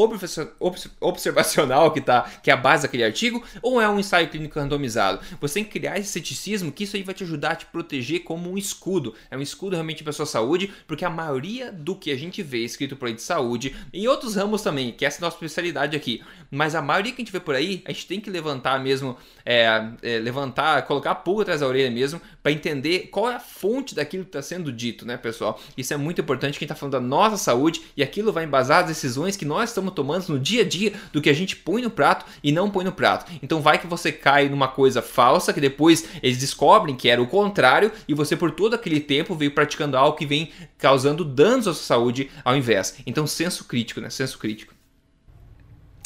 observacional 1.00 1.90
que, 1.90 2.02
tá, 2.02 2.30
que 2.42 2.50
é 2.50 2.52
a 2.52 2.56
base 2.58 2.82
daquele 2.82 3.04
artigo? 3.04 3.42
Ou 3.62 3.80
é 3.80 3.88
um 3.88 3.98
ensaio 3.98 4.28
clínico 4.28 4.60
randomizado? 4.60 5.20
Você 5.40 5.54
tem 5.54 5.64
que 5.64 5.78
criar 5.78 5.98
esse 5.98 6.10
ceticismo 6.10 6.70
que 6.70 6.84
isso 6.84 6.96
aí 6.96 7.02
vai 7.02 7.14
te 7.14 7.24
ajudar 7.24 7.52
a 7.52 7.56
te 7.56 7.66
proteger 7.66 8.24
como 8.24 8.50
um 8.50 8.58
escudo. 8.58 9.14
É 9.30 9.36
um 9.36 9.40
escudo 9.40 9.53
escudo 9.54 9.76
realmente 9.76 10.02
para 10.02 10.12
sua 10.12 10.26
saúde, 10.26 10.72
porque 10.86 11.04
a 11.04 11.10
maioria 11.10 11.72
do 11.72 11.94
que 11.94 12.10
a 12.10 12.16
gente 12.16 12.42
vê 12.42 12.58
escrito 12.58 12.96
por 12.96 13.08
aí 13.08 13.14
de 13.14 13.22
saúde, 13.22 13.74
em 13.92 14.06
outros 14.06 14.34
ramos 14.34 14.62
também, 14.62 14.92
que 14.92 15.04
essa 15.04 15.18
é 15.18 15.20
a 15.20 15.24
nossa 15.26 15.36
especialidade 15.36 15.96
aqui, 15.96 16.22
mas 16.50 16.74
a 16.74 16.82
maioria 16.82 17.12
que 17.12 17.22
a 17.22 17.24
gente 17.24 17.32
vê 17.32 17.40
por 17.40 17.54
aí, 17.54 17.82
a 17.86 17.92
gente 17.92 18.06
tem 18.06 18.20
que 18.20 18.30
levantar 18.30 18.80
mesmo, 18.80 19.16
é, 19.44 19.88
é, 20.02 20.18
levantar, 20.18 20.82
colocar 20.82 21.12
a 21.12 21.14
pulga 21.14 21.42
atrás 21.42 21.60
da 21.60 21.66
orelha 21.66 21.90
mesmo, 21.90 22.20
para 22.42 22.52
entender 22.52 23.08
qual 23.10 23.30
é 23.30 23.36
a 23.36 23.40
fonte 23.40 23.94
daquilo 23.94 24.24
que 24.24 24.28
está 24.28 24.42
sendo 24.42 24.72
dito, 24.72 25.06
né, 25.06 25.16
pessoal? 25.16 25.60
Isso 25.76 25.94
é 25.94 25.96
muito 25.96 26.20
importante, 26.20 26.58
quem 26.58 26.66
está 26.66 26.74
falando 26.74 26.92
da 26.92 27.00
nossa 27.00 27.36
saúde 27.36 27.82
e 27.96 28.02
aquilo 28.02 28.32
vai 28.32 28.44
embasar 28.44 28.82
as 28.82 28.88
decisões 28.88 29.36
que 29.36 29.44
nós 29.44 29.70
estamos 29.70 29.94
tomando 29.94 30.28
no 30.28 30.38
dia 30.38 30.62
a 30.62 30.64
dia 30.64 30.92
do 31.12 31.20
que 31.20 31.30
a 31.30 31.34
gente 31.34 31.56
põe 31.56 31.82
no 31.82 31.90
prato 31.90 32.26
e 32.42 32.52
não 32.52 32.70
põe 32.70 32.84
no 32.84 32.92
prato. 32.92 33.30
Então 33.42 33.60
vai 33.60 33.78
que 33.78 33.86
você 33.86 34.12
cai 34.12 34.48
numa 34.48 34.68
coisa 34.68 35.00
falsa 35.00 35.52
que 35.52 35.60
depois 35.60 36.06
eles 36.22 36.38
descobrem 36.38 36.96
que 36.96 37.08
era 37.08 37.22
o 37.22 37.26
contrário 37.26 37.90
e 38.08 38.14
você 38.14 38.36
por 38.36 38.50
todo 38.50 38.74
aquele 38.74 39.00
tempo 39.00 39.34
veio 39.44 39.54
praticando 39.54 39.96
algo 39.96 40.16
que 40.16 40.26
vem 40.26 40.50
causando 40.78 41.24
danos 41.24 41.68
à 41.68 41.74
sua 41.74 41.84
saúde 41.84 42.30
ao 42.44 42.56
invés. 42.56 42.96
Então, 43.06 43.26
senso 43.26 43.64
crítico, 43.64 44.00
né? 44.00 44.10
Senso 44.10 44.38
crítico. 44.38 44.74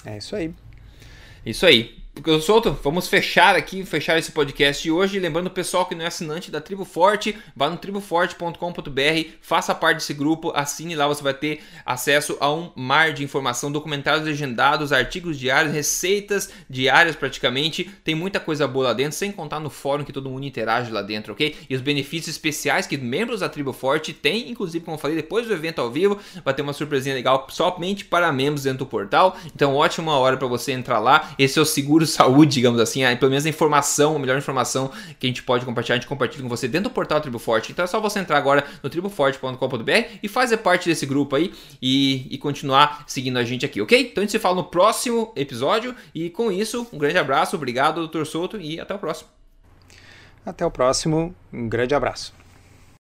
É 0.05 0.18
isso 0.18 0.34
aí. 0.36 0.55
Isso 1.45 1.66
aí. 1.66 1.97
Eu 2.27 2.41
solto, 2.41 2.77
vamos 2.83 3.07
fechar 3.07 3.55
aqui, 3.55 3.85
fechar 3.85 4.19
esse 4.19 4.33
podcast 4.33 4.83
de 4.83 4.91
hoje. 4.91 5.21
Lembrando 5.21 5.47
o 5.47 5.51
pessoal 5.51 5.87
que 5.87 5.95
não 5.95 6.05
é 6.05 6.09
assinante 6.09 6.51
da 6.51 6.61
Tribo 6.61 6.85
Forte, 6.85 7.37
vá 7.55 7.71
no 7.71 7.77
triboforte.com.br, 7.77 9.29
faça 9.41 9.75
parte 9.75 9.99
desse 9.99 10.14
grupo, 10.14 10.51
assine 10.55 10.97
lá, 10.97 11.07
você 11.07 11.23
vai 11.23 11.35
ter 11.35 11.61
acesso 11.87 12.37
a 12.41 12.53
um 12.53 12.71
mar 12.75 13.12
de 13.12 13.23
informação, 13.23 13.71
documentários 13.71 14.25
legendados, 14.25 14.93
artigos 14.93 15.39
diários, 15.39 15.73
receitas 15.73 16.51
diárias 16.69 17.14
praticamente. 17.14 17.89
Tem 18.03 18.14
muita 18.14 18.41
coisa 18.41 18.66
boa 18.66 18.89
lá 18.89 18.93
dentro, 18.93 19.16
sem 19.16 19.31
contar 19.31 19.61
no 19.61 19.71
fórum 19.71 20.03
que 20.03 20.12
todo 20.12 20.29
mundo 20.29 20.45
interage 20.45 20.91
lá 20.91 21.03
dentro, 21.03 21.33
ok? 21.35 21.57
E 21.71 21.75
os 21.75 21.81
benefícios 21.81 22.35
especiais 22.35 22.87
que 22.87 22.97
membros 22.97 23.41
da 23.41 23.49
Tribo 23.49 23.73
Forte 23.73 24.12
têm, 24.12 24.51
inclusive, 24.51 24.85
como 24.85 24.97
eu 24.97 25.01
falei, 25.01 25.16
depois 25.16 25.47
do 25.47 25.53
evento 25.53 25.81
ao 25.81 25.91
vivo, 25.91 26.19
vai 26.45 26.53
ter 26.53 26.62
uma 26.62 26.73
surpresinha 26.73 27.14
legal 27.14 27.47
somente 27.51 28.05
para 28.05 28.33
membros 28.33 28.64
dentro 28.64 28.81
do 28.81 28.87
portal. 28.87 29.37
Então, 29.55 29.77
ótima 29.77 30.19
hora 30.19 30.37
para 30.37 30.49
você 30.49 30.73
entrar 30.73 30.99
lá. 30.99 31.35
Esse 31.39 31.59
é 31.59 31.62
o 31.62 31.66
seguro 31.66 32.08
saúde, 32.09 32.55
digamos 32.55 32.81
assim, 32.81 33.01
pelo 33.17 33.31
menos 33.31 33.47
a 33.47 33.49
informação, 33.49 34.17
a 34.17 34.19
melhor 34.19 34.39
informação 34.39 34.91
que 35.19 35.27
a 35.27 35.29
gente 35.29 35.43
pode 35.43 35.65
compartilhar, 35.65 35.97
a 35.97 35.99
gente 35.99 36.09
compartilha 36.09 36.43
com 36.43 36.49
você 36.49 36.67
dentro 36.67 36.91
do 36.91 36.93
portal 36.93 37.21
Tribo 37.21 37.39
Forte. 37.39 37.73
Então 37.73 37.85
é 37.85 37.89
só 37.89 38.01
você 38.01 38.19
entrar 38.19 38.39
agora 38.39 38.65
no 38.83 38.91
triboforte.com.br 38.91 39.93
e 40.23 40.29
fazer 40.29 40.59
parte 40.59 40.89
desse 40.89 41.07
grupo 41.07 41.37
aí 41.37 41.53
e, 41.81 42.27
e 42.31 42.39
continuar 42.39 43.05
seguindo 43.07 43.39
a 43.39 43.45
gente 43.45 43.65
aqui, 43.65 43.81
ok? 43.81 44.01
Então 44.01 44.23
a 44.23 44.25
gente 44.25 44.33
se 44.33 44.39
fala 44.39 44.57
no 44.57 44.65
próximo 44.65 45.33
episódio 45.37 45.95
e 46.15 46.31
com 46.31 46.51
isso, 46.51 46.87
um 46.93 46.99
grande 46.99 47.19
abraço, 47.19 47.57
obrigado, 47.57 48.07
Dr. 48.07 48.25
Souto, 48.25 48.61
e 48.61 48.81
até 48.81 48.95
o 48.95 48.99
próximo. 48.99 49.29
Até 50.45 50.65
o 50.65 50.71
próximo, 50.71 51.35
um 51.53 51.69
grande 51.69 51.95
abraço. 51.95 52.38